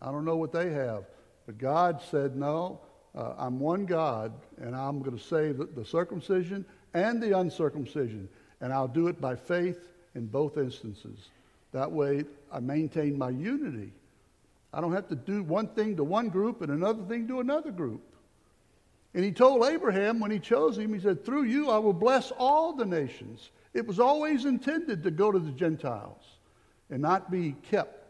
I 0.03 0.11
don't 0.11 0.23
know 0.23 0.37
what 0.37 0.51
they 0.51 0.69
have. 0.69 1.05
But 1.47 1.57
God 1.57 2.03
said, 2.11 2.35
No, 2.35 2.79
uh, 3.15 3.33
I'm 3.39 3.59
one 3.59 3.87
God, 3.87 4.33
and 4.61 4.75
I'm 4.75 4.99
going 4.99 5.17
to 5.17 5.23
save 5.23 5.57
the, 5.57 5.65
the 5.65 5.83
circumcision 5.83 6.63
and 6.93 7.19
the 7.23 7.39
uncircumcision, 7.39 8.29
and 8.61 8.71
I'll 8.71 8.87
do 8.87 9.07
it 9.07 9.19
by 9.19 9.35
faith 9.35 9.79
in 10.13 10.27
both 10.27 10.59
instances. 10.59 11.29
That 11.71 11.91
way, 11.91 12.25
I 12.51 12.59
maintain 12.59 13.17
my 13.17 13.29
unity. 13.29 13.93
I 14.73 14.81
don't 14.81 14.93
have 14.93 15.07
to 15.09 15.15
do 15.15 15.43
one 15.43 15.67
thing 15.67 15.95
to 15.97 16.03
one 16.03 16.29
group 16.29 16.61
and 16.61 16.71
another 16.71 17.03
thing 17.03 17.27
to 17.27 17.39
another 17.39 17.71
group. 17.71 18.01
And 19.13 19.23
he 19.23 19.31
told 19.31 19.65
Abraham 19.65 20.19
when 20.19 20.31
he 20.31 20.39
chose 20.39 20.77
him, 20.77 20.93
he 20.93 20.99
said, 20.99 21.25
Through 21.25 21.43
you 21.43 21.69
I 21.69 21.79
will 21.79 21.93
bless 21.93 22.31
all 22.31 22.73
the 22.73 22.85
nations. 22.85 23.49
It 23.73 23.87
was 23.87 23.99
always 23.99 24.45
intended 24.45 25.03
to 25.03 25.11
go 25.11 25.31
to 25.31 25.39
the 25.39 25.51
Gentiles 25.51 26.23
and 26.89 27.01
not 27.01 27.31
be 27.31 27.55
kept 27.69 28.05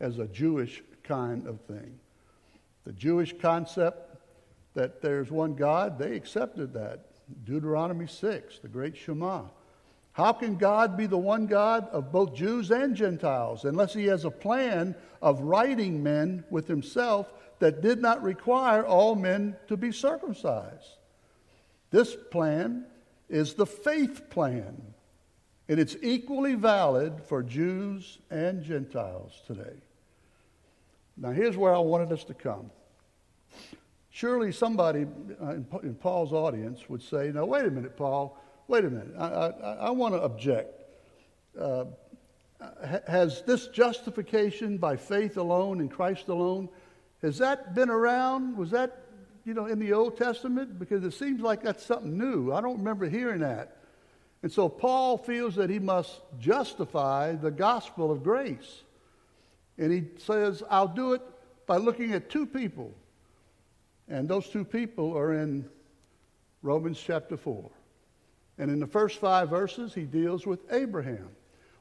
as 0.00 0.18
a 0.18 0.26
Jewish 0.26 0.82
kind 1.02 1.46
of 1.46 1.60
thing. 1.62 1.98
The 2.84 2.92
Jewish 2.92 3.34
concept 3.38 4.16
that 4.74 5.00
there's 5.02 5.30
one 5.30 5.54
God, 5.54 5.98
they 5.98 6.14
accepted 6.14 6.72
that. 6.74 7.06
Deuteronomy 7.44 8.06
6, 8.06 8.60
the 8.60 8.68
great 8.68 8.96
Shema. 8.96 9.42
How 10.16 10.32
can 10.32 10.56
God 10.56 10.96
be 10.96 11.04
the 11.04 11.18
one 11.18 11.44
God 11.44 11.90
of 11.90 12.10
both 12.10 12.34
Jews 12.34 12.70
and 12.70 12.96
Gentiles 12.96 13.66
unless 13.66 13.92
he 13.92 14.06
has 14.06 14.24
a 14.24 14.30
plan 14.30 14.94
of 15.20 15.42
righting 15.42 16.02
men 16.02 16.42
with 16.48 16.66
himself 16.66 17.30
that 17.58 17.82
did 17.82 18.00
not 18.00 18.22
require 18.22 18.82
all 18.82 19.14
men 19.14 19.56
to 19.68 19.76
be 19.76 19.92
circumcised? 19.92 20.96
This 21.90 22.16
plan 22.30 22.86
is 23.28 23.52
the 23.52 23.66
faith 23.66 24.30
plan, 24.30 24.80
and 25.68 25.78
it's 25.78 25.96
equally 26.00 26.54
valid 26.54 27.20
for 27.26 27.42
Jews 27.42 28.16
and 28.30 28.62
Gentiles 28.62 29.42
today. 29.46 29.82
Now, 31.18 31.32
here's 31.32 31.58
where 31.58 31.74
I 31.74 31.80
wanted 31.80 32.10
us 32.10 32.24
to 32.24 32.34
come. 32.34 32.70
Surely 34.08 34.50
somebody 34.50 35.04
uh, 35.42 35.56
in 35.82 35.94
Paul's 36.00 36.32
audience 36.32 36.88
would 36.88 37.02
say, 37.02 37.32
Now, 37.34 37.44
wait 37.44 37.66
a 37.66 37.70
minute, 37.70 37.98
Paul 37.98 38.40
wait 38.68 38.84
a 38.84 38.90
minute, 38.90 39.14
I, 39.18 39.26
I, 39.26 39.72
I 39.74 39.90
want 39.90 40.14
to 40.14 40.22
object. 40.22 40.82
Uh, 41.58 41.84
has 43.06 43.42
this 43.42 43.68
justification 43.68 44.78
by 44.78 44.96
faith 44.96 45.36
alone 45.36 45.80
in 45.80 45.88
Christ 45.88 46.28
alone, 46.28 46.68
has 47.22 47.38
that 47.38 47.74
been 47.74 47.90
around? 47.90 48.56
Was 48.56 48.70
that, 48.70 49.02
you 49.44 49.54
know, 49.54 49.66
in 49.66 49.78
the 49.78 49.92
Old 49.92 50.16
Testament? 50.16 50.78
Because 50.78 51.04
it 51.04 51.12
seems 51.12 51.40
like 51.40 51.62
that's 51.62 51.84
something 51.84 52.16
new. 52.16 52.52
I 52.52 52.60
don't 52.60 52.78
remember 52.78 53.08
hearing 53.08 53.40
that. 53.40 53.76
And 54.42 54.52
so 54.52 54.68
Paul 54.68 55.18
feels 55.18 55.56
that 55.56 55.70
he 55.70 55.78
must 55.78 56.20
justify 56.38 57.32
the 57.32 57.50
gospel 57.50 58.10
of 58.10 58.22
grace. 58.22 58.82
And 59.78 59.92
he 59.92 60.04
says, 60.18 60.62
I'll 60.70 60.88
do 60.88 61.14
it 61.14 61.22
by 61.66 61.76
looking 61.78 62.12
at 62.12 62.30
two 62.30 62.46
people. 62.46 62.92
And 64.08 64.28
those 64.28 64.48
two 64.48 64.64
people 64.64 65.16
are 65.16 65.34
in 65.34 65.68
Romans 66.62 67.02
chapter 67.04 67.36
4. 67.36 67.70
And 68.58 68.70
in 68.70 68.80
the 68.80 68.86
first 68.86 69.18
five 69.20 69.50
verses, 69.50 69.94
he 69.94 70.04
deals 70.04 70.46
with 70.46 70.60
Abraham. 70.72 71.28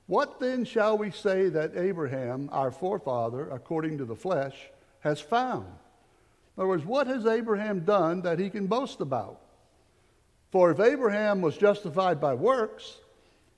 What 0.07 0.39
then 0.39 0.65
shall 0.65 0.97
we 0.97 1.11
say 1.11 1.49
that 1.49 1.75
Abraham, 1.75 2.49
our 2.51 2.71
forefather, 2.71 3.49
according 3.49 3.97
to 3.99 4.05
the 4.05 4.15
flesh, 4.15 4.55
has 4.99 5.19
found? 5.19 5.65
In 5.65 6.61
other 6.61 6.67
words, 6.67 6.85
what 6.85 7.07
has 7.07 7.25
Abraham 7.25 7.81
done 7.81 8.21
that 8.21 8.39
he 8.39 8.49
can 8.49 8.67
boast 8.67 9.01
about? 9.01 9.41
For 10.51 10.71
if 10.71 10.79
Abraham 10.79 11.41
was 11.41 11.57
justified 11.57 12.21
by 12.21 12.33
works, 12.33 12.99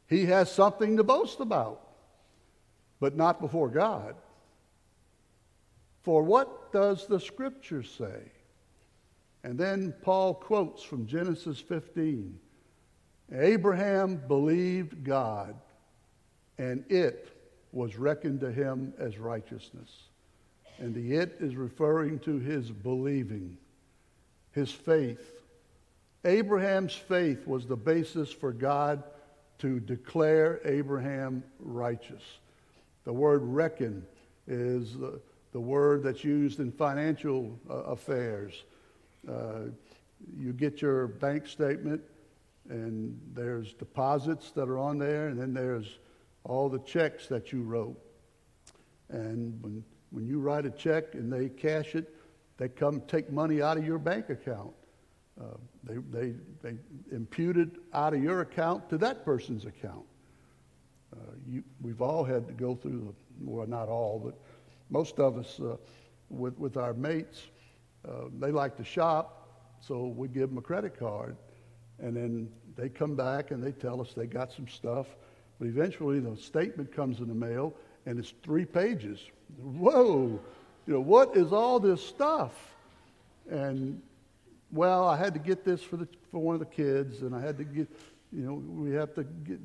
he 0.07 0.25
has 0.27 0.51
something 0.51 0.97
to 0.97 1.03
boast 1.03 1.39
about, 1.39 1.81
but 2.99 3.15
not 3.15 3.41
before 3.41 3.69
God. 3.69 4.15
For 6.01 6.23
what 6.23 6.71
does 6.71 7.05
the 7.07 7.19
scripture 7.19 7.83
say? 7.83 8.31
And 9.43 9.57
then 9.57 9.93
Paul 10.01 10.33
quotes 10.33 10.81
from 10.81 11.05
Genesis 11.05 11.59
15 11.59 12.39
Abraham 13.31 14.21
believed 14.27 15.03
God, 15.03 15.55
and 16.57 16.83
it 16.89 17.29
was 17.71 17.97
reckoned 17.97 18.39
to 18.41 18.51
him 18.51 18.93
as 18.97 19.17
righteousness. 19.17 19.89
And 20.79 20.93
the 20.93 21.15
it 21.15 21.37
is 21.39 21.55
referring 21.55 22.19
to 22.19 22.37
his 22.39 22.71
believing, 22.71 23.57
his 24.51 24.71
faith. 24.71 25.41
Abraham's 26.23 26.93
faith 26.93 27.45
was 27.47 27.65
the 27.65 27.75
basis 27.75 28.31
for 28.31 28.51
God 28.51 29.03
to 29.59 29.79
declare 29.79 30.59
Abraham 30.65 31.43
righteous. 31.59 32.23
The 33.05 33.13
word 33.13 33.41
reckon 33.43 34.05
is 34.47 34.97
the, 34.97 35.19
the 35.51 35.59
word 35.59 36.03
that's 36.03 36.23
used 36.23 36.59
in 36.59 36.71
financial 36.71 37.59
uh, 37.69 37.73
affairs. 37.73 38.63
Uh, 39.27 39.69
you 40.37 40.53
get 40.53 40.81
your 40.81 41.07
bank 41.07 41.47
statement, 41.47 42.01
and 42.69 43.19
there's 43.33 43.73
deposits 43.73 44.51
that 44.51 44.67
are 44.69 44.77
on 44.77 44.97
there, 44.97 45.27
and 45.27 45.39
then 45.39 45.53
there's 45.53 45.99
all 46.43 46.69
the 46.69 46.79
checks 46.79 47.27
that 47.27 47.51
you 47.51 47.61
wrote. 47.61 47.97
And 49.09 49.61
when, 49.61 49.83
when 50.11 50.25
you 50.25 50.39
write 50.39 50.65
a 50.65 50.71
check 50.71 51.13
and 51.13 51.31
they 51.31 51.49
cash 51.49 51.95
it, 51.95 52.13
they 52.57 52.69
come 52.69 53.01
take 53.07 53.31
money 53.31 53.61
out 53.61 53.77
of 53.77 53.85
your 53.85 53.99
bank 53.99 54.29
account. 54.29 54.73
Uh, 55.39 55.45
they, 55.83 55.97
they, 56.09 56.33
they 56.61 56.77
impute 57.11 57.57
it 57.57 57.69
out 57.93 58.13
of 58.13 58.23
your 58.23 58.41
account 58.41 58.89
to 58.89 58.97
that 58.97 59.23
person's 59.23 59.65
account. 59.65 60.03
Uh, 61.13 61.19
you, 61.47 61.63
we've 61.81 62.01
all 62.01 62.23
had 62.23 62.47
to 62.47 62.53
go 62.53 62.75
through 62.75 63.13
the, 63.39 63.45
well, 63.49 63.67
not 63.67 63.87
all, 63.87 64.19
but 64.19 64.37
most 64.89 65.19
of 65.19 65.37
us 65.37 65.59
uh, 65.59 65.77
with, 66.29 66.57
with 66.57 66.75
our 66.75 66.93
mates, 66.93 67.43
uh, 68.07 68.25
they 68.39 68.51
like 68.51 68.75
to 68.77 68.83
shop, 68.83 69.47
so 69.79 70.07
we 70.07 70.27
give 70.27 70.49
them 70.49 70.57
a 70.57 70.61
credit 70.61 70.97
card. 70.97 71.37
And 71.99 72.15
then 72.15 72.49
they 72.75 72.89
come 72.89 73.15
back 73.15 73.51
and 73.51 73.63
they 73.63 73.71
tell 73.71 74.01
us 74.01 74.13
they 74.13 74.27
got 74.27 74.51
some 74.51 74.67
stuff. 74.67 75.07
But 75.59 75.67
eventually 75.67 76.19
the 76.19 76.37
statement 76.37 76.91
comes 76.91 77.19
in 77.19 77.27
the 77.27 77.33
mail 77.33 77.73
and 78.05 78.19
it's 78.19 78.33
three 78.43 78.65
pages. 78.65 79.19
Whoa, 79.57 80.39
you 80.85 80.93
know, 80.93 80.99
what 80.99 81.35
is 81.35 81.51
all 81.51 81.79
this 81.79 82.05
stuff? 82.05 82.53
And 83.49 84.01
well, 84.71 85.07
I 85.07 85.17
had 85.17 85.33
to 85.33 85.39
get 85.39 85.63
this 85.63 85.81
for, 85.81 85.97
the, 85.97 86.07
for 86.31 86.39
one 86.39 86.53
of 86.53 86.59
the 86.59 86.65
kids 86.65 87.21
and 87.21 87.35
I 87.35 87.41
had 87.41 87.57
to 87.57 87.63
get, 87.63 87.87
you 88.31 88.43
know, 88.43 88.53
we 88.53 88.91
have 88.93 89.13
to 89.15 89.23
get, 89.23 89.59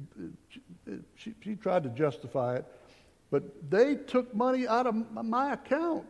uh, 0.88 0.92
she, 1.16 1.34
she 1.42 1.54
tried 1.56 1.82
to 1.82 1.88
justify 1.90 2.56
it. 2.56 2.64
But 3.30 3.42
they 3.70 3.96
took 3.96 4.34
money 4.34 4.68
out 4.68 4.86
of 4.86 4.94
my 5.12 5.54
account 5.54 6.04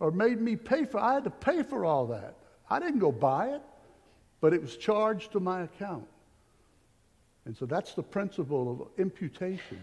or 0.00 0.10
made 0.10 0.40
me 0.40 0.56
pay 0.56 0.84
for 0.84 0.98
I 0.98 1.14
had 1.14 1.24
to 1.24 1.30
pay 1.30 1.62
for 1.62 1.84
all 1.84 2.06
that. 2.08 2.34
I 2.70 2.80
didn't 2.80 2.98
go 2.98 3.12
buy 3.12 3.48
it, 3.50 3.62
but 4.40 4.52
it 4.52 4.60
was 4.60 4.76
charged 4.76 5.32
to 5.32 5.40
my 5.40 5.62
account. 5.62 6.06
And 7.44 7.56
so 7.56 7.66
that's 7.66 7.94
the 7.94 8.02
principle 8.02 8.70
of 8.70 9.00
imputation. 9.00 9.80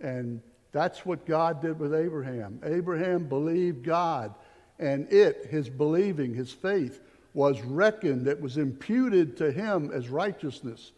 And 0.00 0.42
that's 0.72 1.04
what 1.06 1.26
God 1.26 1.62
did 1.62 1.78
with 1.78 1.94
Abraham. 1.94 2.60
Abraham 2.62 3.24
believed 3.24 3.84
God, 3.84 4.34
and 4.78 5.10
it, 5.12 5.46
his 5.50 5.68
believing, 5.68 6.34
his 6.34 6.52
faith, 6.52 7.00
was 7.34 7.60
reckoned, 7.62 8.26
it 8.26 8.40
was 8.40 8.58
imputed 8.58 9.36
to 9.38 9.50
him 9.50 9.90
as 9.92 10.08
righteousness. 10.08 10.92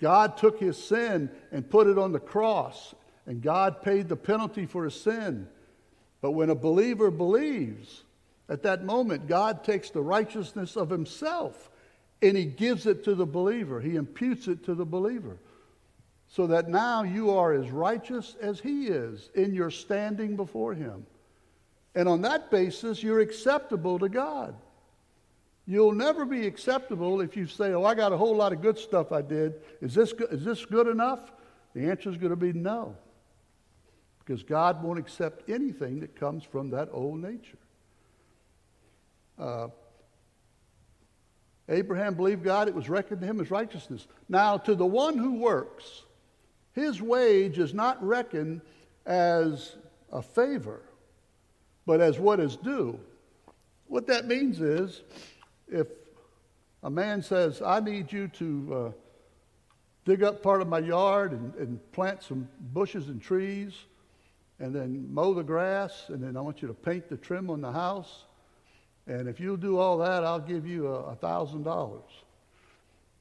God 0.00 0.36
took 0.36 0.58
his 0.58 0.82
sin 0.82 1.30
and 1.52 1.68
put 1.68 1.86
it 1.86 1.98
on 1.98 2.12
the 2.12 2.20
cross, 2.20 2.94
and 3.26 3.42
God 3.42 3.82
paid 3.82 4.08
the 4.08 4.16
penalty 4.16 4.66
for 4.66 4.84
his 4.84 5.00
sin. 5.00 5.48
But 6.20 6.32
when 6.32 6.50
a 6.50 6.54
believer 6.54 7.10
believes, 7.10 8.04
at 8.48 8.62
that 8.62 8.84
moment, 8.84 9.26
God 9.26 9.64
takes 9.64 9.90
the 9.90 10.02
righteousness 10.02 10.76
of 10.76 10.90
himself 10.90 11.70
and 12.22 12.36
he 12.36 12.44
gives 12.44 12.86
it 12.86 13.04
to 13.04 13.14
the 13.14 13.26
believer. 13.26 13.80
He 13.80 13.96
imputes 13.96 14.48
it 14.48 14.64
to 14.64 14.74
the 14.74 14.84
believer. 14.84 15.38
So 16.28 16.46
that 16.48 16.68
now 16.68 17.02
you 17.02 17.30
are 17.30 17.52
as 17.52 17.70
righteous 17.70 18.36
as 18.40 18.58
he 18.58 18.86
is 18.86 19.30
in 19.34 19.54
your 19.54 19.70
standing 19.70 20.36
before 20.36 20.74
him. 20.74 21.06
And 21.94 22.08
on 22.08 22.22
that 22.22 22.50
basis, 22.50 23.02
you're 23.02 23.20
acceptable 23.20 23.98
to 23.98 24.08
God. 24.08 24.56
You'll 25.66 25.92
never 25.92 26.24
be 26.24 26.46
acceptable 26.46 27.20
if 27.20 27.36
you 27.36 27.46
say, 27.46 27.72
Oh, 27.72 27.84
I 27.84 27.94
got 27.94 28.12
a 28.12 28.16
whole 28.16 28.36
lot 28.36 28.52
of 28.52 28.60
good 28.60 28.78
stuff 28.78 29.12
I 29.12 29.22
did. 29.22 29.54
Is 29.80 29.94
this, 29.94 30.12
is 30.30 30.44
this 30.44 30.64
good 30.64 30.88
enough? 30.88 31.32
The 31.74 31.88
answer 31.88 32.10
is 32.10 32.16
going 32.16 32.30
to 32.30 32.36
be 32.36 32.52
no. 32.52 32.96
Because 34.18 34.42
God 34.42 34.82
won't 34.82 34.98
accept 34.98 35.48
anything 35.48 36.00
that 36.00 36.16
comes 36.16 36.44
from 36.44 36.70
that 36.70 36.88
old 36.92 37.20
nature. 37.20 37.58
Uh, 39.38 39.68
Abraham 41.68 42.14
believed 42.14 42.44
God, 42.44 42.68
it 42.68 42.74
was 42.74 42.88
reckoned 42.88 43.20
to 43.20 43.26
him 43.26 43.40
as 43.40 43.50
righteousness. 43.50 44.06
Now, 44.28 44.58
to 44.58 44.74
the 44.74 44.86
one 44.86 45.16
who 45.16 45.34
works, 45.34 46.02
his 46.72 47.00
wage 47.00 47.58
is 47.58 47.72
not 47.72 48.04
reckoned 48.04 48.60
as 49.06 49.76
a 50.12 50.20
favor, 50.20 50.82
but 51.86 52.00
as 52.00 52.18
what 52.18 52.40
is 52.40 52.56
due. 52.56 52.98
What 53.86 54.06
that 54.08 54.26
means 54.26 54.60
is 54.60 55.02
if 55.68 55.88
a 56.82 56.90
man 56.90 57.22
says, 57.22 57.62
I 57.62 57.80
need 57.80 58.12
you 58.12 58.28
to 58.28 58.74
uh, 58.74 58.92
dig 60.04 60.22
up 60.22 60.42
part 60.42 60.60
of 60.60 60.68
my 60.68 60.80
yard 60.80 61.32
and, 61.32 61.54
and 61.54 61.92
plant 61.92 62.22
some 62.22 62.48
bushes 62.72 63.08
and 63.08 63.22
trees, 63.22 63.72
and 64.60 64.74
then 64.74 65.12
mow 65.12 65.32
the 65.32 65.42
grass, 65.42 66.08
and 66.08 66.22
then 66.22 66.36
I 66.36 66.40
want 66.42 66.60
you 66.60 66.68
to 66.68 66.74
paint 66.74 67.08
the 67.08 67.16
trim 67.16 67.48
on 67.48 67.62
the 67.62 67.72
house 67.72 68.24
and 69.06 69.28
if 69.28 69.38
you'll 69.38 69.56
do 69.56 69.78
all 69.78 69.98
that, 69.98 70.24
I'll 70.24 70.40
give 70.40 70.66
you 70.66 70.86
a 70.86 71.14
thousand 71.16 71.62
dollars. 71.64 72.10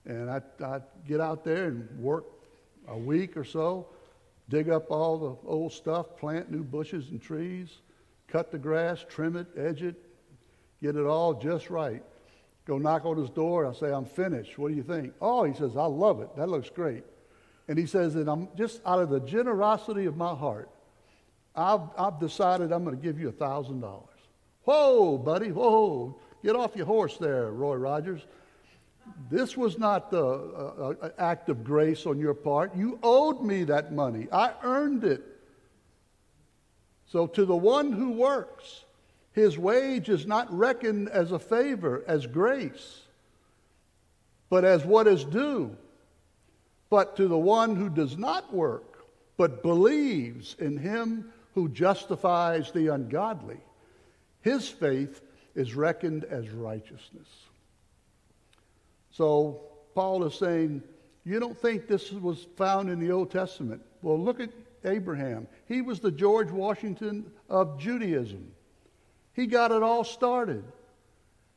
And 0.05 0.29
I 0.29 0.41
I 0.63 0.81
get 1.07 1.21
out 1.21 1.43
there 1.43 1.65
and 1.65 1.87
work 1.99 2.25
a 2.87 2.97
week 2.97 3.37
or 3.37 3.43
so, 3.43 3.87
dig 4.49 4.69
up 4.69 4.91
all 4.91 5.17
the 5.17 5.47
old 5.47 5.73
stuff, 5.73 6.17
plant 6.17 6.51
new 6.51 6.63
bushes 6.63 7.09
and 7.09 7.21
trees, 7.21 7.69
cut 8.27 8.51
the 8.51 8.57
grass, 8.57 9.05
trim 9.09 9.35
it, 9.35 9.47
edge 9.57 9.83
it, 9.83 9.95
get 10.81 10.95
it 10.95 11.05
all 11.05 11.33
just 11.33 11.69
right. 11.69 12.03
Go 12.65 12.77
knock 12.77 13.05
on 13.05 13.17
his 13.17 13.29
door. 13.29 13.65
I 13.65 13.73
say, 13.73 13.91
I'm 13.91 14.05
finished. 14.05 14.57
What 14.57 14.69
do 14.69 14.75
you 14.75 14.83
think? 14.83 15.13
Oh, 15.21 15.43
he 15.43 15.53
says, 15.53 15.75
I 15.75 15.85
love 15.85 16.21
it. 16.21 16.33
That 16.37 16.47
looks 16.47 16.69
great. 16.69 17.03
And 17.67 17.77
he 17.77 17.85
says 17.85 18.13
that 18.13 18.27
I'm 18.27 18.47
just 18.57 18.81
out 18.85 18.99
of 18.99 19.09
the 19.09 19.19
generosity 19.19 20.05
of 20.05 20.15
my 20.15 20.33
heart, 20.33 20.69
I've, 21.55 21.81
I've 21.97 22.19
decided 22.19 22.71
I'm 22.71 22.83
going 22.83 22.95
to 22.95 23.01
give 23.01 23.19
you 23.19 23.29
a 23.29 23.33
thousand 23.33 23.81
dollars. 23.81 24.09
Whoa, 24.63 25.17
buddy, 25.17 25.51
whoa. 25.51 26.15
Get 26.43 26.55
off 26.55 26.75
your 26.75 26.85
horse 26.85 27.17
there, 27.17 27.51
Roy 27.51 27.75
Rogers. 27.75 28.21
This 29.29 29.57
was 29.57 29.77
not 29.77 30.11
the 30.11 30.23
uh, 30.25 30.95
uh, 31.01 31.09
act 31.17 31.49
of 31.49 31.63
grace 31.63 32.05
on 32.05 32.19
your 32.19 32.33
part. 32.33 32.75
You 32.75 32.99
owed 33.03 33.41
me 33.41 33.65
that 33.65 33.91
money. 33.91 34.27
I 34.31 34.53
earned 34.63 35.03
it. 35.03 35.23
So, 37.07 37.27
to 37.27 37.45
the 37.45 37.55
one 37.55 37.91
who 37.91 38.11
works, 38.11 38.85
his 39.33 39.57
wage 39.57 40.09
is 40.09 40.25
not 40.25 40.51
reckoned 40.55 41.09
as 41.09 41.31
a 41.31 41.39
favor, 41.39 42.03
as 42.07 42.25
grace, 42.25 43.01
but 44.49 44.63
as 44.63 44.85
what 44.85 45.07
is 45.07 45.23
due. 45.23 45.75
But 46.89 47.17
to 47.17 47.27
the 47.27 47.37
one 47.37 47.75
who 47.75 47.89
does 47.89 48.17
not 48.17 48.53
work, 48.53 49.05
but 49.37 49.63
believes 49.63 50.55
in 50.59 50.77
him 50.77 51.31
who 51.55 51.69
justifies 51.69 52.71
the 52.71 52.87
ungodly, 52.87 53.59
his 54.43 54.67
faith 54.67 55.21
is 55.55 55.73
reckoned 55.73 56.25
as 56.25 56.49
righteousness. 56.49 57.27
So 59.09 59.61
Paul 59.95 60.25
is 60.25 60.35
saying, 60.35 60.83
You 61.23 61.39
don't 61.39 61.57
think 61.57 61.87
this 61.87 62.11
was 62.11 62.45
found 62.57 62.89
in 62.89 62.99
the 62.99 63.11
Old 63.11 63.31
Testament? 63.31 63.81
Well, 64.01 64.19
look 64.19 64.39
at 64.39 64.49
Abraham. 64.83 65.47
He 65.65 65.81
was 65.81 65.99
the 66.01 66.11
George 66.11 66.51
Washington 66.51 67.31
of 67.49 67.79
Judaism. 67.79 68.51
He 69.33 69.47
got 69.47 69.71
it 69.71 69.81
all 69.81 70.03
started. 70.03 70.63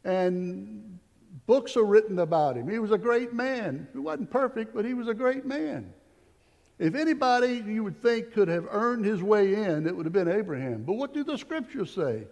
And 0.04 1.00
books 1.46 1.76
are 1.76 1.84
written 1.84 2.20
about 2.20 2.56
him. 2.56 2.68
He 2.68 2.78
was 2.78 2.92
a 2.92 2.98
great 2.98 3.32
man. 3.32 3.88
He 3.92 3.98
wasn't 3.98 4.30
perfect, 4.30 4.74
but 4.74 4.84
he 4.84 4.94
was 4.94 5.08
a 5.08 5.14
great 5.14 5.44
man. 5.44 5.92
If 6.78 6.94
anybody 6.94 7.64
you 7.66 7.82
would 7.82 8.00
think 8.00 8.32
could 8.32 8.48
have 8.48 8.68
earned 8.70 9.04
his 9.04 9.22
way 9.22 9.54
in, 9.54 9.86
it 9.86 9.96
would 9.96 10.06
have 10.06 10.12
been 10.12 10.28
Abraham. 10.28 10.84
But 10.84 10.92
what 10.94 11.14
do 11.14 11.24
the 11.24 11.36
scriptures 11.36 11.90
say? 11.90 12.24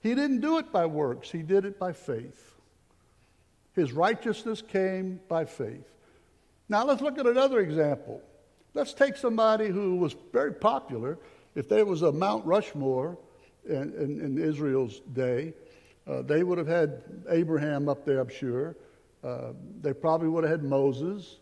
He 0.00 0.14
didn't 0.14 0.40
do 0.40 0.58
it 0.58 0.72
by 0.72 0.86
works, 0.86 1.30
he 1.30 1.42
did 1.42 1.64
it 1.64 1.78
by 1.78 1.92
faith. 1.92 2.54
His 3.74 3.92
righteousness 3.92 4.62
came 4.62 5.20
by 5.28 5.44
faith. 5.44 5.88
Now 6.68 6.84
let's 6.84 7.00
look 7.02 7.18
at 7.18 7.26
another 7.26 7.60
example. 7.60 8.20
Let's 8.74 8.94
take 8.94 9.16
somebody 9.16 9.68
who 9.68 9.96
was 9.96 10.14
very 10.32 10.52
popular. 10.52 11.18
If 11.54 11.68
there 11.68 11.84
was 11.84 12.02
a 12.02 12.12
Mount 12.12 12.44
Rushmore 12.44 13.18
in, 13.68 13.92
in, 13.94 14.20
in 14.20 14.38
Israel's 14.38 15.00
day, 15.12 15.54
Uh, 16.08 16.22
they 16.22 16.42
would 16.42 16.56
have 16.56 16.72
had 16.80 17.02
Abraham 17.28 17.86
up 17.86 18.04
there, 18.06 18.18
I'm 18.18 18.30
sure. 18.30 18.76
Uh, 19.22 19.52
they 19.82 19.92
probably 19.92 20.28
would 20.28 20.44
have 20.44 20.62
had 20.62 20.64
Moses. 20.64 21.38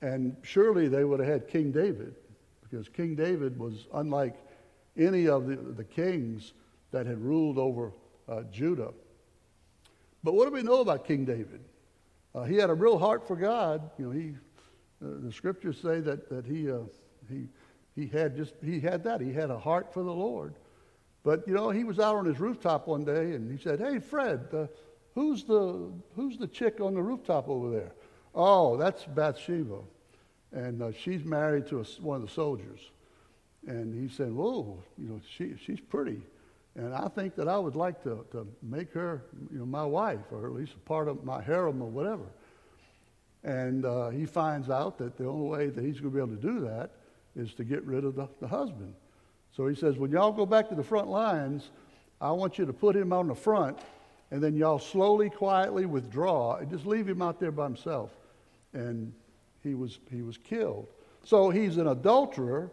And 0.00 0.34
surely 0.40 0.88
they 0.88 1.04
would 1.04 1.20
have 1.20 1.28
had 1.28 1.42
King 1.46 1.70
David, 1.70 2.14
because 2.62 2.88
King 2.88 3.14
David 3.14 3.58
was 3.58 3.88
unlike 3.92 4.36
any 4.96 5.28
of 5.28 5.46
the, 5.46 5.56
the 5.56 5.84
kings 5.84 6.54
that 6.92 7.06
had 7.06 7.18
ruled 7.18 7.58
over 7.58 7.92
uh, 8.28 8.42
Judah. 8.50 8.92
But 10.22 10.34
what 10.34 10.46
do 10.46 10.52
we 10.52 10.62
know 10.62 10.80
about 10.80 11.04
King 11.04 11.24
David? 11.24 11.60
Uh, 12.34 12.44
he 12.44 12.56
had 12.56 12.70
a 12.70 12.74
real 12.74 12.98
heart 12.98 13.26
for 13.26 13.36
God. 13.36 13.90
You 13.98 14.06
know, 14.06 14.10
he, 14.10 14.34
uh, 15.04 15.18
the 15.22 15.32
scriptures 15.32 15.78
say 15.80 16.00
that, 16.00 16.28
that 16.28 16.46
he, 16.46 16.70
uh, 16.70 16.78
he, 17.28 17.48
he 17.94 18.06
had 18.06 18.36
just, 18.36 18.54
he 18.62 18.80
had 18.80 19.04
that. 19.04 19.20
He 19.20 19.32
had 19.32 19.50
a 19.50 19.58
heart 19.58 19.92
for 19.92 20.02
the 20.02 20.12
Lord. 20.12 20.54
But, 21.22 21.46
you 21.46 21.54
know, 21.54 21.70
he 21.70 21.84
was 21.84 21.98
out 21.98 22.16
on 22.16 22.24
his 22.24 22.38
rooftop 22.40 22.86
one 22.86 23.04
day 23.04 23.32
and 23.32 23.50
he 23.50 23.62
said, 23.62 23.80
Hey, 23.80 23.98
Fred, 23.98 24.46
uh, 24.52 24.66
who's, 25.14 25.44
the, 25.44 25.90
who's 26.14 26.38
the 26.38 26.46
chick 26.46 26.80
on 26.80 26.94
the 26.94 27.02
rooftop 27.02 27.48
over 27.48 27.70
there? 27.70 27.92
Oh, 28.34 28.76
that's 28.76 29.04
Bathsheba. 29.04 29.80
And 30.52 30.82
uh, 30.82 30.92
she's 30.92 31.24
married 31.24 31.66
to 31.68 31.80
a, 31.80 31.84
one 32.00 32.22
of 32.22 32.28
the 32.28 32.32
soldiers. 32.32 32.80
And 33.66 33.94
he 33.94 34.14
said, 34.14 34.32
Whoa, 34.32 34.82
you 34.96 35.08
know, 35.08 35.20
she, 35.36 35.54
she's 35.64 35.80
pretty. 35.80 36.22
And 36.76 36.94
I 36.94 37.08
think 37.08 37.34
that 37.36 37.48
I 37.48 37.58
would 37.58 37.76
like 37.76 38.02
to, 38.04 38.24
to 38.32 38.46
make 38.62 38.92
her, 38.92 39.22
you 39.52 39.58
know, 39.58 39.66
my 39.66 39.84
wife, 39.84 40.20
or 40.30 40.46
at 40.46 40.52
least 40.52 40.72
a 40.74 40.88
part 40.88 41.08
of 41.08 41.24
my 41.24 41.42
harem 41.42 41.82
or 41.82 41.88
whatever. 41.88 42.26
And 43.42 43.84
uh, 43.84 44.10
he 44.10 44.26
finds 44.26 44.70
out 44.70 44.98
that 44.98 45.16
the 45.16 45.26
only 45.26 45.48
way 45.48 45.66
that 45.68 45.84
he's 45.84 45.98
going 45.98 46.12
to 46.12 46.16
be 46.16 46.22
able 46.22 46.36
to 46.36 46.42
do 46.42 46.60
that 46.60 46.90
is 47.34 47.54
to 47.54 47.64
get 47.64 47.84
rid 47.84 48.04
of 48.04 48.14
the, 48.14 48.28
the 48.40 48.46
husband. 48.46 48.94
So 49.56 49.66
he 49.66 49.74
says, 49.74 49.96
when 49.96 50.10
y'all 50.10 50.32
go 50.32 50.46
back 50.46 50.68
to 50.68 50.74
the 50.74 50.82
front 50.82 51.08
lines, 51.08 51.70
I 52.20 52.30
want 52.32 52.58
you 52.58 52.66
to 52.66 52.72
put 52.72 52.94
him 52.94 53.12
on 53.12 53.28
the 53.28 53.34
front, 53.34 53.78
and 54.30 54.42
then 54.42 54.54
y'all 54.54 54.78
slowly, 54.78 55.30
quietly 55.30 55.86
withdraw 55.86 56.56
and 56.56 56.70
just 56.70 56.86
leave 56.86 57.08
him 57.08 57.22
out 57.22 57.40
there 57.40 57.50
by 57.50 57.64
himself. 57.64 58.10
And 58.72 59.12
he 59.62 59.74
was, 59.74 59.98
he 60.10 60.22
was 60.22 60.38
killed. 60.38 60.86
So 61.24 61.50
he's 61.50 61.78
an 61.78 61.88
adulterer. 61.88 62.70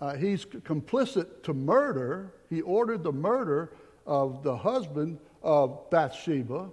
Uh, 0.00 0.16
he's 0.16 0.44
complicit 0.44 1.42
to 1.44 1.54
murder. 1.54 2.34
He 2.52 2.60
ordered 2.60 3.02
the 3.02 3.12
murder 3.12 3.72
of 4.04 4.42
the 4.42 4.54
husband 4.54 5.18
of 5.42 5.88
Bathsheba. 5.88 6.68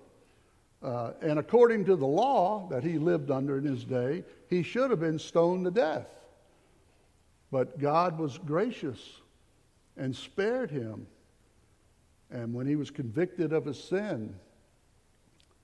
Uh, 0.84 1.12
and 1.22 1.40
according 1.40 1.86
to 1.86 1.96
the 1.96 2.06
law 2.06 2.68
that 2.70 2.84
he 2.84 2.98
lived 2.98 3.32
under 3.32 3.58
in 3.58 3.64
his 3.64 3.86
day, 3.86 4.26
he 4.50 4.62
should 4.62 4.90
have 4.90 5.00
been 5.00 5.18
stoned 5.18 5.64
to 5.64 5.72
death. 5.72 6.08
But 7.50 7.80
God 7.80 8.20
was 8.20 8.38
gracious 8.40 9.00
and 9.96 10.14
spared 10.14 10.70
him. 10.70 11.08
And 12.30 12.54
when 12.54 12.68
he 12.68 12.76
was 12.76 12.92
convicted 12.92 13.54
of 13.54 13.64
his 13.64 13.82
sin, 13.82 14.36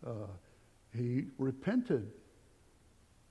uh, 0.08 0.28
he 0.96 1.26
repented. 1.38 2.10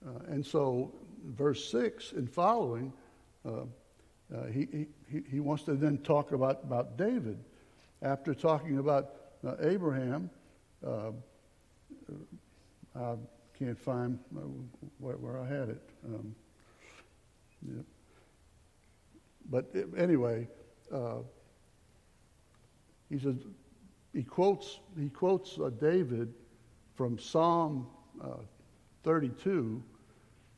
Uh, 0.07 0.19
and 0.29 0.45
so, 0.45 0.93
verse 1.29 1.67
6 1.71 2.13
and 2.13 2.31
following, 2.31 2.93
uh, 4.33 4.37
uh, 4.37 4.47
he, 4.47 4.87
he, 5.11 5.23
he 5.31 5.41
wants 5.41 5.65
to 5.65 5.75
then 5.75 5.99
talk 5.99 6.33
about, 6.33 6.61
about 6.65 6.97
David. 6.97 7.39
After 8.03 8.35
talking 8.35 8.79
about 8.79 9.11
uh, 9.47 9.55
Abraham, 9.61 10.31
uh, 10.87 11.11
I 12.97 13.15
can't 13.59 13.79
find 13.79 14.19
where, 14.99 15.17
where 15.17 15.41
I 15.41 15.47
had 15.47 15.69
it. 15.71 15.83
Um, 16.07 16.35
yeah. 17.67 17.83
But 19.51 19.75
anyway, 19.97 20.49
uh, 20.93 21.19
he 23.11 23.19
says 23.19 23.37
he 24.13 24.23
quotes 24.23 24.81
he 24.99 25.09
quotes 25.09 25.59
uh, 25.59 25.71
David 25.81 26.33
from 26.95 27.19
Psalm 27.19 27.87
uh, 28.23 28.39
32, 29.03 29.83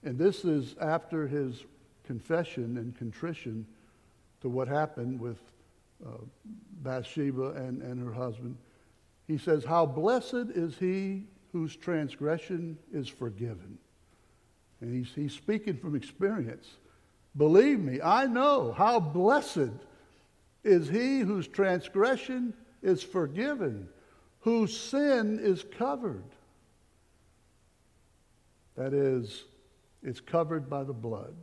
and 0.05 0.19
this 0.19 0.45
is 0.45 0.77
after 0.81 1.27
his 1.27 1.65
confession 2.07 2.79
and 2.79 2.97
contrition 2.97 3.67
to 4.41 4.49
what 4.49 4.69
happened 4.69 5.21
with 5.21 5.39
uh, 6.07 6.11
Bathsheba 6.83 7.51
and, 7.51 7.83
and 7.83 8.05
her 8.05 8.13
husband. 8.13 8.57
He 9.27 9.39
says, 9.39 9.65
How 9.65 9.87
blessed 9.87 10.51
is 10.55 10.77
he 10.79 11.25
whose 11.53 11.75
transgression 11.75 12.77
is 12.93 13.09
forgiven. 13.09 13.79
And 14.81 14.93
he's, 14.93 15.15
he's 15.15 15.33
speaking 15.33 15.79
from 15.79 15.97
experience. 15.97 16.69
Believe 17.37 17.81
me, 17.81 18.01
I 18.03 18.27
know 18.27 18.73
how 18.73 19.01
blessed 19.01 19.73
is 20.65 20.89
he 20.89 21.21
whose 21.21 21.49
transgression 21.49 22.53
is 22.83 23.03
forgiven, 23.03 23.89
whose 24.41 24.79
sin 24.79 25.39
is 25.41 25.65
covered. 25.79 26.25
That 28.77 28.93
is, 28.93 29.45
it's 30.03 30.21
covered 30.21 30.69
by 30.69 30.85
the 30.85 30.93
blood. 30.93 31.35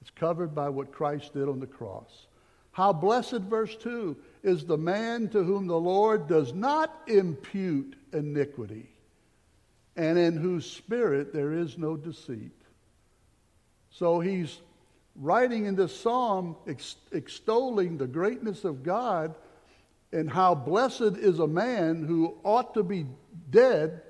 It's 0.00 0.10
covered 0.10 0.54
by 0.54 0.68
what 0.68 0.92
Christ 0.92 1.34
did 1.34 1.48
on 1.48 1.60
the 1.60 1.66
cross. 1.66 2.26
How 2.72 2.92
blessed, 2.92 3.40
verse 3.40 3.74
2, 3.76 4.16
is 4.42 4.64
the 4.64 4.78
man 4.78 5.28
to 5.30 5.42
whom 5.42 5.66
the 5.66 5.78
Lord 5.78 6.28
does 6.28 6.52
not 6.52 6.96
impute 7.08 7.96
iniquity, 8.12 8.88
and 9.96 10.16
in 10.16 10.36
whose 10.36 10.64
spirit 10.64 11.32
there 11.32 11.52
is 11.52 11.76
no 11.76 11.96
deceit. 11.96 12.52
So 13.90 14.20
he's 14.20 14.60
writing 15.16 15.64
in 15.66 15.74
this 15.74 15.98
psalm 15.98 16.54
extolling 17.12 17.98
the 17.98 18.06
greatness 18.06 18.64
of 18.64 18.84
God 18.84 19.34
and 20.12 20.30
how 20.30 20.54
blessed 20.54 21.16
is 21.18 21.40
a 21.40 21.46
man 21.46 22.04
who 22.04 22.38
ought 22.44 22.74
to 22.74 22.82
be 22.82 23.06
dead, 23.50 24.02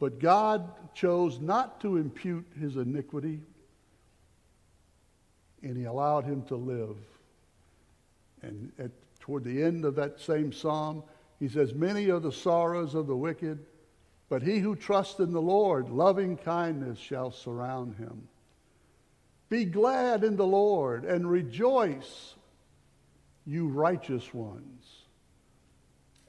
but 0.00 0.18
God 0.18 0.68
chose 0.94 1.38
not 1.38 1.80
to 1.82 1.96
impute 1.96 2.46
his 2.60 2.76
iniquity, 2.76 3.40
and 5.62 5.76
he 5.76 5.84
allowed 5.84 6.24
him 6.24 6.42
to 6.44 6.56
live. 6.56 6.96
And 8.42 8.72
at, 8.78 8.90
toward 9.20 9.44
the 9.44 9.62
end 9.62 9.84
of 9.84 9.94
that 9.96 10.20
same 10.20 10.52
psalm, 10.52 11.02
he 11.38 11.48
says, 11.48 11.74
Many 11.74 12.10
are 12.10 12.20
the 12.20 12.32
sorrows 12.32 12.94
of 12.94 13.06
the 13.06 13.16
wicked, 13.16 13.58
but 14.28 14.42
he 14.42 14.58
who 14.58 14.76
trusts 14.76 15.20
in 15.20 15.32
the 15.32 15.42
Lord, 15.42 15.88
loving 15.88 16.36
kindness 16.36 16.98
shall 16.98 17.30
surround 17.30 17.96
him. 17.96 18.28
Be 19.48 19.64
glad 19.64 20.24
in 20.24 20.36
the 20.36 20.46
Lord 20.46 21.04
and 21.04 21.30
rejoice, 21.30 22.34
you 23.46 23.68
righteous 23.68 24.34
ones, 24.34 24.84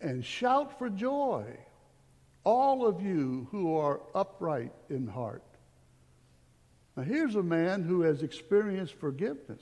and 0.02 0.24
shout 0.24 0.80
for 0.80 0.90
joy, 0.90 1.46
all 2.46 2.86
of 2.86 3.02
you 3.02 3.48
who 3.52 3.76
are 3.76 4.00
upright 4.16 4.72
in 4.90 5.08
heart. 5.08 5.44
Now, 7.00 7.06
here's 7.06 7.36
a 7.36 7.44
man 7.44 7.84
who 7.84 8.02
has 8.02 8.24
experienced 8.24 8.94
forgiveness. 8.96 9.62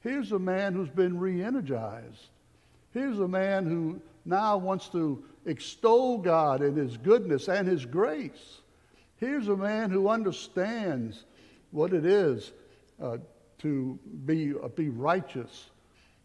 Here's 0.00 0.32
a 0.32 0.38
man 0.38 0.72
who's 0.72 0.88
been 0.88 1.18
re 1.18 1.44
energized. 1.44 2.28
Here's 2.94 3.18
a 3.18 3.28
man 3.28 3.66
who 3.66 4.00
now 4.24 4.56
wants 4.56 4.88
to 4.90 5.22
extol 5.44 6.16
God 6.16 6.62
in 6.62 6.74
his 6.74 6.96
goodness 6.96 7.50
and 7.50 7.68
his 7.68 7.84
grace. 7.84 8.62
Here's 9.16 9.48
a 9.48 9.56
man 9.58 9.90
who 9.90 10.08
understands 10.08 11.24
what 11.70 11.92
it 11.92 12.06
is 12.06 12.50
uh, 12.98 13.18
to 13.58 13.98
be, 14.24 14.54
uh, 14.54 14.68
be 14.68 14.88
righteous. 14.88 15.68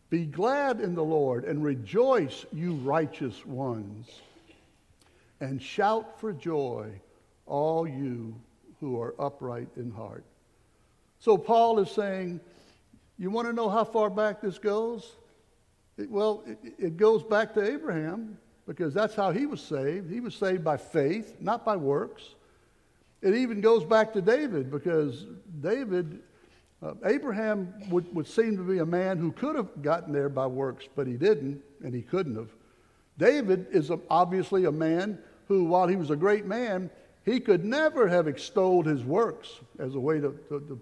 Be 0.09 0.23
glad 0.23 0.79
in 0.79 0.95
the 0.95 1.03
Lord 1.03 1.43
and 1.43 1.61
rejoice, 1.61 2.45
you 2.53 2.75
righteous 2.75 3.45
ones, 3.45 4.21
and 5.41 5.61
shout 5.61 6.17
for 6.21 6.31
joy, 6.31 7.01
all 7.45 7.85
you 7.85 8.33
who 8.83 8.99
are 8.99 9.15
upright 9.17 9.69
in 9.77 9.89
heart. 9.89 10.25
So 11.19 11.37
Paul 11.37 11.79
is 11.79 11.89
saying, 11.89 12.41
you 13.17 13.29
want 13.29 13.47
to 13.47 13.53
know 13.53 13.69
how 13.69 13.85
far 13.85 14.09
back 14.09 14.41
this 14.41 14.59
goes? 14.59 15.15
It, 15.97 16.11
well, 16.11 16.43
it, 16.45 16.57
it 16.77 16.97
goes 16.97 17.23
back 17.23 17.53
to 17.53 17.63
Abraham 17.63 18.37
because 18.67 18.93
that's 18.93 19.15
how 19.15 19.31
he 19.31 19.45
was 19.45 19.61
saved. 19.61 20.11
He 20.11 20.19
was 20.19 20.35
saved 20.35 20.65
by 20.65 20.75
faith, 20.75 21.37
not 21.39 21.63
by 21.63 21.77
works. 21.77 22.23
It 23.21 23.35
even 23.35 23.61
goes 23.61 23.85
back 23.85 24.11
to 24.13 24.21
David 24.21 24.69
because 24.69 25.27
David, 25.61 26.19
uh, 26.81 26.95
Abraham 27.05 27.73
would, 27.89 28.13
would 28.13 28.27
seem 28.27 28.57
to 28.57 28.63
be 28.63 28.79
a 28.79 28.85
man 28.85 29.17
who 29.17 29.31
could 29.31 29.55
have 29.55 29.81
gotten 29.81 30.11
there 30.11 30.27
by 30.27 30.45
works, 30.45 30.89
but 30.93 31.07
he 31.07 31.13
didn't, 31.13 31.61
and 31.85 31.95
he 31.95 32.01
couldn't 32.01 32.35
have. 32.35 32.49
David 33.17 33.67
is 33.71 33.91
obviously 34.09 34.65
a 34.65 34.71
man 34.73 35.19
who, 35.47 35.63
while 35.63 35.87
he 35.87 35.95
was 35.95 36.09
a 36.09 36.17
great 36.17 36.45
man, 36.45 36.89
he 37.25 37.39
could 37.39 37.63
never 37.63 38.07
have 38.07 38.27
extolled 38.27 38.85
his 38.85 39.03
works 39.03 39.59
as 39.79 39.95
a 39.95 39.99
way 39.99 40.19
to, 40.19 40.31
to, 40.49 40.59
to, 40.59 40.81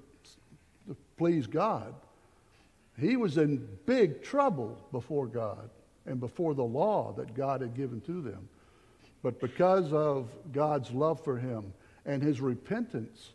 to 0.88 0.98
please 1.18 1.48
God. 1.48 1.94
He 2.98 3.16
was 3.16 3.38
in 3.38 3.68
big 3.86 4.22
trouble 4.22 4.78
before 4.92 5.28
God 5.28 5.70
and 6.06 6.20
before 6.20 6.54
the 6.54 6.64
law 6.64 7.14
that 7.14 7.34
God 7.34 7.62
had 7.62 7.76
given 7.76 8.02
to 8.02 8.22
them. 8.22 8.48
But 9.24 9.40
because 9.40 9.94
of 9.94 10.30
God's 10.52 10.92
love 10.92 11.24
for 11.24 11.38
him 11.38 11.74
and 12.06 12.24
his 12.24 12.42
repentance, 12.42 13.32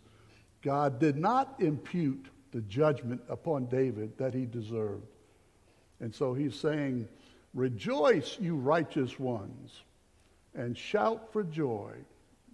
God 0.62 0.98
did 0.98 1.16
not 1.16 1.54
impute 1.60 2.26
the 2.50 2.60
judgment 2.62 3.20
upon 3.28 3.66
David 3.66 4.16
that 4.18 4.34
he 4.34 4.46
deserved. 4.46 5.06
And 6.00 6.14
so 6.14 6.34
he's 6.34 6.54
saying 6.54 7.08
Rejoice, 7.56 8.36
you 8.38 8.54
righteous 8.54 9.18
ones, 9.18 9.82
and 10.54 10.76
shout 10.76 11.32
for 11.32 11.42
joy, 11.42 11.92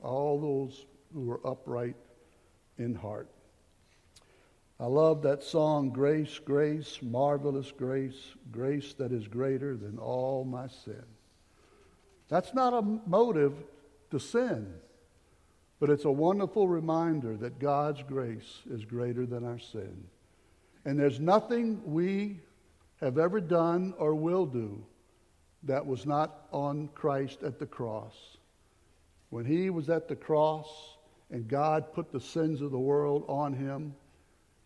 all 0.02 0.40
those 0.40 0.86
who 1.14 1.30
are 1.30 1.46
upright 1.46 1.96
in 2.78 2.94
heart. 2.94 3.28
I 4.80 4.86
love 4.86 5.22
that 5.22 5.44
song, 5.44 5.90
Grace, 5.90 6.40
Grace, 6.44 6.98
Marvelous 7.02 7.70
Grace, 7.70 8.34
Grace 8.50 8.94
that 8.94 9.12
is 9.12 9.28
greater 9.28 9.76
than 9.76 9.98
all 9.98 10.44
my 10.44 10.66
sin. 10.66 11.04
That's 12.28 12.54
not 12.54 12.74
a 12.74 12.82
motive 12.82 13.54
to 14.10 14.18
sin, 14.18 14.74
but 15.78 15.90
it's 15.90 16.04
a 16.04 16.10
wonderful 16.10 16.66
reminder 16.66 17.36
that 17.36 17.58
God's 17.58 18.02
grace 18.02 18.60
is 18.70 18.84
greater 18.84 19.26
than 19.26 19.44
our 19.44 19.58
sin. 19.58 20.04
And 20.84 20.98
there's 20.98 21.20
nothing 21.20 21.80
we 21.84 22.40
have 23.00 23.18
ever 23.18 23.40
done 23.40 23.94
or 23.98 24.14
will 24.14 24.46
do 24.46 24.84
that 25.64 25.86
was 25.86 26.06
not 26.06 26.46
on 26.52 26.88
Christ 26.94 27.42
at 27.42 27.58
the 27.58 27.66
cross. 27.66 28.31
When 29.32 29.46
he 29.46 29.70
was 29.70 29.88
at 29.88 30.08
the 30.08 30.14
cross 30.14 30.68
and 31.30 31.48
God 31.48 31.94
put 31.94 32.12
the 32.12 32.20
sins 32.20 32.60
of 32.60 32.70
the 32.70 32.78
world 32.78 33.24
on 33.28 33.54
him, 33.54 33.94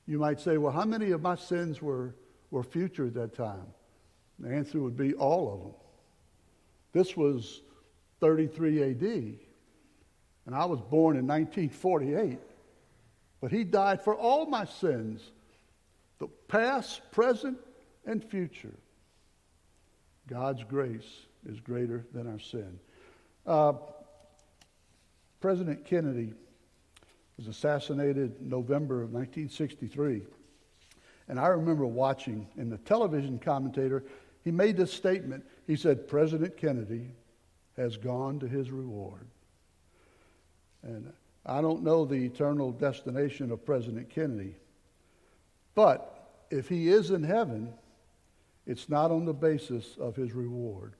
you 0.08 0.18
might 0.18 0.40
say, 0.40 0.58
well, 0.58 0.72
how 0.72 0.84
many 0.84 1.12
of 1.12 1.22
my 1.22 1.36
sins 1.36 1.80
were, 1.80 2.16
were 2.50 2.64
future 2.64 3.06
at 3.06 3.14
that 3.14 3.32
time? 3.32 3.68
The 4.40 4.52
answer 4.52 4.80
would 4.80 4.96
be 4.96 5.14
all 5.14 5.54
of 5.54 5.60
them. 5.60 5.72
This 6.92 7.16
was 7.16 7.62
33 8.18 8.90
AD, 8.90 9.02
and 9.02 10.52
I 10.52 10.64
was 10.64 10.80
born 10.80 11.16
in 11.16 11.28
1948. 11.28 12.40
But 13.40 13.52
he 13.52 13.62
died 13.62 14.02
for 14.02 14.16
all 14.16 14.46
my 14.46 14.64
sins, 14.64 15.30
the 16.18 16.26
past, 16.48 17.02
present, 17.12 17.58
and 18.04 18.24
future. 18.24 18.74
God's 20.26 20.64
grace 20.64 21.26
is 21.48 21.60
greater 21.60 22.04
than 22.12 22.26
our 22.26 22.40
sin. 22.40 22.80
Uh, 23.46 23.74
President 25.40 25.84
Kennedy 25.84 26.32
was 27.36 27.48
assassinated 27.48 28.40
November 28.40 29.02
of 29.02 29.12
1963. 29.12 30.22
And 31.28 31.40
I 31.40 31.48
remember 31.48 31.86
watching 31.86 32.46
in 32.56 32.70
the 32.70 32.78
television 32.78 33.38
commentator, 33.38 34.04
he 34.44 34.50
made 34.50 34.76
this 34.76 34.92
statement. 34.92 35.44
He 35.66 35.76
said, 35.76 36.08
President 36.08 36.56
Kennedy 36.56 37.10
has 37.76 37.96
gone 37.96 38.38
to 38.40 38.46
his 38.46 38.70
reward. 38.70 39.26
And 40.82 41.12
I 41.44 41.60
don't 41.60 41.82
know 41.82 42.04
the 42.04 42.14
eternal 42.14 42.72
destination 42.72 43.50
of 43.50 43.64
President 43.64 44.08
Kennedy, 44.08 44.54
but 45.74 46.44
if 46.50 46.68
he 46.68 46.88
is 46.88 47.10
in 47.10 47.22
heaven, 47.22 47.72
it's 48.66 48.88
not 48.88 49.10
on 49.10 49.24
the 49.24 49.34
basis 49.34 49.96
of 49.98 50.16
his 50.16 50.32
reward. 50.32 50.94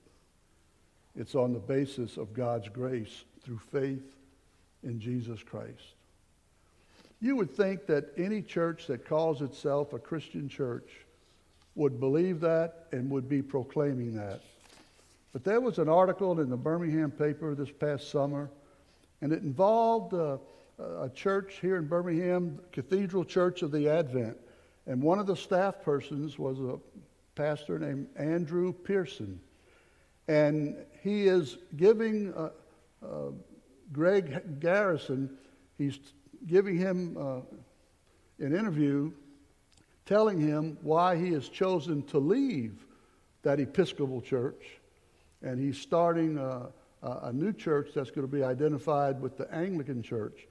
It's 1.15 1.35
on 1.35 1.53
the 1.53 1.59
basis 1.59 2.17
of 2.17 2.33
God's 2.33 2.69
grace 2.69 3.23
through 3.43 3.59
faith 3.71 4.16
in 4.83 4.99
Jesus 4.99 5.43
Christ. 5.43 5.93
You 7.19 7.35
would 7.35 7.51
think 7.51 7.87
that 7.87 8.13
any 8.17 8.41
church 8.41 8.87
that 8.87 9.07
calls 9.07 9.41
itself 9.41 9.93
a 9.93 9.99
Christian 9.99 10.47
church 10.47 10.89
would 11.75 11.99
believe 11.99 12.39
that 12.41 12.87
and 12.91 13.09
would 13.09 13.27
be 13.27 13.41
proclaiming 13.41 14.15
that. 14.15 14.41
But 15.33 15.43
there 15.43 15.61
was 15.61 15.77
an 15.77 15.89
article 15.89 16.39
in 16.39 16.49
the 16.49 16.57
Birmingham 16.57 17.11
paper 17.11 17.53
this 17.53 17.71
past 17.71 18.09
summer, 18.09 18.49
and 19.21 19.31
it 19.31 19.43
involved 19.43 20.13
a, 20.13 20.39
a 20.79 21.09
church 21.13 21.57
here 21.61 21.77
in 21.77 21.87
Birmingham, 21.87 22.59
Cathedral 22.71 23.25
Church 23.25 23.61
of 23.61 23.71
the 23.71 23.89
Advent. 23.89 24.37
And 24.85 25.01
one 25.01 25.19
of 25.19 25.27
the 25.27 25.35
staff 25.35 25.81
persons 25.83 26.39
was 26.39 26.59
a 26.59 26.79
pastor 27.35 27.77
named 27.77 28.07
Andrew 28.15 28.73
Pearson. 28.73 29.39
And 30.27 30.75
he 31.03 31.27
is 31.27 31.57
giving 31.75 32.33
uh, 32.33 32.49
uh, 33.03 33.31
Greg 33.91 34.59
Garrison, 34.59 35.29
he's 35.77 35.99
giving 36.45 36.77
him 36.77 37.17
uh, 37.17 37.39
an 38.39 38.55
interview 38.55 39.11
telling 40.05 40.39
him 40.39 40.77
why 40.81 41.17
he 41.17 41.33
has 41.33 41.49
chosen 41.49 42.01
to 42.01 42.17
leave 42.17 42.85
that 43.43 43.59
Episcopal 43.59 44.21
church. 44.21 44.79
And 45.41 45.59
he's 45.59 45.77
starting 45.77 46.37
a, 46.37 46.69
a 47.03 47.31
new 47.31 47.53
church 47.53 47.91
that's 47.93 48.09
going 48.09 48.27
to 48.27 48.33
be 48.33 48.43
identified 48.43 49.21
with 49.21 49.37
the 49.37 49.53
Anglican 49.53 50.01
church. 50.01 50.47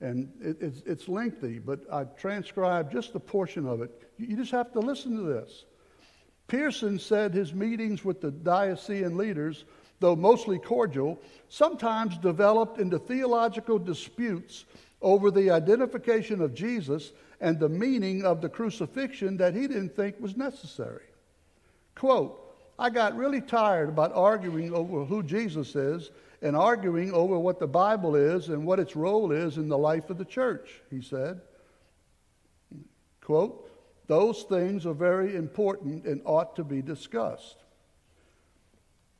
And 0.00 0.32
it, 0.40 0.56
it's, 0.60 0.82
it's 0.86 1.08
lengthy, 1.08 1.58
but 1.58 1.80
I 1.92 2.04
transcribed 2.04 2.92
just 2.92 3.14
a 3.14 3.20
portion 3.20 3.66
of 3.66 3.80
it. 3.80 3.90
You 4.18 4.36
just 4.36 4.50
have 4.50 4.72
to 4.72 4.80
listen 4.80 5.16
to 5.16 5.22
this. 5.22 5.64
Pearson 6.46 6.98
said 6.98 7.32
his 7.32 7.54
meetings 7.54 8.04
with 8.04 8.20
the 8.20 8.30
diocesan 8.30 9.16
leaders, 9.16 9.64
though 10.00 10.16
mostly 10.16 10.58
cordial, 10.58 11.20
sometimes 11.48 12.18
developed 12.18 12.78
into 12.78 12.98
theological 12.98 13.78
disputes 13.78 14.64
over 15.02 15.30
the 15.30 15.50
identification 15.50 16.40
of 16.40 16.54
Jesus 16.54 17.12
and 17.40 17.58
the 17.58 17.68
meaning 17.68 18.24
of 18.24 18.40
the 18.40 18.48
crucifixion 18.48 19.36
that 19.36 19.54
he 19.54 19.66
didn't 19.66 19.94
think 19.94 20.18
was 20.20 20.36
necessary. 20.36 21.04
Quote, 21.94 22.40
I 22.78 22.90
got 22.90 23.16
really 23.16 23.40
tired 23.40 23.88
about 23.88 24.12
arguing 24.14 24.72
over 24.74 25.04
who 25.04 25.22
Jesus 25.22 25.76
is 25.76 26.10
and 26.42 26.56
arguing 26.56 27.12
over 27.12 27.38
what 27.38 27.58
the 27.58 27.66
Bible 27.66 28.16
is 28.16 28.48
and 28.48 28.66
what 28.66 28.80
its 28.80 28.96
role 28.96 29.30
is 29.32 29.58
in 29.58 29.68
the 29.68 29.78
life 29.78 30.10
of 30.10 30.18
the 30.18 30.24
church, 30.24 30.82
he 30.90 31.00
said. 31.00 31.40
Quote, 33.20 33.70
those 34.06 34.42
things 34.42 34.84
are 34.84 34.94
very 34.94 35.34
important 35.36 36.04
and 36.04 36.20
ought 36.24 36.56
to 36.56 36.64
be 36.64 36.82
discussed. 36.82 37.63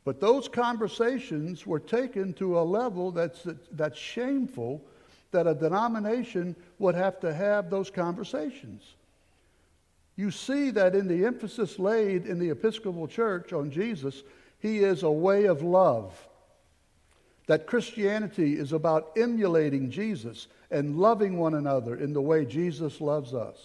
But 0.04 0.20
those 0.20 0.48
conversations 0.48 1.66
were 1.66 1.80
taken 1.80 2.34
to 2.34 2.58
a 2.58 2.62
level 2.62 3.10
that's, 3.10 3.46
that's 3.72 3.98
shameful 3.98 4.82
that 5.30 5.46
a 5.46 5.54
denomination 5.54 6.54
would 6.78 6.94
have 6.94 7.18
to 7.20 7.32
have 7.32 7.70
those 7.70 7.90
conversations. 7.90 8.82
You 10.16 10.30
see 10.30 10.70
that 10.70 10.94
in 10.94 11.08
the 11.08 11.24
emphasis 11.24 11.78
laid 11.78 12.26
in 12.26 12.38
the 12.38 12.50
Episcopal 12.50 13.08
Church 13.08 13.52
on 13.52 13.70
Jesus, 13.70 14.22
he 14.60 14.78
is 14.78 15.02
a 15.02 15.10
way 15.10 15.46
of 15.46 15.62
love. 15.62 16.12
That 17.46 17.66
Christianity 17.66 18.58
is 18.58 18.72
about 18.72 19.12
emulating 19.16 19.90
Jesus 19.90 20.46
and 20.70 20.98
loving 20.98 21.38
one 21.38 21.54
another 21.54 21.96
in 21.96 22.12
the 22.12 22.22
way 22.22 22.44
Jesus 22.44 23.00
loves 23.00 23.34
us. 23.34 23.58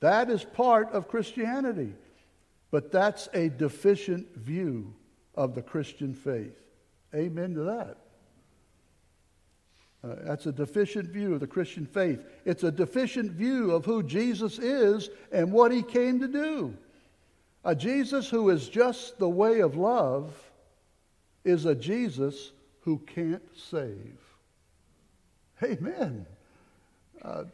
That 0.00 0.28
is 0.28 0.42
part 0.42 0.90
of 0.92 1.08
Christianity, 1.08 1.92
but 2.70 2.90
that's 2.90 3.28
a 3.32 3.48
deficient 3.48 4.34
view 4.34 4.92
of 5.34 5.54
the 5.54 5.62
Christian 5.62 6.14
faith. 6.14 6.58
Amen 7.14 7.54
to 7.54 7.62
that. 7.62 7.96
Uh, 10.04 10.16
that's 10.24 10.46
a 10.46 10.52
deficient 10.52 11.08
view 11.10 11.34
of 11.34 11.40
the 11.40 11.46
Christian 11.46 11.86
faith. 11.86 12.24
It's 12.44 12.64
a 12.64 12.72
deficient 12.72 13.32
view 13.32 13.70
of 13.70 13.84
who 13.84 14.02
Jesus 14.02 14.58
is 14.58 15.10
and 15.30 15.52
what 15.52 15.70
he 15.70 15.82
came 15.82 16.18
to 16.20 16.28
do. 16.28 16.76
A 17.64 17.74
Jesus 17.74 18.28
who 18.28 18.50
is 18.50 18.68
just 18.68 19.18
the 19.18 19.28
way 19.28 19.60
of 19.60 19.76
love 19.76 20.34
is 21.44 21.66
a 21.66 21.74
Jesus 21.74 22.50
who 22.80 22.98
can't 22.98 23.42
save. 23.56 24.18
Amen. 25.62 26.26
Uh, 27.22 27.44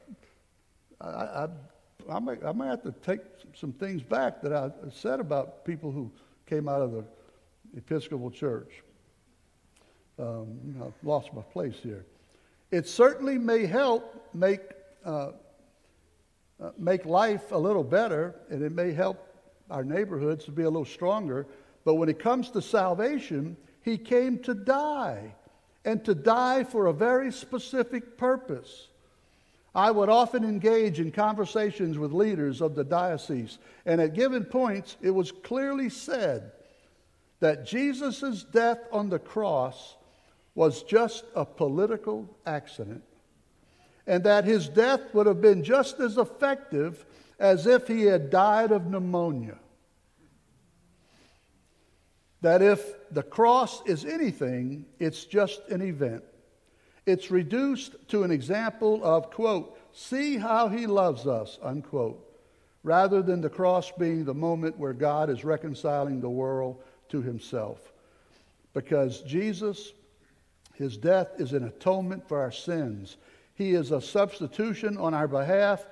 I, 1.02 1.06
I, 1.06 1.48
I, 2.10 2.18
may, 2.18 2.36
I 2.44 2.52
may 2.52 2.66
have 2.68 2.82
to 2.84 2.92
take 3.04 3.20
some 3.54 3.72
things 3.72 4.02
back 4.02 4.40
that 4.40 4.54
I 4.54 4.70
said 4.90 5.20
about 5.20 5.66
people 5.66 5.92
who 5.92 6.10
came 6.46 6.68
out 6.68 6.80
of 6.80 6.92
the 6.92 7.04
Episcopal 7.76 8.30
Church. 8.30 8.82
Um, 10.18 10.82
I've 10.82 11.06
lost 11.06 11.32
my 11.32 11.42
place 11.42 11.76
here. 11.82 12.04
It 12.70 12.88
certainly 12.88 13.38
may 13.38 13.66
help 13.66 14.28
make, 14.34 14.60
uh, 15.04 15.30
uh, 16.60 16.70
make 16.76 17.04
life 17.06 17.52
a 17.52 17.58
little 17.58 17.84
better, 17.84 18.34
and 18.50 18.62
it 18.62 18.72
may 18.72 18.92
help 18.92 19.24
our 19.70 19.84
neighborhoods 19.84 20.44
to 20.46 20.50
be 20.50 20.62
a 20.64 20.70
little 20.70 20.84
stronger. 20.84 21.46
But 21.84 21.94
when 21.94 22.08
it 22.08 22.18
comes 22.18 22.50
to 22.50 22.62
salvation, 22.62 23.56
He 23.82 23.96
came 23.96 24.38
to 24.40 24.54
die, 24.54 25.34
and 25.84 26.04
to 26.04 26.14
die 26.14 26.64
for 26.64 26.86
a 26.86 26.92
very 26.92 27.32
specific 27.32 28.18
purpose. 28.18 28.88
I 29.74 29.90
would 29.90 30.08
often 30.08 30.44
engage 30.44 30.98
in 31.00 31.12
conversations 31.12 31.96
with 31.96 32.12
leaders 32.12 32.60
of 32.60 32.74
the 32.74 32.84
diocese, 32.84 33.58
and 33.86 34.00
at 34.00 34.14
given 34.14 34.44
points, 34.44 34.96
it 35.00 35.10
was 35.10 35.30
clearly 35.30 35.88
said 35.88 36.52
that 37.40 37.66
Jesus' 37.66 38.44
death 38.44 38.80
on 38.92 39.08
the 39.08 39.18
cross 39.18 39.96
was 40.54 40.82
just 40.82 41.24
a 41.34 41.44
political 41.44 42.28
accident, 42.44 43.04
and 44.06 44.24
that 44.24 44.44
his 44.44 44.68
death 44.68 45.14
would 45.14 45.26
have 45.26 45.40
been 45.40 45.62
just 45.62 46.00
as 46.00 46.18
effective 46.18 47.04
as 47.38 47.66
if 47.66 47.86
he 47.86 48.02
had 48.02 48.30
died 48.30 48.72
of 48.72 48.86
pneumonia. 48.86 49.58
That 52.40 52.62
if 52.62 52.84
the 53.10 53.22
cross 53.22 53.82
is 53.86 54.04
anything, 54.04 54.86
it's 54.98 55.24
just 55.24 55.60
an 55.68 55.82
event. 55.82 56.24
It's 57.06 57.30
reduced 57.30 57.94
to 58.08 58.22
an 58.22 58.30
example 58.30 59.02
of, 59.02 59.30
quote, 59.30 59.78
see 59.92 60.36
how 60.36 60.68
he 60.68 60.86
loves 60.86 61.26
us, 61.26 61.58
unquote, 61.62 62.24
rather 62.82 63.22
than 63.22 63.40
the 63.40 63.48
cross 63.48 63.90
being 63.92 64.24
the 64.24 64.34
moment 64.34 64.78
where 64.78 64.92
God 64.92 65.30
is 65.30 65.44
reconciling 65.44 66.20
the 66.20 66.28
world 66.28 66.82
to 67.08 67.22
himself. 67.22 67.92
Because 68.74 69.22
Jesus, 69.22 69.92
his 70.74 70.96
death 70.96 71.32
is 71.38 71.52
an 71.52 71.64
atonement 71.64 72.28
for 72.28 72.40
our 72.40 72.52
sins. 72.52 73.16
He 73.54 73.72
is 73.72 73.90
a 73.90 74.00
substitution 74.00 74.96
on 74.96 75.14
our 75.14 75.28
behalf. 75.28 75.84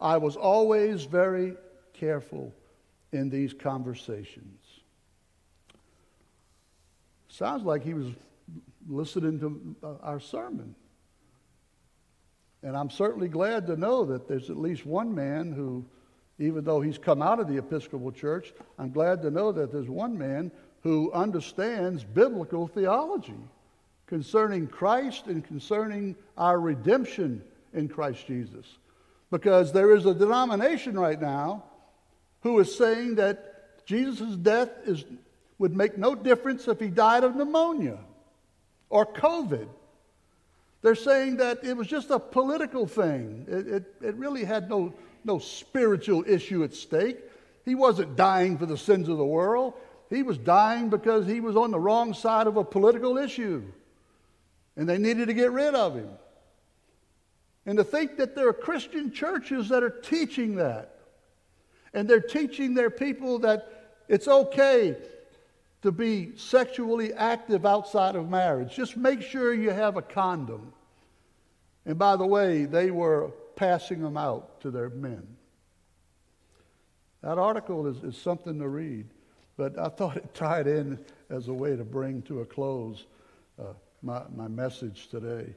I 0.00 0.18
was 0.18 0.36
always 0.36 1.04
very 1.04 1.54
careful 1.94 2.52
in 3.12 3.30
these 3.30 3.54
conversations. 3.54 4.60
Sounds 7.28 7.64
like 7.64 7.82
he 7.82 7.94
was 7.94 8.06
listening 8.88 9.38
to 9.40 9.76
uh, 9.82 9.94
our 10.02 10.20
sermon. 10.20 10.74
And 12.62 12.76
I'm 12.76 12.90
certainly 12.90 13.28
glad 13.28 13.66
to 13.66 13.76
know 13.76 14.04
that 14.06 14.26
there's 14.26 14.50
at 14.50 14.56
least 14.56 14.86
one 14.86 15.14
man 15.14 15.52
who, 15.52 15.84
even 16.38 16.64
though 16.64 16.80
he's 16.80 16.98
come 16.98 17.22
out 17.22 17.40
of 17.40 17.48
the 17.48 17.58
Episcopal 17.58 18.12
Church, 18.12 18.52
I'm 18.78 18.90
glad 18.90 19.22
to 19.22 19.30
know 19.30 19.52
that 19.52 19.72
there's 19.72 19.88
one 19.88 20.18
man 20.18 20.50
who 20.82 21.10
understands 21.12 22.04
biblical 22.04 22.68
theology 22.68 23.34
concerning 24.06 24.66
Christ 24.66 25.26
and 25.26 25.44
concerning 25.44 26.14
our 26.36 26.60
redemption 26.60 27.42
in 27.72 27.88
Christ 27.88 28.26
Jesus. 28.26 28.66
Because 29.30 29.72
there 29.72 29.94
is 29.94 30.06
a 30.06 30.14
denomination 30.14 30.98
right 30.98 31.20
now 31.20 31.64
who 32.42 32.58
is 32.60 32.76
saying 32.76 33.16
that 33.16 33.84
Jesus' 33.86 34.36
death 34.36 34.70
is, 34.84 35.04
would 35.58 35.74
make 35.74 35.98
no 35.98 36.14
difference 36.14 36.68
if 36.68 36.78
he 36.78 36.88
died 36.88 37.24
of 37.24 37.34
pneumonia 37.34 37.98
or 38.88 39.06
COVID. 39.06 39.68
They're 40.82 40.94
saying 40.94 41.38
that 41.38 41.64
it 41.64 41.76
was 41.76 41.88
just 41.88 42.10
a 42.10 42.18
political 42.18 42.86
thing. 42.86 43.46
It, 43.48 43.66
it, 43.66 43.94
it 44.02 44.14
really 44.14 44.44
had 44.44 44.68
no, 44.68 44.94
no 45.26 45.38
spiritual 45.38 46.24
issue 46.26 46.64
at 46.64 46.74
stake. 46.74 47.18
He 47.64 47.74
wasn't 47.74 48.16
dying 48.16 48.56
for 48.56 48.66
the 48.66 48.78
sins 48.78 49.08
of 49.08 49.18
the 49.18 49.24
world. 49.24 49.74
He 50.08 50.22
was 50.22 50.38
dying 50.38 50.88
because 50.88 51.26
he 51.26 51.40
was 51.40 51.56
on 51.56 51.72
the 51.72 51.80
wrong 51.80 52.14
side 52.14 52.46
of 52.46 52.56
a 52.56 52.64
political 52.64 53.18
issue. 53.18 53.64
And 54.76 54.88
they 54.88 54.98
needed 54.98 55.26
to 55.26 55.34
get 55.34 55.50
rid 55.50 55.74
of 55.74 55.94
him. 55.94 56.10
And 57.66 57.78
to 57.78 57.84
think 57.84 58.18
that 58.18 58.36
there 58.36 58.48
are 58.48 58.52
Christian 58.52 59.12
churches 59.12 59.68
that 59.70 59.82
are 59.82 59.90
teaching 59.90 60.56
that. 60.56 60.96
And 61.92 62.08
they're 62.08 62.20
teaching 62.20 62.74
their 62.74 62.90
people 62.90 63.40
that 63.40 63.94
it's 64.08 64.28
okay 64.28 64.96
to 65.82 65.90
be 65.90 66.36
sexually 66.36 67.12
active 67.12 67.66
outside 67.66 68.14
of 68.14 68.28
marriage. 68.28 68.76
Just 68.76 68.96
make 68.96 69.22
sure 69.22 69.52
you 69.52 69.70
have 69.70 69.96
a 69.96 70.02
condom. 70.02 70.72
And 71.84 71.98
by 71.98 72.16
the 72.16 72.26
way, 72.26 72.64
they 72.64 72.90
were 72.90 73.32
passing 73.56 74.02
them 74.02 74.16
out 74.16 74.60
to 74.60 74.70
their 74.70 74.90
men. 74.90 75.26
That 77.22 77.38
article 77.38 77.86
is, 77.88 77.96
is 78.04 78.16
something 78.16 78.58
to 78.60 78.68
read, 78.68 79.06
but 79.56 79.78
I 79.78 79.88
thought 79.88 80.16
it 80.16 80.34
tied 80.34 80.68
in 80.68 80.98
as 81.30 81.48
a 81.48 81.52
way 81.52 81.74
to 81.74 81.84
bring 81.84 82.22
to 82.22 82.40
a 82.40 82.44
close 82.44 83.06
uh, 83.58 83.72
my, 84.02 84.22
my 84.34 84.46
message 84.46 85.08
today. 85.08 85.54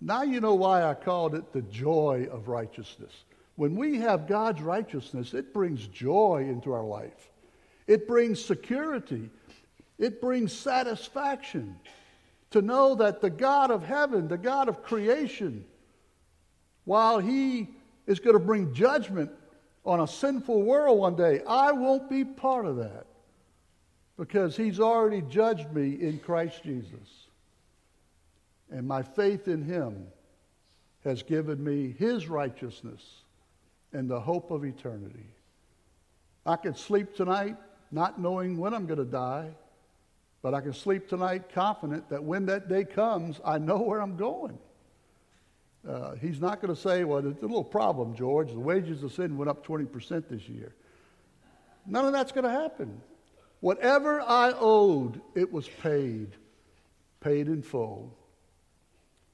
Now 0.00 0.22
you 0.22 0.40
know 0.40 0.54
why 0.54 0.84
I 0.84 0.94
called 0.94 1.34
it 1.34 1.52
the 1.52 1.62
joy 1.62 2.28
of 2.30 2.48
righteousness. 2.48 3.12
When 3.56 3.74
we 3.74 3.98
have 3.98 4.28
God's 4.28 4.60
righteousness, 4.60 5.32
it 5.32 5.54
brings 5.54 5.86
joy 5.86 6.46
into 6.48 6.72
our 6.72 6.84
life. 6.84 7.30
It 7.86 8.06
brings 8.06 8.44
security. 8.44 9.30
It 9.98 10.20
brings 10.20 10.52
satisfaction 10.52 11.76
to 12.50 12.60
know 12.60 12.94
that 12.96 13.22
the 13.22 13.30
God 13.30 13.70
of 13.70 13.82
heaven, 13.82 14.28
the 14.28 14.36
God 14.36 14.68
of 14.68 14.82
creation, 14.82 15.64
while 16.86 17.18
He 17.18 17.68
is 18.06 18.18
going 18.18 18.34
to 18.34 18.44
bring 18.44 18.72
judgment 18.72 19.30
on 19.84 20.00
a 20.00 20.06
sinful 20.06 20.62
world 20.62 20.98
one 20.98 21.14
day, 21.14 21.42
I 21.46 21.72
won't 21.72 22.08
be 22.08 22.24
part 22.24 22.64
of 22.64 22.76
that 22.76 23.06
because 24.16 24.56
He's 24.56 24.80
already 24.80 25.20
judged 25.20 25.70
me 25.72 26.00
in 26.00 26.18
Christ 26.18 26.62
Jesus. 26.62 27.26
And 28.70 28.88
my 28.88 29.02
faith 29.02 29.46
in 29.46 29.62
Him 29.62 30.06
has 31.04 31.22
given 31.22 31.62
me 31.62 31.94
His 31.98 32.28
righteousness 32.28 33.02
and 33.92 34.08
the 34.08 34.20
hope 34.20 34.50
of 34.50 34.64
eternity. 34.64 35.26
I 36.44 36.56
can 36.56 36.74
sleep 36.74 37.14
tonight 37.14 37.56
not 37.90 38.20
knowing 38.20 38.56
when 38.56 38.74
I'm 38.74 38.86
going 38.86 38.98
to 38.98 39.04
die, 39.04 39.50
but 40.42 40.54
I 40.54 40.60
can 40.60 40.72
sleep 40.72 41.08
tonight 41.08 41.52
confident 41.52 42.08
that 42.10 42.22
when 42.22 42.46
that 42.46 42.68
day 42.68 42.84
comes, 42.84 43.40
I 43.44 43.58
know 43.58 43.78
where 43.78 44.00
I'm 44.00 44.16
going. 44.16 44.58
Uh, 45.88 46.14
he's 46.16 46.40
not 46.40 46.60
going 46.60 46.74
to 46.74 46.80
say, 46.80 47.04
well, 47.04 47.24
it's 47.24 47.42
a 47.42 47.46
little 47.46 47.62
problem, 47.62 48.14
George. 48.14 48.50
The 48.50 48.58
wages 48.58 49.02
of 49.02 49.12
sin 49.12 49.36
went 49.36 49.48
up 49.48 49.64
20% 49.64 50.28
this 50.28 50.48
year. 50.48 50.74
None 51.86 52.04
of 52.04 52.12
that's 52.12 52.32
going 52.32 52.44
to 52.44 52.50
happen. 52.50 53.00
Whatever 53.60 54.20
I 54.20 54.52
owed, 54.58 55.20
it 55.34 55.52
was 55.52 55.68
paid, 55.68 56.30
paid 57.20 57.46
in 57.46 57.62
full. 57.62 58.12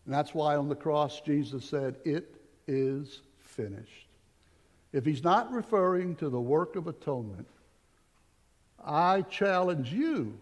And 0.04 0.14
that's 0.14 0.34
why 0.34 0.56
on 0.56 0.68
the 0.68 0.74
cross, 0.74 1.20
Jesus 1.20 1.64
said, 1.64 1.96
It 2.04 2.36
is 2.66 3.22
finished. 3.38 4.08
If 4.92 5.06
he's 5.06 5.24
not 5.24 5.50
referring 5.50 6.16
to 6.16 6.28
the 6.28 6.40
work 6.40 6.76
of 6.76 6.86
atonement, 6.86 7.46
I 8.84 9.22
challenge 9.22 9.92
you 9.92 10.38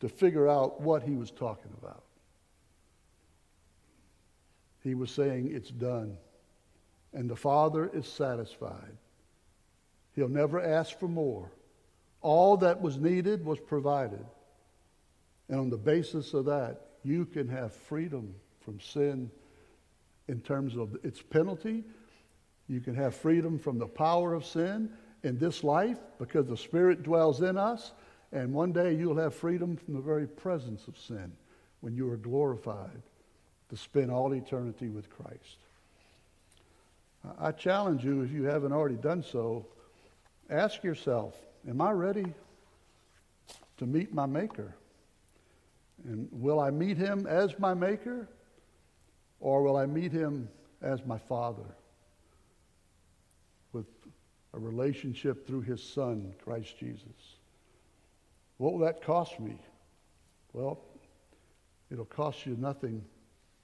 to 0.00 0.08
figure 0.08 0.48
out 0.48 0.80
what 0.80 1.02
he 1.02 1.16
was 1.16 1.30
talking 1.30 1.72
about. 1.82 2.04
He 4.90 4.94
was 4.96 5.12
saying, 5.12 5.52
It's 5.54 5.70
done. 5.70 6.16
And 7.12 7.30
the 7.30 7.36
Father 7.36 7.88
is 7.94 8.08
satisfied. 8.08 8.96
He'll 10.16 10.28
never 10.28 10.60
ask 10.60 10.98
for 10.98 11.06
more. 11.06 11.52
All 12.22 12.56
that 12.56 12.82
was 12.82 12.98
needed 12.98 13.44
was 13.44 13.60
provided. 13.60 14.26
And 15.48 15.60
on 15.60 15.70
the 15.70 15.76
basis 15.76 16.34
of 16.34 16.46
that, 16.46 16.88
you 17.04 17.24
can 17.24 17.46
have 17.46 17.72
freedom 17.72 18.34
from 18.64 18.80
sin 18.80 19.30
in 20.26 20.40
terms 20.40 20.76
of 20.76 20.96
its 21.04 21.22
penalty. 21.22 21.84
You 22.66 22.80
can 22.80 22.96
have 22.96 23.14
freedom 23.14 23.60
from 23.60 23.78
the 23.78 23.86
power 23.86 24.34
of 24.34 24.44
sin 24.44 24.90
in 25.22 25.38
this 25.38 25.62
life 25.62 25.98
because 26.18 26.48
the 26.48 26.56
Spirit 26.56 27.04
dwells 27.04 27.42
in 27.42 27.56
us. 27.56 27.92
And 28.32 28.52
one 28.52 28.72
day 28.72 28.96
you'll 28.96 29.18
have 29.18 29.36
freedom 29.36 29.76
from 29.76 29.94
the 29.94 30.00
very 30.00 30.26
presence 30.26 30.88
of 30.88 30.98
sin 30.98 31.30
when 31.78 31.94
you 31.94 32.10
are 32.10 32.16
glorified 32.16 33.02
to 33.70 33.76
spend 33.76 34.10
all 34.10 34.32
eternity 34.34 34.88
with 34.88 35.08
Christ. 35.10 35.58
I 37.38 37.52
challenge 37.52 38.04
you, 38.04 38.22
if 38.22 38.32
you 38.32 38.44
haven't 38.44 38.72
already 38.72 38.96
done 38.96 39.22
so, 39.22 39.66
ask 40.48 40.82
yourself 40.82 41.34
Am 41.68 41.80
I 41.80 41.90
ready 41.92 42.32
to 43.76 43.86
meet 43.86 44.14
my 44.14 44.26
Maker? 44.26 44.74
And 46.04 46.28
will 46.32 46.58
I 46.58 46.70
meet 46.70 46.96
him 46.96 47.26
as 47.26 47.58
my 47.58 47.74
Maker? 47.74 48.28
Or 49.40 49.62
will 49.62 49.76
I 49.76 49.86
meet 49.86 50.12
him 50.12 50.48
as 50.80 51.04
my 51.04 51.18
Father? 51.18 51.76
With 53.72 53.86
a 54.54 54.58
relationship 54.58 55.46
through 55.46 55.60
his 55.60 55.82
Son, 55.82 56.34
Christ 56.42 56.78
Jesus. 56.78 57.36
What 58.56 58.72
will 58.72 58.80
that 58.80 59.02
cost 59.02 59.38
me? 59.38 59.58
Well, 60.54 60.80
it'll 61.90 62.06
cost 62.06 62.46
you 62.46 62.56
nothing 62.58 63.04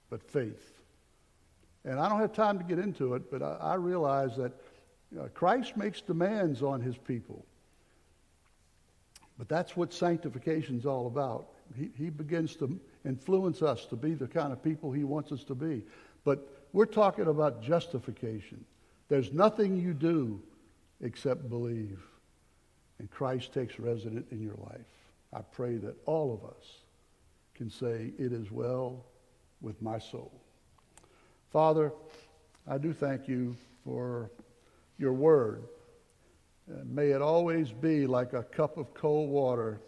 but 0.09 0.23
faith. 0.23 0.73
And 1.85 1.99
I 1.99 2.09
don't 2.09 2.19
have 2.19 2.33
time 2.33 2.57
to 2.57 2.63
get 2.63 2.79
into 2.79 3.13
it, 3.13 3.31
but 3.31 3.41
I, 3.41 3.57
I 3.61 3.75
realize 3.75 4.35
that 4.37 4.51
uh, 5.19 5.27
Christ 5.33 5.77
makes 5.77 6.01
demands 6.01 6.61
on 6.61 6.81
his 6.81 6.97
people. 6.97 7.45
But 9.37 9.47
that's 9.47 9.77
what 9.77 9.93
sanctification 9.93 10.77
is 10.77 10.85
all 10.85 11.07
about. 11.07 11.49
He, 11.75 11.89
he 11.95 12.09
begins 12.09 12.55
to 12.57 12.79
influence 13.05 13.61
us 13.61 13.85
to 13.85 13.95
be 13.95 14.13
the 14.13 14.27
kind 14.27 14.51
of 14.51 14.63
people 14.63 14.91
he 14.91 15.03
wants 15.03 15.31
us 15.31 15.43
to 15.45 15.55
be. 15.55 15.83
But 16.23 16.47
we're 16.73 16.85
talking 16.85 17.27
about 17.27 17.61
justification. 17.61 18.63
There's 19.09 19.31
nothing 19.31 19.77
you 19.77 19.93
do 19.93 20.41
except 21.01 21.49
believe. 21.49 21.99
And 22.99 23.09
Christ 23.11 23.53
takes 23.53 23.79
resident 23.79 24.25
in 24.31 24.41
your 24.41 24.55
life. 24.55 24.85
I 25.33 25.41
pray 25.41 25.77
that 25.77 25.95
all 26.05 26.33
of 26.33 26.49
us 26.49 26.65
can 27.53 27.69
say, 27.69 28.11
It 28.17 28.33
is 28.33 28.51
well 28.51 29.05
with 29.61 29.81
my 29.81 29.99
soul. 29.99 30.31
Father, 31.51 31.91
I 32.67 32.77
do 32.77 32.93
thank 32.93 33.27
you 33.27 33.55
for 33.83 34.29
your 34.97 35.13
word. 35.13 35.63
And 36.67 36.93
may 36.93 37.11
it 37.11 37.21
always 37.21 37.71
be 37.71 38.07
like 38.07 38.33
a 38.33 38.43
cup 38.43 38.77
of 38.77 38.93
cold 38.93 39.29
water 39.29 39.79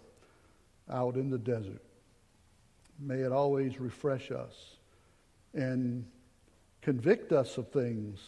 out 0.90 1.16
in 1.16 1.30
the 1.30 1.38
desert. 1.38 1.84
May 3.00 3.20
it 3.20 3.32
always 3.32 3.80
refresh 3.80 4.32
us 4.32 4.54
and 5.54 6.06
convict 6.82 7.32
us 7.32 7.58
of 7.58 7.70
things. 7.70 8.20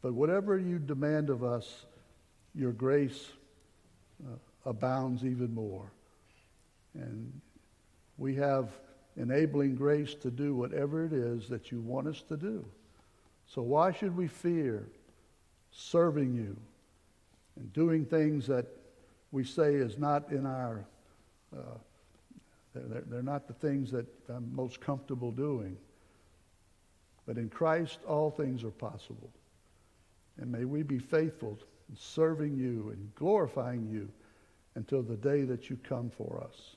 But 0.00 0.14
whatever 0.14 0.58
you 0.58 0.78
demand 0.78 1.30
of 1.30 1.44
us, 1.44 1.86
your 2.54 2.72
grace 2.72 3.28
uh, 4.24 4.36
abounds 4.68 5.24
even 5.24 5.54
more. 5.54 5.90
And 6.94 7.40
we 8.18 8.34
have 8.36 8.70
enabling 9.16 9.74
grace 9.74 10.14
to 10.14 10.30
do 10.30 10.54
whatever 10.54 11.04
it 11.04 11.12
is 11.12 11.48
that 11.48 11.70
you 11.70 11.80
want 11.80 12.06
us 12.08 12.22
to 12.22 12.36
do. 12.36 12.64
So 13.46 13.62
why 13.62 13.92
should 13.92 14.16
we 14.16 14.26
fear 14.26 14.88
serving 15.70 16.34
you 16.34 16.56
and 17.56 17.72
doing 17.72 18.04
things 18.04 18.46
that 18.46 18.66
we 19.30 19.44
say 19.44 19.74
is 19.74 19.98
not 19.98 20.30
in 20.30 20.46
our, 20.46 20.84
uh, 21.54 21.78
they're, 22.74 23.02
they're 23.06 23.22
not 23.22 23.46
the 23.46 23.54
things 23.54 23.90
that 23.90 24.06
I'm 24.28 24.54
most 24.54 24.80
comfortable 24.80 25.30
doing. 25.30 25.76
But 27.26 27.36
in 27.36 27.48
Christ, 27.48 27.98
all 28.06 28.30
things 28.30 28.64
are 28.64 28.70
possible. 28.70 29.30
And 30.40 30.50
may 30.50 30.64
we 30.64 30.82
be 30.82 30.98
faithful 30.98 31.58
in 31.88 31.96
serving 31.96 32.56
you 32.56 32.90
and 32.90 33.14
glorifying 33.14 33.88
you 33.90 34.08
until 34.74 35.02
the 35.02 35.16
day 35.16 35.42
that 35.42 35.68
you 35.68 35.78
come 35.82 36.10
for 36.10 36.42
us. 36.42 36.76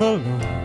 Alone. 0.00 0.59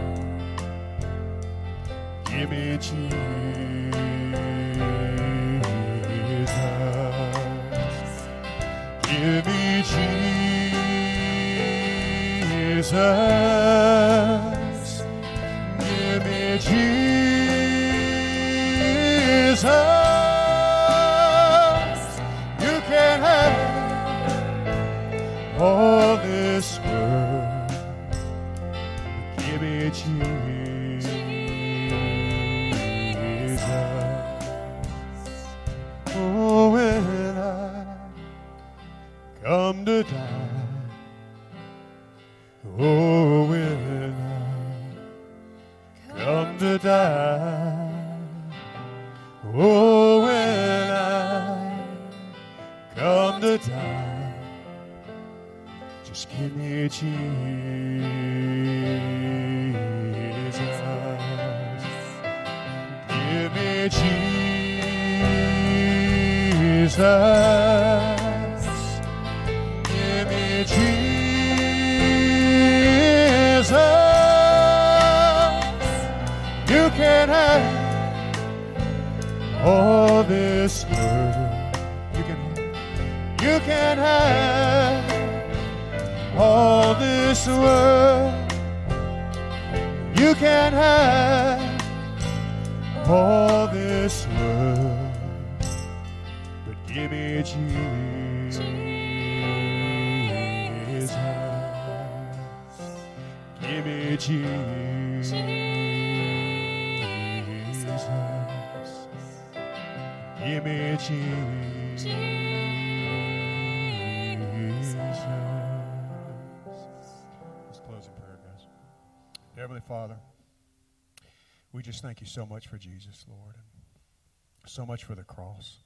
So 124.76 124.85
much 124.85 125.06
for 125.06 125.15
the 125.15 125.23
cross, 125.23 125.77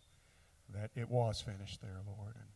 that 0.74 0.90
it 0.96 1.08
was 1.10 1.40
finished 1.40 1.80
there, 1.82 2.02
Lord. 2.08 2.36
And 2.36 2.48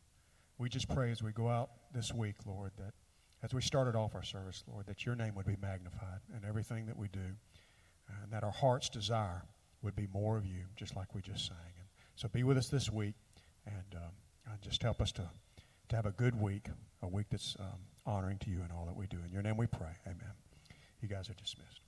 we 0.58 0.68
just 0.68 0.90
pray 0.90 1.12
as 1.12 1.22
we 1.22 1.32
go 1.32 1.48
out 1.48 1.70
this 1.94 2.12
week, 2.12 2.36
Lord, 2.46 2.72
that 2.78 2.94
as 3.44 3.54
we 3.54 3.62
started 3.62 3.96
off 3.96 4.16
our 4.16 4.24
service, 4.24 4.64
Lord, 4.68 4.88
that 4.88 5.06
your 5.06 5.16
name 5.16 5.36
would 5.36 5.46
be 5.46 5.58
magnified 5.62 6.22
in 6.36 6.48
everything 6.48 6.88
that 6.88 6.98
we 6.98 7.08
do, 7.08 7.20
and 8.10 8.32
that 8.32 8.44
our 8.44 8.52
heart's 8.52 8.90
desire 8.90 9.44
would 9.84 9.96
be 9.96 10.08
more 10.12 10.36
of 10.36 10.46
you, 10.46 10.64
just 10.76 10.96
like 10.96 11.14
we 11.14 11.22
just 11.22 11.46
sang. 11.46 11.74
And 11.78 11.88
so 12.16 12.28
be 12.28 12.44
with 12.44 12.58
us 12.58 12.68
this 12.68 12.92
week, 12.92 13.16
and, 13.66 13.96
um, 13.96 14.12
just 14.62 14.82
help 14.82 15.02
us 15.02 15.12
to, 15.12 15.30
to 15.90 15.96
have 15.96 16.06
a 16.06 16.12
good 16.12 16.40
week, 16.40 16.68
a 17.02 17.08
week 17.08 17.28
that's 17.30 17.56
um, 17.60 17.80
honoring 18.06 18.38
to 18.40 18.50
you 18.50 18.58
in 18.58 18.72
all 18.72 18.86
that 18.86 18.96
we 18.96 19.08
do. 19.08 19.18
In 19.26 19.32
your 19.32 19.42
name 19.42 19.58
we 19.58 19.68
pray. 19.68 19.94
Amen. 20.06 20.34
You 21.02 21.08
guys 21.08 21.30
are 21.30 21.34
dismissed. 21.34 21.83